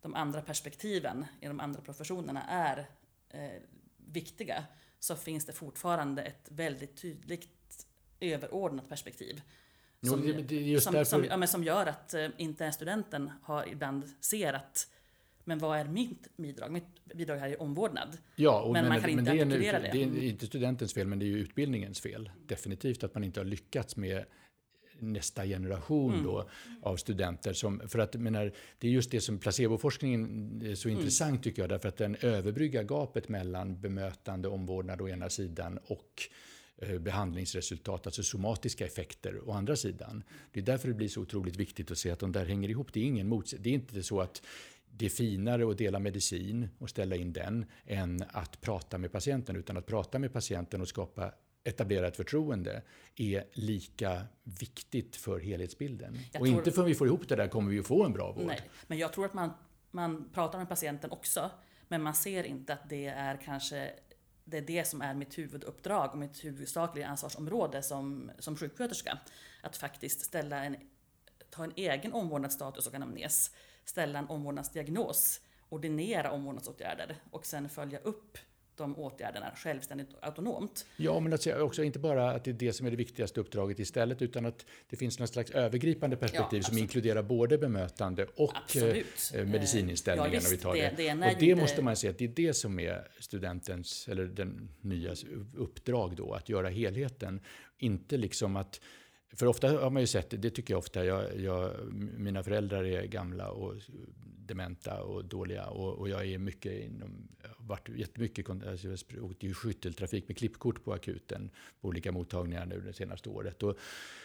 de 0.01 0.15
andra 0.15 0.43
perspektiven 0.43 1.27
i 1.41 1.47
de 1.47 1.61
andra 1.61 1.81
professionerna 1.81 2.43
är 2.49 2.89
eh, 3.29 3.63
viktiga, 3.97 4.65
så 5.01 5.17
finns 5.17 5.47
det 5.47 5.53
fortfarande 5.53 6.23
ett 6.23 6.49
väldigt 6.51 6.97
tydligt 6.97 7.87
överordnat 8.21 8.89
perspektiv. 8.89 9.43
Som, 10.03 10.23
jo, 10.29 10.45
det, 10.49 10.81
som, 10.81 11.05
som, 11.05 11.25
ja, 11.25 11.47
som, 11.47 11.65
gör 11.65 11.87
att 11.87 12.15
eh, 12.15 12.29
inte 12.37 12.65
ens 12.65 12.77
studenten 12.77 13.31
har 13.43 13.69
ibland 13.69 14.05
ser 14.21 14.53
att 14.53 14.89
men 15.45 15.59
vad 15.59 15.79
är 15.79 15.85
mitt 15.85 16.37
bidrag? 16.37 16.71
Mitt 16.71 17.05
bidrag 17.05 17.37
här 17.37 17.49
är 17.49 17.63
omvårdnad. 17.63 18.19
Ja, 18.37 18.71
men, 18.73 18.73
men 18.73 18.89
man 18.89 19.01
kan 19.01 19.11
inte 19.11 19.31
artikulera 19.31 19.81
det. 19.81 19.91
Det 19.93 20.03
är 20.03 20.23
inte 20.23 20.47
studentens 20.47 20.95
fel, 20.95 21.07
men 21.07 21.19
det 21.19 21.25
är 21.25 21.27
ju 21.27 21.39
utbildningens 21.39 22.01
fel. 22.01 22.31
Definitivt 22.47 23.05
att 23.05 23.15
man 23.15 23.25
inte 23.25 23.41
har 23.41 23.45
lyckats 23.45 23.97
med 23.97 24.25
nästa 24.99 25.47
generation 25.47 26.13
mm. 26.13 26.25
då 26.25 26.49
av 26.83 26.97
studenter. 26.97 27.53
Som, 27.53 27.83
för 27.89 27.99
att, 27.99 28.15
menar, 28.15 28.53
det 28.79 28.89
är 28.89 28.93
just 28.93 29.11
det 29.11 29.21
som 29.21 29.39
placeboforskningen 29.39 30.63
är 30.65 30.75
så 30.75 30.89
mm. 30.89 30.99
intressant 30.99 31.43
tycker 31.43 31.63
jag, 31.63 31.69
därför 31.69 31.89
att 31.89 31.97
den 31.97 32.17
överbryggar 32.21 32.83
gapet 32.83 33.29
mellan 33.29 33.81
bemötande 33.81 34.49
omvårdnad 34.49 35.01
å 35.01 35.09
ena 35.09 35.31
sidan 35.31 35.79
och 35.87 36.29
Eh, 36.81 36.99
behandlingsresultat, 36.99 38.07
alltså 38.07 38.23
somatiska 38.23 38.87
effekter 38.87 39.49
å 39.49 39.53
andra 39.53 39.77
sidan. 39.77 40.23
Det 40.53 40.61
är 40.61 40.65
därför 40.65 40.89
det 40.89 40.95
blir 40.95 41.09
så 41.09 41.21
otroligt 41.21 41.57
viktigt 41.57 41.91
att 41.91 41.99
se 41.99 42.11
att 42.11 42.19
de 42.19 42.33
där 42.33 42.47
hänger 42.47 42.69
ihop. 42.69 42.93
Det 42.93 43.01
är, 43.01 43.05
ingen 43.05 43.29
mots 43.29 43.55
det 43.59 43.71
är 43.71 43.75
inte 43.75 44.03
så 44.03 44.21
att 44.21 44.43
det 44.91 45.05
är 45.05 45.11
finare 45.11 45.71
att 45.71 45.79
dela 45.79 45.99
medicin 45.99 46.69
och 46.79 46.91
ställa 46.91 47.17
in 47.17 47.33
den 47.33 47.67
än 47.87 48.25
att 48.29 48.61
prata 48.61 48.99
med 48.99 49.13
patienten, 49.13 49.57
utan 49.57 49.77
att 49.77 49.87
prata 49.87 50.19
med 50.19 50.33
patienten 50.33 50.81
och 50.81 50.89
skapa 50.89 51.33
etablera 51.69 52.09
ett 52.09 52.17
förtroende 52.17 52.83
är 53.17 53.45
lika 53.53 54.23
viktigt 54.43 55.17
för 55.17 55.41
helhetsbilden. 55.41 56.19
Jag 56.33 56.43
och 56.43 56.49
inte 56.49 56.73
förrän 56.73 56.89
vi 56.89 56.95
får 56.95 57.07
ihop 57.07 57.29
det 57.29 57.37
där 57.37 57.49
kommer 57.49 57.71
vi 57.71 57.79
att 57.79 57.87
få 57.87 58.05
en 58.05 58.13
bra 58.13 58.33
vård. 58.33 58.47
Nej, 58.47 58.61
men 58.87 58.99
jag 58.99 59.13
tror 59.13 59.25
att 59.25 59.35
man, 59.35 59.51
man 59.91 60.31
pratar 60.35 60.59
med 60.59 60.69
patienten 60.69 61.11
också, 61.11 61.51
men 61.89 62.03
man 62.03 62.15
ser 62.15 62.45
inte 62.45 62.73
att 62.73 62.89
det 62.89 63.07
är 63.07 63.37
kanske 63.45 63.93
det 64.51 64.59
är 64.59 64.63
det 64.63 64.85
som 64.85 65.03
är 65.03 65.15
mitt 65.15 65.39
huvuduppdrag 65.39 66.13
och 66.13 66.19
mitt 66.19 66.45
huvudsakliga 66.45 67.07
ansvarsområde 67.07 67.83
som, 67.83 68.31
som 68.39 68.57
sjuksköterska. 68.57 69.19
Att 69.63 69.77
faktiskt 69.77 70.21
ställa 70.21 70.65
en, 70.65 70.77
ta 71.51 71.65
en 71.65 71.73
egen 71.77 72.13
omvårdnadsstatus 72.13 72.87
och 72.87 72.95
anamnes, 72.95 73.51
ställa 73.85 74.19
en 74.19 74.27
omvårdnadsdiagnos, 74.27 75.41
ordinera 75.69 76.31
omvårdnadsåtgärder 76.31 77.17
och 77.31 77.47
sen 77.47 77.69
följa 77.69 77.99
upp 77.99 78.39
de 78.79 78.99
åtgärderna 78.99 79.53
självständigt 79.57 80.13
och 80.13 80.27
autonomt. 80.27 80.87
Ja, 80.97 81.21
men 81.21 81.33
att 81.33 81.43
säga 81.43 81.63
också 81.63 81.83
inte 81.83 81.99
bara 81.99 82.31
att 82.31 82.45
det 82.45 82.51
är 82.51 82.55
det 82.55 82.73
som 82.73 82.87
är 82.87 82.91
det 82.91 82.97
viktigaste 82.97 83.41
uppdraget 83.41 83.79
istället, 83.79 84.23
utan 84.23 84.47
att 84.47 84.67
det 84.91 84.97
finns 84.97 85.19
något 85.19 85.29
slags 85.29 85.51
övergripande 85.51 86.17
perspektiv 86.17 86.61
ja, 86.63 86.69
som 86.69 86.79
inkluderar 86.79 87.23
både 87.23 87.59
bemötande 87.59 88.27
och 88.37 88.53
absolut. 88.57 89.33
Eh, 89.35 89.45
medicininställningen. 89.45 90.33
Ja, 90.33 90.39
visst, 90.39 90.53
vi 90.53 90.57
tar 90.57 90.75
det. 90.75 90.93
det. 90.97 90.97
det 90.97 91.13
och 91.13 91.41
det 91.41 91.47
inte... 91.47 91.61
måste 91.61 91.83
man 91.83 91.97
säga 91.97 92.11
att 92.11 92.19
det 92.19 92.25
är 92.25 92.29
det 92.29 92.55
som 92.55 92.79
är 92.79 93.09
studentens, 93.21 94.09
eller 94.09 94.25
den 94.25 94.69
nya 94.81 95.15
uppdrag 95.57 96.17
då, 96.17 96.35
att 96.35 96.49
göra 96.49 96.69
helheten. 96.69 97.41
Inte 97.79 98.17
liksom 98.17 98.57
att 98.57 98.81
för 99.37 99.47
ofta 99.47 99.69
har 99.69 99.91
man 99.91 100.03
ju 100.03 100.07
sett, 100.07 100.43
det 100.43 100.51
tycker 100.51 100.75
jag 100.75 100.79
ofta, 100.79 101.05
jag, 101.05 101.41
jag, 101.41 101.73
mina 102.19 102.43
föräldrar 102.43 102.85
är 102.85 103.07
gamla 103.07 103.51
och 103.51 103.75
dementa 104.49 105.03
och 105.03 105.25
dåliga 105.25 105.67
och, 105.67 105.99
och 105.99 106.09
jag 106.09 106.27
är 106.27 106.39
mycket 106.39 106.85
inom, 106.85 107.29
varit 107.59 107.89
jättemycket, 107.89 108.51
alltså 108.51 108.89
jag 108.89 109.25
åkte 109.25 109.47
ju 109.47 109.55
skytteltrafik 109.55 110.29
med 110.29 110.37
klippkort 110.37 110.85
på 110.85 110.93
akuten 110.93 111.51
på 111.81 111.89
olika 111.89 112.13
mottagningar 112.13 112.67
nu 112.67 112.81
det 112.81 112.93
senaste 112.93 113.29
året. 113.29 113.63
Och 113.63 113.79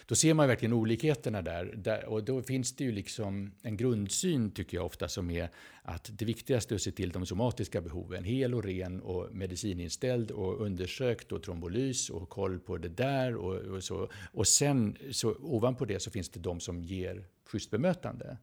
då 0.05 0.15
ser 0.15 0.33
man 0.33 0.47
verkligen 0.47 0.73
olikheterna 0.73 1.41
där, 1.41 1.65
där, 1.75 2.05
och 2.05 2.23
då 2.23 2.41
finns 2.41 2.75
det 2.75 2.83
ju 2.83 2.91
liksom 2.91 3.51
en 3.61 3.77
grundsyn 3.77 4.51
tycker 4.51 4.77
jag 4.77 4.85
ofta 4.85 5.07
som 5.07 5.29
är 5.29 5.49
att 5.83 6.09
det 6.13 6.25
viktigaste 6.25 6.73
är 6.73 6.75
att 6.75 6.81
se 6.81 6.91
till 6.91 7.09
de 7.09 7.25
somatiska 7.25 7.81
behoven, 7.81 8.23
hel 8.23 8.53
och 8.53 8.63
ren 8.63 9.01
och 9.01 9.35
medicininställd 9.35 10.31
och 10.31 10.61
undersökt 10.61 11.31
och 11.31 11.43
trombolys 11.43 12.09
och 12.09 12.29
koll 12.29 12.59
på 12.59 12.77
det 12.77 12.89
där 12.89 13.35
och, 13.35 13.55
och 13.55 13.83
så. 13.83 14.09
Och 14.31 14.47
sen 14.47 14.97
så 15.11 15.35
ovanpå 15.39 15.85
det 15.85 15.99
så 15.99 16.11
finns 16.11 16.29
det 16.29 16.39
de 16.39 16.59
som 16.59 16.83
ger 16.83 17.25
schysst 17.45 17.71
bemötande 17.71 18.37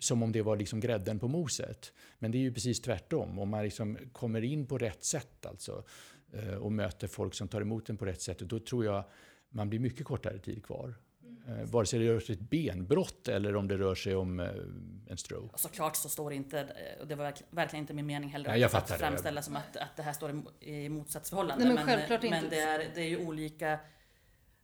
som 0.00 0.22
om 0.22 0.32
det 0.32 0.42
var 0.42 0.56
liksom 0.56 0.80
grädden 0.80 1.18
på 1.18 1.28
moset. 1.28 1.92
Men 2.18 2.30
det 2.30 2.38
är 2.38 2.40
ju 2.42 2.54
precis 2.54 2.80
tvärtom. 2.80 3.38
Om 3.38 3.48
man 3.48 3.64
liksom 3.64 3.98
kommer 4.12 4.44
in 4.44 4.66
på 4.66 4.78
rätt 4.78 5.04
sätt 5.04 5.46
alltså, 5.46 5.84
eh, 6.32 6.54
och 6.54 6.72
möter 6.72 7.08
folk 7.08 7.34
som 7.34 7.48
tar 7.48 7.60
emot 7.60 7.90
en 7.90 7.96
på 7.96 8.04
rätt 8.04 8.22
sätt, 8.22 8.38
då 8.38 8.58
tror 8.58 8.84
jag 8.84 9.04
man 9.48 9.68
blir 9.68 9.78
mycket 9.78 10.06
kortare 10.06 10.38
tid 10.38 10.64
kvar. 10.64 10.94
Mm. 11.46 11.66
Vare 11.66 11.86
sig 11.86 11.98
det 11.98 12.08
rör 12.08 12.20
sig 12.20 12.36
om 12.36 12.42
ett 12.42 12.50
benbrott 12.50 13.28
eller 13.28 13.56
om 13.56 13.68
det 13.68 13.78
rör 13.78 13.94
sig 13.94 14.16
om 14.16 14.40
eh, 14.40 14.48
en 15.06 15.16
stroke. 15.16 15.58
Såklart 15.58 15.96
så 15.96 16.08
står 16.08 16.30
det 16.30 16.36
inte, 16.36 16.68
och 17.00 17.06
det 17.06 17.14
var 17.14 17.34
verkligen 17.50 17.82
inte 17.82 17.94
min 17.94 18.06
mening 18.06 18.30
heller, 18.30 18.50
Nej, 18.50 18.64
att 18.64 18.90
framställa 18.90 19.40
det. 19.40 19.44
som 19.44 19.56
att, 19.56 19.76
att 19.76 19.96
det 19.96 20.02
här 20.02 20.12
står 20.12 20.42
i 20.60 20.88
motsatsförhållande. 20.88 21.64
Nej, 21.64 21.74
men, 21.74 21.86
men, 21.86 21.96
självklart 21.96 22.22
men 22.22 22.44
inte. 22.44 22.56
det, 22.56 22.60
är, 22.60 22.90
det 22.94 23.00
är 23.00 23.08
ju 23.08 23.26
olika, 23.26 23.80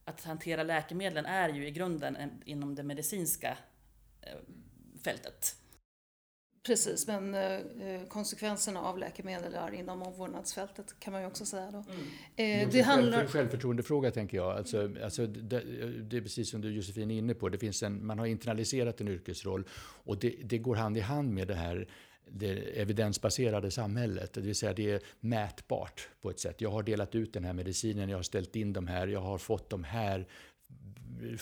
att 0.04 0.24
hantera 0.24 0.62
läkemedlen 0.62 1.26
är 1.26 1.48
ju 1.48 1.66
i 1.66 1.70
grunden 1.70 2.16
inom 2.44 2.74
det 2.74 2.82
medicinska 2.82 3.58
fältet. 5.04 5.56
Precis, 6.66 7.06
men 7.06 7.34
eh, 7.34 8.06
konsekvenserna 8.08 8.80
av 8.80 8.98
läkemedel 8.98 9.54
är 9.54 9.74
inom 9.74 10.02
omvårdnadsfältet 10.02 11.00
kan 11.00 11.12
man 11.12 11.22
ju 11.22 11.26
också 11.26 11.44
säga 11.44 11.70
då. 11.70 11.78
Mm. 11.78 12.62
Eh, 12.62 12.68
det, 12.72 12.80
är 12.80 12.84
handlar... 12.84 13.20
en 13.20 13.28
självförtroendefråga 13.28 14.10
tänker 14.10 14.36
jag. 14.36 14.56
Alltså, 14.56 14.90
alltså 15.04 15.26
det, 15.26 15.60
det, 16.02 16.16
är 16.16 16.20
precis 16.20 16.50
som 16.50 16.60
du 16.60 16.72
Josefin 16.72 17.10
är 17.10 17.18
inne 17.18 17.34
på. 17.34 17.48
Det 17.48 17.58
finns 17.58 17.82
en, 17.82 18.06
man 18.06 18.18
har 18.18 18.26
internaliserat 18.26 19.00
en 19.00 19.08
yrkesroll 19.08 19.68
och 20.04 20.18
det, 20.18 20.36
det 20.44 20.58
går 20.58 20.74
hand 20.74 20.96
i 20.96 21.00
hand 21.00 21.34
med 21.34 21.48
det 21.48 21.54
här 21.54 21.88
det 22.26 22.80
evidensbaserade 22.80 23.70
samhället. 23.70 24.32
Det 24.32 24.40
vill 24.40 24.54
säga 24.54 24.72
det 24.72 24.90
är 24.90 25.00
mätbart 25.20 26.08
på 26.22 26.30
ett 26.30 26.40
sätt. 26.40 26.60
Jag 26.60 26.70
har 26.70 26.82
delat 26.82 27.14
ut 27.14 27.32
den 27.32 27.44
här 27.44 27.52
medicinen, 27.52 28.08
jag 28.08 28.18
har 28.18 28.22
ställt 28.22 28.56
in 28.56 28.72
de 28.72 28.86
här, 28.86 29.06
jag 29.06 29.20
har 29.20 29.38
fått 29.38 29.70
de 29.70 29.84
här 29.84 30.26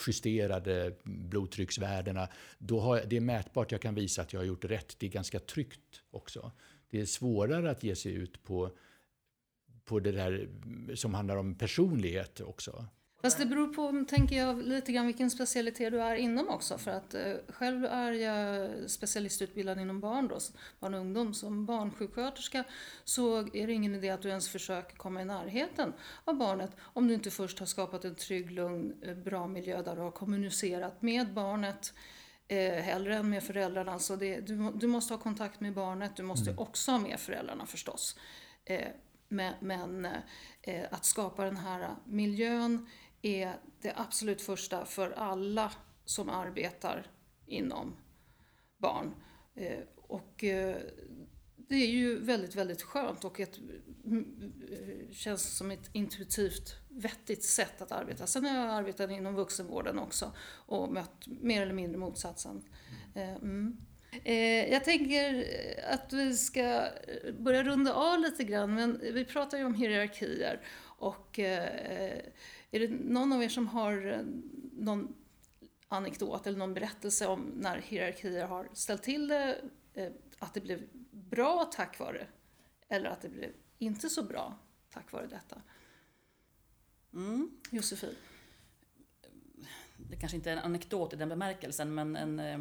justerade 0.07 0.95
blodtrycksvärdena. 1.05 2.29
Då 2.59 2.81
har, 2.81 3.03
det 3.07 3.17
är 3.17 3.21
mätbart, 3.21 3.73
jag 3.73 3.81
kan 3.81 3.95
visa 3.95 4.23
att 4.23 4.33
jag 4.33 4.41
har 4.41 4.45
gjort 4.45 4.65
rätt. 4.65 4.97
Det 4.99 5.07
är 5.07 5.11
ganska 5.11 5.39
tryggt 5.39 6.03
också. 6.11 6.53
Det 6.91 7.01
är 7.01 7.07
svårare 7.07 7.71
att 7.71 7.83
ge 7.83 7.97
sig 7.97 8.13
ut 8.13 8.43
på, 8.43 8.71
på 9.85 10.01
det 10.01 10.13
där 10.13 10.49
som 10.95 11.15
handlar 11.15 11.37
om 11.37 11.55
personlighet 11.55 12.41
också. 12.41 12.87
Fast 13.23 13.39
det 13.39 13.47
beror 13.47 13.69
på, 13.69 14.05
tänker 14.09 14.37
jag, 14.37 14.63
lite 14.63 14.93
grann 14.93 15.07
vilken 15.07 15.31
specialitet 15.31 15.93
du 15.93 16.03
är 16.03 16.15
inom 16.15 16.49
också. 16.49 16.79
För 16.79 16.91
att 16.91 17.15
eh, 17.15 17.35
själv 17.49 17.85
är 17.85 18.13
jag 18.13 18.71
specialistutbildad 18.91 19.81
inom 19.81 20.01
barn, 20.01 20.29
då, 20.29 20.39
barn 20.81 20.95
och 20.95 21.01
ungdom. 21.01 21.35
Som 21.35 21.67
barnsjuksköterska 21.67 22.65
så 23.05 23.39
är 23.39 23.67
det 23.67 23.73
ingen 23.73 23.95
idé 23.95 24.11
att 24.11 24.23
du 24.23 24.29
ens 24.29 24.49
försöker 24.49 24.97
komma 24.97 25.23
i 25.23 25.25
närheten 25.25 25.93
av 26.25 26.37
barnet 26.37 26.71
om 26.81 27.09
du 27.09 27.15
inte 27.15 27.31
först 27.31 27.59
har 27.59 27.67
skapat 27.67 28.05
en 28.05 28.15
trygg, 28.15 28.51
lugn, 28.51 28.93
eh, 29.03 29.15
bra 29.15 29.47
miljö 29.47 29.83
där 29.83 29.97
du 29.97 30.03
har 30.03 30.11
kommunicerat 30.11 31.03
med 31.03 31.35
barnet 31.35 31.95
eh, 32.49 32.73
hellre 32.73 33.17
än 33.17 33.31
med 33.31 33.43
föräldrarna. 33.43 33.99
Så 33.99 34.17
det, 34.17 34.41
du, 34.41 34.71
du 34.75 34.87
måste 34.87 35.15
ha 35.15 35.19
kontakt 35.19 35.61
med 35.61 35.75
barnet, 35.75 36.17
du 36.17 36.23
måste 36.23 36.51
mm. 36.51 36.63
också 36.63 36.91
ha 36.91 36.99
med 36.99 37.21
föräldrarna 37.21 37.67
förstås. 37.67 38.17
Eh, 38.65 38.89
men, 39.33 39.55
men 39.61 40.05
eh, 40.63 40.85
att 40.91 41.05
skapa 41.05 41.45
den 41.45 41.57
här 41.57 41.97
miljön 42.05 42.87
är 43.23 43.57
det 43.81 43.93
absolut 43.97 44.43
första 44.43 44.85
för 44.85 45.11
alla 45.11 45.73
som 46.05 46.29
arbetar 46.29 47.07
inom 47.47 47.97
barn. 48.79 49.15
Eh, 49.55 49.79
och 49.97 50.45
eh, 50.45 50.77
det 51.57 51.75
är 51.75 51.91
ju 51.91 52.19
väldigt, 52.19 52.55
väldigt 52.55 52.83
skönt 52.83 53.25
och 53.25 53.41
ett, 53.41 53.59
känns 55.13 55.57
som 55.57 55.71
ett 55.71 55.91
intuitivt 55.93 56.75
vettigt 56.89 57.45
sätt 57.45 57.83
att 57.83 57.93
arbeta. 57.93 58.27
Sen 58.27 58.45
har 58.45 58.57
jag 58.57 58.71
arbetat 58.71 59.11
inom 59.11 59.35
vuxenvården 59.35 59.99
också 59.99 60.33
och 60.67 60.93
mött 60.93 61.27
mer 61.27 61.63
eller 61.63 61.75
mindre 61.75 61.99
motsatsen. 61.99 62.63
Eh, 63.15 63.35
mm. 63.35 63.77
Jag 64.71 64.85
tänker 64.85 65.45
att 65.91 66.13
vi 66.13 66.37
ska 66.37 66.85
börja 67.39 67.63
runda 67.63 67.95
av 67.95 68.21
lite 68.21 68.45
grann, 68.45 68.75
men 68.75 69.01
vi 69.13 69.25
pratar 69.25 69.59
ju 69.59 69.65
om 69.65 69.75
hierarkier 69.75 70.61
och 71.03 71.39
är 71.39 72.81
det 72.81 72.89
någon 72.89 73.33
av 73.33 73.43
er 73.43 73.49
som 73.49 73.69
har 73.69 74.07
eh, 74.07 74.25
någon 74.73 75.15
anekdot 75.89 76.47
eller 76.47 76.59
någon 76.59 76.75
berättelse 76.75 77.27
om 77.27 77.41
när 77.41 77.79
hierarkier 77.79 78.47
har 78.47 78.69
ställt 78.73 79.03
till 79.03 79.29
det, 79.29 79.61
eh, 79.95 80.13
att 80.39 80.55
det 80.55 80.61
blev 80.61 80.83
bra 81.11 81.71
tack 81.75 81.99
vare 81.99 82.27
eller 82.89 83.11
att 83.11 83.21
det 83.21 83.29
blev 83.29 83.51
inte 83.79 84.09
så 84.09 84.23
bra 84.23 84.59
tack 84.91 85.13
vare 85.13 85.27
detta? 85.27 85.63
Mm. 87.13 87.51
Josefin? 87.71 88.15
Det 89.97 90.17
kanske 90.17 90.37
inte 90.37 90.51
är 90.51 90.57
en 90.57 90.65
anekdot 90.65 91.13
i 91.13 91.17
den 91.17 91.29
bemärkelsen, 91.29 91.95
men 91.95 92.17
en, 92.17 92.39
eh, 92.39 92.61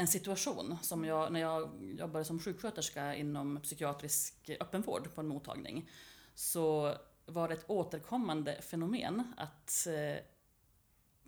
en 0.00 0.06
situation 0.06 0.78
som 0.82 1.04
jag, 1.04 1.32
när 1.32 1.40
jag 1.40 1.70
jobbade 1.82 2.24
som 2.24 2.38
sjuksköterska 2.38 3.14
inom 3.14 3.60
psykiatrisk 3.62 4.50
öppenvård 4.60 5.14
på 5.14 5.20
en 5.20 5.28
mottagning 5.28 5.90
så 6.34 6.94
var 7.26 7.48
det 7.48 7.54
ett 7.54 7.70
återkommande 7.70 8.62
fenomen 8.62 9.32
att 9.36 9.86
eh, 9.86 10.24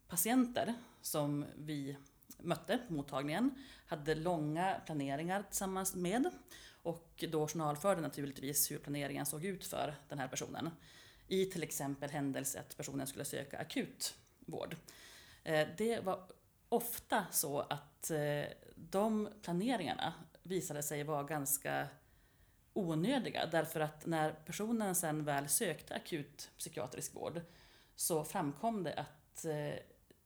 patienter 0.09 0.75
som 1.03 1.45
vi 1.57 1.97
mötte 2.39 2.79
på 2.89 2.95
mottagningen 2.95 3.51
hade 3.87 4.15
långa 4.15 4.81
planeringar 4.87 5.43
tillsammans 5.43 5.95
med 5.95 6.31
och 6.83 7.25
då 7.31 7.49
journalförde 7.49 8.01
naturligtvis 8.01 8.71
hur 8.71 8.79
planeringen 8.79 9.27
såg 9.27 9.45
ut 9.45 9.67
för 9.67 9.95
den 10.09 10.19
här 10.19 10.29
personen. 10.29 10.71
I 11.29 11.47
till 11.47 11.63
exempel 11.63 12.11
händelse 12.11 12.61
att 12.61 12.77
personen 12.77 13.07
skulle 13.07 13.25
söka 13.25 13.59
akut 13.59 14.15
vård. 14.39 14.77
Eh, 15.45 15.69
det 15.79 16.05
var 16.05 16.27
ofta 16.69 17.27
så 17.31 17.61
att 17.61 18.11
eh, 18.11 18.45
de 18.91 19.29
planeringarna 19.43 20.13
visade 20.43 20.83
sig 20.83 21.05
vara 21.05 21.23
ganska 21.23 21.89
onödiga 22.73 23.47
därför 23.47 23.81
att 23.81 24.07
när 24.07 24.33
personen 24.33 24.95
sen 24.95 25.25
väl 25.25 25.49
sökte 25.49 25.95
akut 25.95 26.51
psykiatrisk 26.59 27.15
vård 27.15 27.41
så 27.97 28.25
framkom 28.25 28.83
det 28.83 28.95
att 28.95 29.45
eh, 29.45 29.75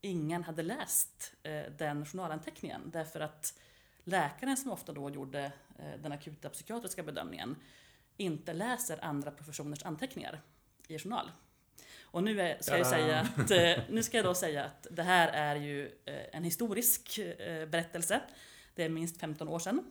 ingen 0.00 0.44
hade 0.44 0.62
läst 0.62 1.34
eh, 1.42 1.62
den 1.78 2.07
journalanteckningen 2.07 2.82
därför 2.92 3.20
att 3.20 3.59
läkaren 4.04 4.57
som 4.57 4.70
ofta 4.70 4.92
då 4.92 5.11
gjorde 5.11 5.52
eh, 5.78 6.00
den 6.02 6.12
akuta 6.12 6.50
psykiatriska 6.50 7.02
bedömningen 7.02 7.57
inte 8.16 8.52
läser 8.52 9.04
andra 9.04 9.30
professioners 9.30 9.84
anteckningar 9.84 10.42
i 10.88 10.98
journal. 10.98 11.30
Och 12.16 12.22
nu 12.22 12.40
är, 12.40 12.56
ska 12.60 12.78
jag 12.78 12.86
säga 12.86 13.28
att, 13.36 13.50
eh, 13.50 13.84
nu 13.88 14.02
ska 14.02 14.16
jag 14.16 14.26
då 14.26 14.34
säga 14.34 14.64
att 14.64 14.86
det 14.90 15.02
här 15.02 15.28
är 15.28 15.56
ju 15.56 15.86
eh, 16.04 16.14
en 16.32 16.44
historisk 16.44 17.18
eh, 17.18 17.68
berättelse. 17.68 18.20
Det 18.74 18.84
är 18.84 18.88
minst 18.88 19.20
15 19.20 19.48
år 19.48 19.58
sedan 19.58 19.84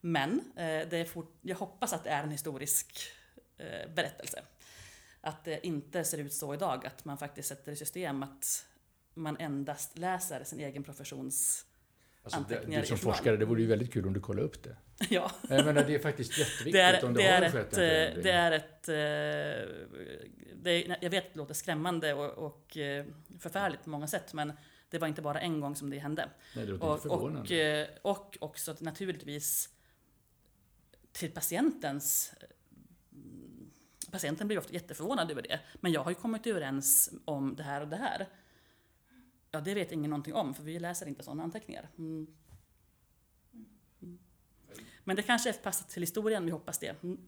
men 0.00 0.40
det 0.54 0.92
är 0.92 1.04
fort, 1.04 1.38
jag 1.42 1.56
hoppas 1.56 1.92
att 1.92 2.04
det 2.04 2.10
är 2.10 2.22
en 2.22 2.30
historisk 2.30 3.00
berättelse. 3.94 4.42
Att 5.20 5.44
det 5.44 5.66
inte 5.66 6.04
ser 6.04 6.18
ut 6.18 6.32
så 6.32 6.54
idag, 6.54 6.86
att 6.86 7.04
man 7.04 7.18
faktiskt 7.18 7.48
sätter 7.48 7.72
i 7.72 7.76
system 7.76 8.22
att 8.22 8.66
man 9.14 9.36
endast 9.36 9.98
läser 9.98 10.44
sin 10.44 10.60
egen 10.60 10.84
professions 10.84 11.66
Alltså, 12.22 12.44
det, 12.48 12.80
du 12.80 12.86
som 12.86 12.98
forskare, 12.98 13.36
det 13.36 13.44
vore 13.44 13.60
ju 13.60 13.66
väldigt 13.66 13.92
kul 13.92 14.06
om 14.06 14.12
du 14.12 14.20
kollade 14.20 14.46
upp 14.46 14.62
det. 14.62 14.76
Ja. 15.10 15.30
Jag 15.48 15.64
menar, 15.64 15.84
det 15.84 15.94
är 15.94 15.98
faktiskt 15.98 16.38
jätteviktigt 16.38 16.72
det 16.72 16.80
är, 16.80 17.04
om 17.04 17.14
det, 17.14 17.22
det 17.22 17.32
har 17.32 17.42
ett, 17.42 17.52
skett 17.52 17.76
en 17.76 17.82
eh, 17.82 18.22
Det 18.22 18.30
är 18.30 18.52
ett... 18.52 18.82
Det 20.62 20.70
är, 20.70 20.96
jag 21.00 21.10
vet 21.10 21.26
att 21.26 21.32
det 21.32 21.38
låter 21.38 21.54
skrämmande 21.54 22.14
och, 22.14 22.46
och 22.46 22.76
förfärligt 23.38 23.84
på 23.84 23.90
många 23.90 24.06
sätt, 24.06 24.32
men 24.34 24.52
det 24.90 24.98
var 24.98 25.08
inte 25.08 25.22
bara 25.22 25.40
en 25.40 25.60
gång 25.60 25.76
som 25.76 25.90
det 25.90 25.98
hände. 25.98 26.28
Nej, 26.56 26.66
det 26.66 26.72
låter 26.72 26.86
och, 26.86 27.02
förvånande. 27.02 27.88
Och, 28.02 28.10
och 28.10 28.36
också 28.40 28.76
naturligtvis 28.80 29.68
till 31.12 31.30
patientens 31.30 32.34
Patienten 34.10 34.46
blir 34.46 34.58
ofta 34.58 34.72
jätteförvånad 34.72 35.30
över 35.30 35.42
det. 35.42 35.60
Men 35.74 35.92
jag 35.92 36.04
har 36.04 36.10
ju 36.10 36.14
kommit 36.14 36.46
överens 36.46 37.10
om 37.24 37.56
det 37.56 37.62
här 37.62 37.80
och 37.80 37.88
det 37.88 37.96
här. 37.96 38.28
Ja, 39.50 39.60
det 39.60 39.74
vet 39.74 39.92
ingen 39.92 40.10
någonting 40.10 40.34
om, 40.34 40.54
för 40.54 40.62
vi 40.62 40.78
läser 40.78 41.06
inte 41.06 41.22
sådana 41.22 41.42
anteckningar. 41.42 41.88
Mm. 41.98 42.26
Men 45.08 45.16
det 45.16 45.22
kanske 45.22 45.48
är 45.48 45.52
passat 45.52 45.88
till 45.88 46.02
historien, 46.02 46.44
vi 46.44 46.50
hoppas 46.50 46.78
det. 46.78 47.02
Mm. 47.02 47.18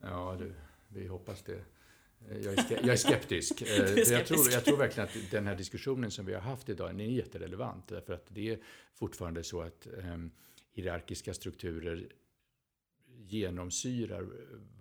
Ja, 0.00 0.36
du, 0.38 0.54
vi 0.88 1.06
hoppas 1.06 1.42
det. 1.42 1.64
Jag 2.28 2.58
är, 2.58 2.70
jag 2.70 2.88
är 2.88 2.96
skeptisk. 2.96 3.58
skeptisk. 3.66 4.12
Jag, 4.12 4.26
tror, 4.26 4.50
jag 4.50 4.64
tror 4.64 4.76
verkligen 4.76 5.08
att 5.08 5.30
den 5.30 5.46
här 5.46 5.56
diskussionen 5.56 6.10
som 6.10 6.26
vi 6.26 6.34
har 6.34 6.40
haft 6.40 6.68
idag 6.68 7.00
är 7.00 7.04
jätterelevant. 7.04 7.88
Därför 7.88 8.12
att 8.12 8.26
det 8.28 8.50
är 8.52 8.58
fortfarande 8.94 9.44
så 9.44 9.60
att 9.60 9.86
um, 9.86 10.30
hierarkiska 10.72 11.34
strukturer 11.34 12.08
genomsyrar 13.16 14.26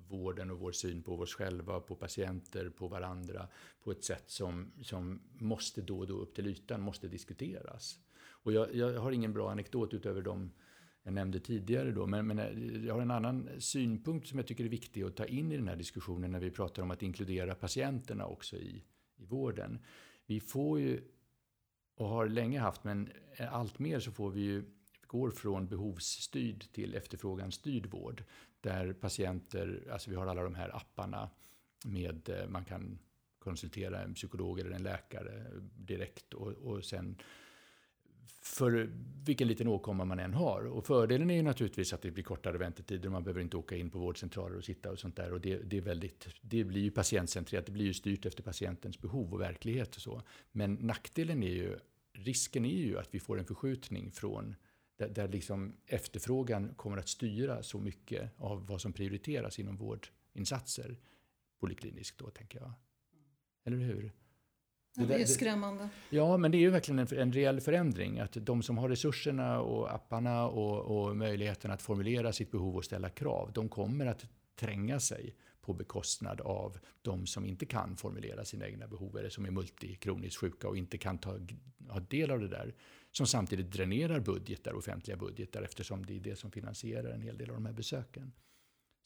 vården 0.08 0.52
och 0.52 0.60
vår 0.60 0.72
syn 0.72 1.04
på 1.04 1.20
oss 1.20 1.34
själva, 1.34 1.80
på 1.80 1.96
patienter, 1.96 2.70
på 2.70 2.88
varandra 2.88 3.48
på 3.84 3.92
ett 3.92 4.04
sätt 4.04 4.24
som, 4.28 4.72
som 4.82 5.22
måste 5.34 5.82
då 5.82 6.00
och 6.00 6.08
då 6.08 6.14
upp 6.14 6.36
till 6.36 6.48
ytan, 6.48 6.82
måste 6.82 7.08
diskuteras. 7.08 8.00
Och 8.20 8.54
jag, 8.54 8.76
jag 8.76 9.00
har 9.00 9.12
ingen 9.12 9.34
bra 9.34 9.52
anekdot 9.52 9.94
utöver 9.94 10.22
de 10.22 10.52
jag 11.08 11.14
nämnde 11.14 11.40
tidigare 11.40 11.92
då, 11.92 12.08
men, 12.08 12.28
men 12.28 12.40
eh, 12.40 12.86
jag 12.86 12.94
har 12.94 13.02
en 13.02 13.12
annan 13.12 13.50
synpunkt 13.60 14.28
som 14.28 14.40
jag 14.40 14.48
tycker 14.48 14.66
är 14.66 14.70
viktig 14.70 15.04
att 15.04 15.16
ta 15.16 15.26
in 15.26 15.52
i 15.52 15.58
den 15.58 15.68
här 15.68 15.76
diskussionen 15.76 16.32
när 16.32 16.40
vi 16.40 16.52
pratar 16.52 16.84
om 16.84 16.92
att 16.92 17.04
inkludera 17.04 17.56
patienterna 17.56 18.26
också 18.26 18.56
i, 18.56 18.84
i 19.18 19.26
vården. 19.26 19.80
Vi 20.26 20.40
får 20.40 20.80
ju, 20.80 21.02
och 21.96 22.08
har 22.08 22.28
länge 22.28 22.60
haft, 22.60 22.84
men 22.84 23.10
allt 23.52 23.80
mer 23.80 24.00
så 24.00 24.12
får 24.12 24.32
vi 24.32 24.42
ju 24.42 24.64
går 25.02 25.32
från 25.32 25.68
behovsstyrd 25.68 26.72
till 26.72 26.96
efterfråganstyrd 26.96 27.86
vård. 27.86 28.24
Där 28.62 28.94
patienter, 28.94 29.88
alltså 29.92 30.10
vi 30.10 30.16
har 30.16 30.28
alla 30.28 30.44
de 30.44 30.56
här 30.56 30.76
apparna 30.76 31.30
med, 31.86 32.30
eh, 32.30 32.48
man 32.50 32.66
kan 32.66 33.00
konsultera 33.40 34.02
en 34.02 34.14
psykolog 34.14 34.60
eller 34.60 34.72
en 34.72 34.84
läkare 34.84 35.46
direkt 35.76 36.34
och, 36.34 36.52
och 36.52 36.86
sen 36.86 37.18
för 38.42 38.90
vilken 39.26 39.48
liten 39.48 39.68
åkomma 39.68 40.06
man 40.06 40.20
än 40.20 40.34
har. 40.34 40.66
Och 40.66 40.86
fördelen 40.86 41.30
är 41.30 41.36
ju 41.36 41.42
naturligtvis 41.42 41.94
att 41.94 42.02
det 42.02 42.12
blir 42.12 42.24
kortare 42.24 42.58
väntetider. 42.58 43.10
Man 43.10 43.24
behöver 43.24 43.42
inte 43.42 43.58
åka 43.58 43.76
in 43.76 43.90
på 43.90 44.00
vårdcentraler 44.00 44.58
och 44.58 44.64
sitta 44.64 44.92
och 44.92 45.00
sånt 45.00 45.16
där. 45.16 45.34
Och 45.34 45.42
det, 45.42 45.58
det, 45.58 45.78
är 45.78 45.82
väldigt, 45.82 46.28
det 46.42 46.64
blir 46.64 46.82
ju 46.82 46.92
patientcentrerat, 46.92 47.66
det 47.66 47.72
blir 47.72 47.86
ju 47.86 47.94
styrt 47.94 48.26
efter 48.26 48.44
patientens 48.44 49.02
behov 49.02 49.34
och 49.34 49.42
verklighet 49.42 49.96
och 49.96 50.02
så. 50.02 50.22
Men 50.52 50.74
nackdelen 50.74 51.44
är 51.44 51.54
ju, 51.54 51.78
risken 52.14 52.66
är 52.66 52.84
ju 52.86 53.00
att 53.00 53.08
vi 53.12 53.20
får 53.20 53.40
en 53.40 53.46
förskjutning 53.46 54.12
från 54.12 54.56
där, 54.98 55.10
där 55.10 55.28
liksom 55.28 55.74
efterfrågan 55.86 56.74
kommer 56.76 56.98
att 56.98 57.10
styra 57.10 57.64
så 57.64 57.80
mycket 57.80 58.32
av 58.38 58.68
vad 58.68 58.82
som 58.82 58.94
prioriteras 58.94 59.60
inom 59.60 59.78
vårdinsatser. 59.78 60.98
Polikliniskt 61.60 62.18
då, 62.18 62.30
tänker 62.30 62.60
jag. 62.60 62.72
Eller 63.64 63.78
hur? 63.78 64.12
Ja, 65.00 65.06
det 65.06 65.22
är 65.22 65.26
skrämmande. 65.26 65.90
Ja, 66.10 66.38
men 66.38 66.52
det 66.52 66.58
är 66.58 66.60
ju 66.60 66.70
verkligen 66.70 67.00
en, 67.00 67.18
en 67.18 67.34
reell 67.34 67.62
förändring. 67.62 68.20
Att 68.20 68.34
de 68.34 68.64
som 68.64 68.78
har 68.78 68.90
resurserna 68.90 69.60
och 69.60 69.94
apparna 69.94 70.48
och, 70.48 71.08
och 71.08 71.18
möjligheten 71.18 71.72
att 71.72 71.82
formulera 71.82 72.34
sitt 72.34 72.52
behov 72.52 72.76
och 72.76 72.86
ställa 72.86 73.10
krav, 73.10 73.52
de 73.54 73.70
kommer 73.70 74.06
att 74.06 74.26
tränga 74.56 75.00
sig 75.00 75.36
på 75.62 75.74
bekostnad 75.74 76.42
av 76.42 76.78
de 77.02 77.28
som 77.28 77.46
inte 77.46 77.66
kan 77.66 77.98
formulera 77.98 78.46
sina 78.46 78.68
egna 78.68 78.88
behov 78.88 79.18
eller 79.18 79.30
som 79.30 79.46
är 79.46 79.52
multikroniskt 79.52 80.40
sjuka 80.40 80.68
och 80.68 80.78
inte 80.78 80.98
kan 80.98 81.18
ta 81.18 81.40
ha 81.90 82.00
del 82.00 82.32
av 82.32 82.40
det 82.40 82.48
där. 82.48 82.74
Som 83.12 83.28
samtidigt 83.28 83.72
dränerar 83.72 84.20
budgetar, 84.20 84.74
offentliga 84.74 85.18
budgetar 85.18 85.62
eftersom 85.62 86.06
det 86.06 86.16
är 86.16 86.20
det 86.20 86.36
som 86.36 86.52
finansierar 86.52 87.10
en 87.12 87.22
hel 87.22 87.38
del 87.38 87.50
av 87.50 87.56
de 87.56 87.66
här 87.66 87.74
besöken. 87.74 88.32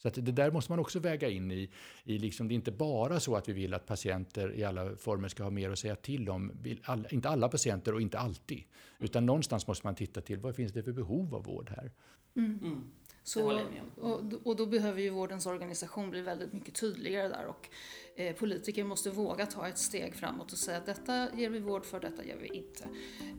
Så 0.02 0.08
att 0.08 0.14
det 0.14 0.32
där 0.32 0.50
måste 0.50 0.72
man 0.72 0.78
också 0.78 0.98
väga 0.98 1.28
in 1.28 1.50
i. 1.50 1.70
i 2.04 2.18
liksom, 2.18 2.48
det 2.48 2.54
är 2.54 2.56
inte 2.56 2.72
bara 2.72 3.20
så 3.20 3.36
att 3.36 3.48
vi 3.48 3.52
vill 3.52 3.74
att 3.74 3.86
patienter 3.86 4.54
i 4.54 4.64
alla 4.64 4.96
former 4.96 5.28
ska 5.28 5.42
ha 5.42 5.50
mer 5.50 5.70
att 5.70 5.78
säga 5.78 5.96
till 5.96 6.30
om. 6.30 6.52
Alla, 6.82 7.08
inte 7.08 7.28
alla 7.28 7.48
patienter 7.48 7.94
och 7.94 8.00
inte 8.00 8.18
alltid. 8.18 8.62
Utan 8.98 9.26
någonstans 9.26 9.66
måste 9.66 9.86
man 9.86 9.94
titta 9.94 10.20
till 10.20 10.38
vad 10.38 10.56
finns 10.56 10.72
det 10.72 10.82
för 10.82 10.92
behov 10.92 11.34
av 11.34 11.44
vård 11.44 11.70
här. 11.76 11.90
Mm. 12.36 12.58
Mm. 12.62 12.90
Så, 13.24 13.60
och, 13.96 14.20
och 14.44 14.56
då 14.56 14.66
behöver 14.66 15.00
ju 15.00 15.10
vårdens 15.10 15.46
organisation 15.46 16.10
bli 16.10 16.22
väldigt 16.22 16.52
mycket 16.52 16.74
tydligare 16.74 17.28
där 17.28 17.46
och 17.46 17.68
eh, 18.16 18.36
politiker 18.36 18.84
måste 18.84 19.10
våga 19.10 19.46
ta 19.46 19.68
ett 19.68 19.78
steg 19.78 20.14
framåt 20.14 20.52
och 20.52 20.58
säga 20.58 20.78
att 20.78 20.86
detta 20.86 21.28
ger 21.36 21.50
vi 21.50 21.58
vård 21.58 21.84
för, 21.84 22.00
detta 22.00 22.24
ger 22.24 22.36
vi 22.36 22.48
inte 22.48 22.88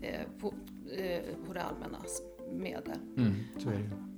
eh, 0.02 0.22
på, 0.40 0.54
eh, 0.92 1.24
på 1.48 1.54
det 1.54 1.64
allmännas 1.64 2.22
medel. 2.52 2.98
Mm, 3.18 3.34
så 3.60 3.70
är 3.70 3.74
det. 3.74 4.13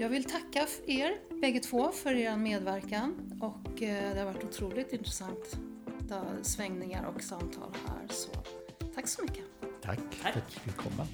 Jag 0.00 0.08
vill 0.08 0.24
tacka 0.24 0.66
er 0.86 1.40
bägge 1.40 1.60
två 1.60 1.92
för 1.92 2.14
er 2.14 2.36
medverkan 2.36 3.38
och 3.40 3.82
eh, 3.82 4.14
det 4.14 4.18
har 4.18 4.26
varit 4.26 4.44
otroligt 4.44 4.92
intressanta 4.92 6.24
svängningar 6.42 7.04
och 7.04 7.22
samtal 7.22 7.72
här. 7.86 8.08
Så 8.08 8.30
tack 8.94 9.08
så 9.08 9.22
mycket. 9.22 9.44
Tack 9.82 9.98
för 10.10 10.28
att 10.28 10.34
du 10.34 10.60
fick 10.60 10.76
komma. 10.76 11.06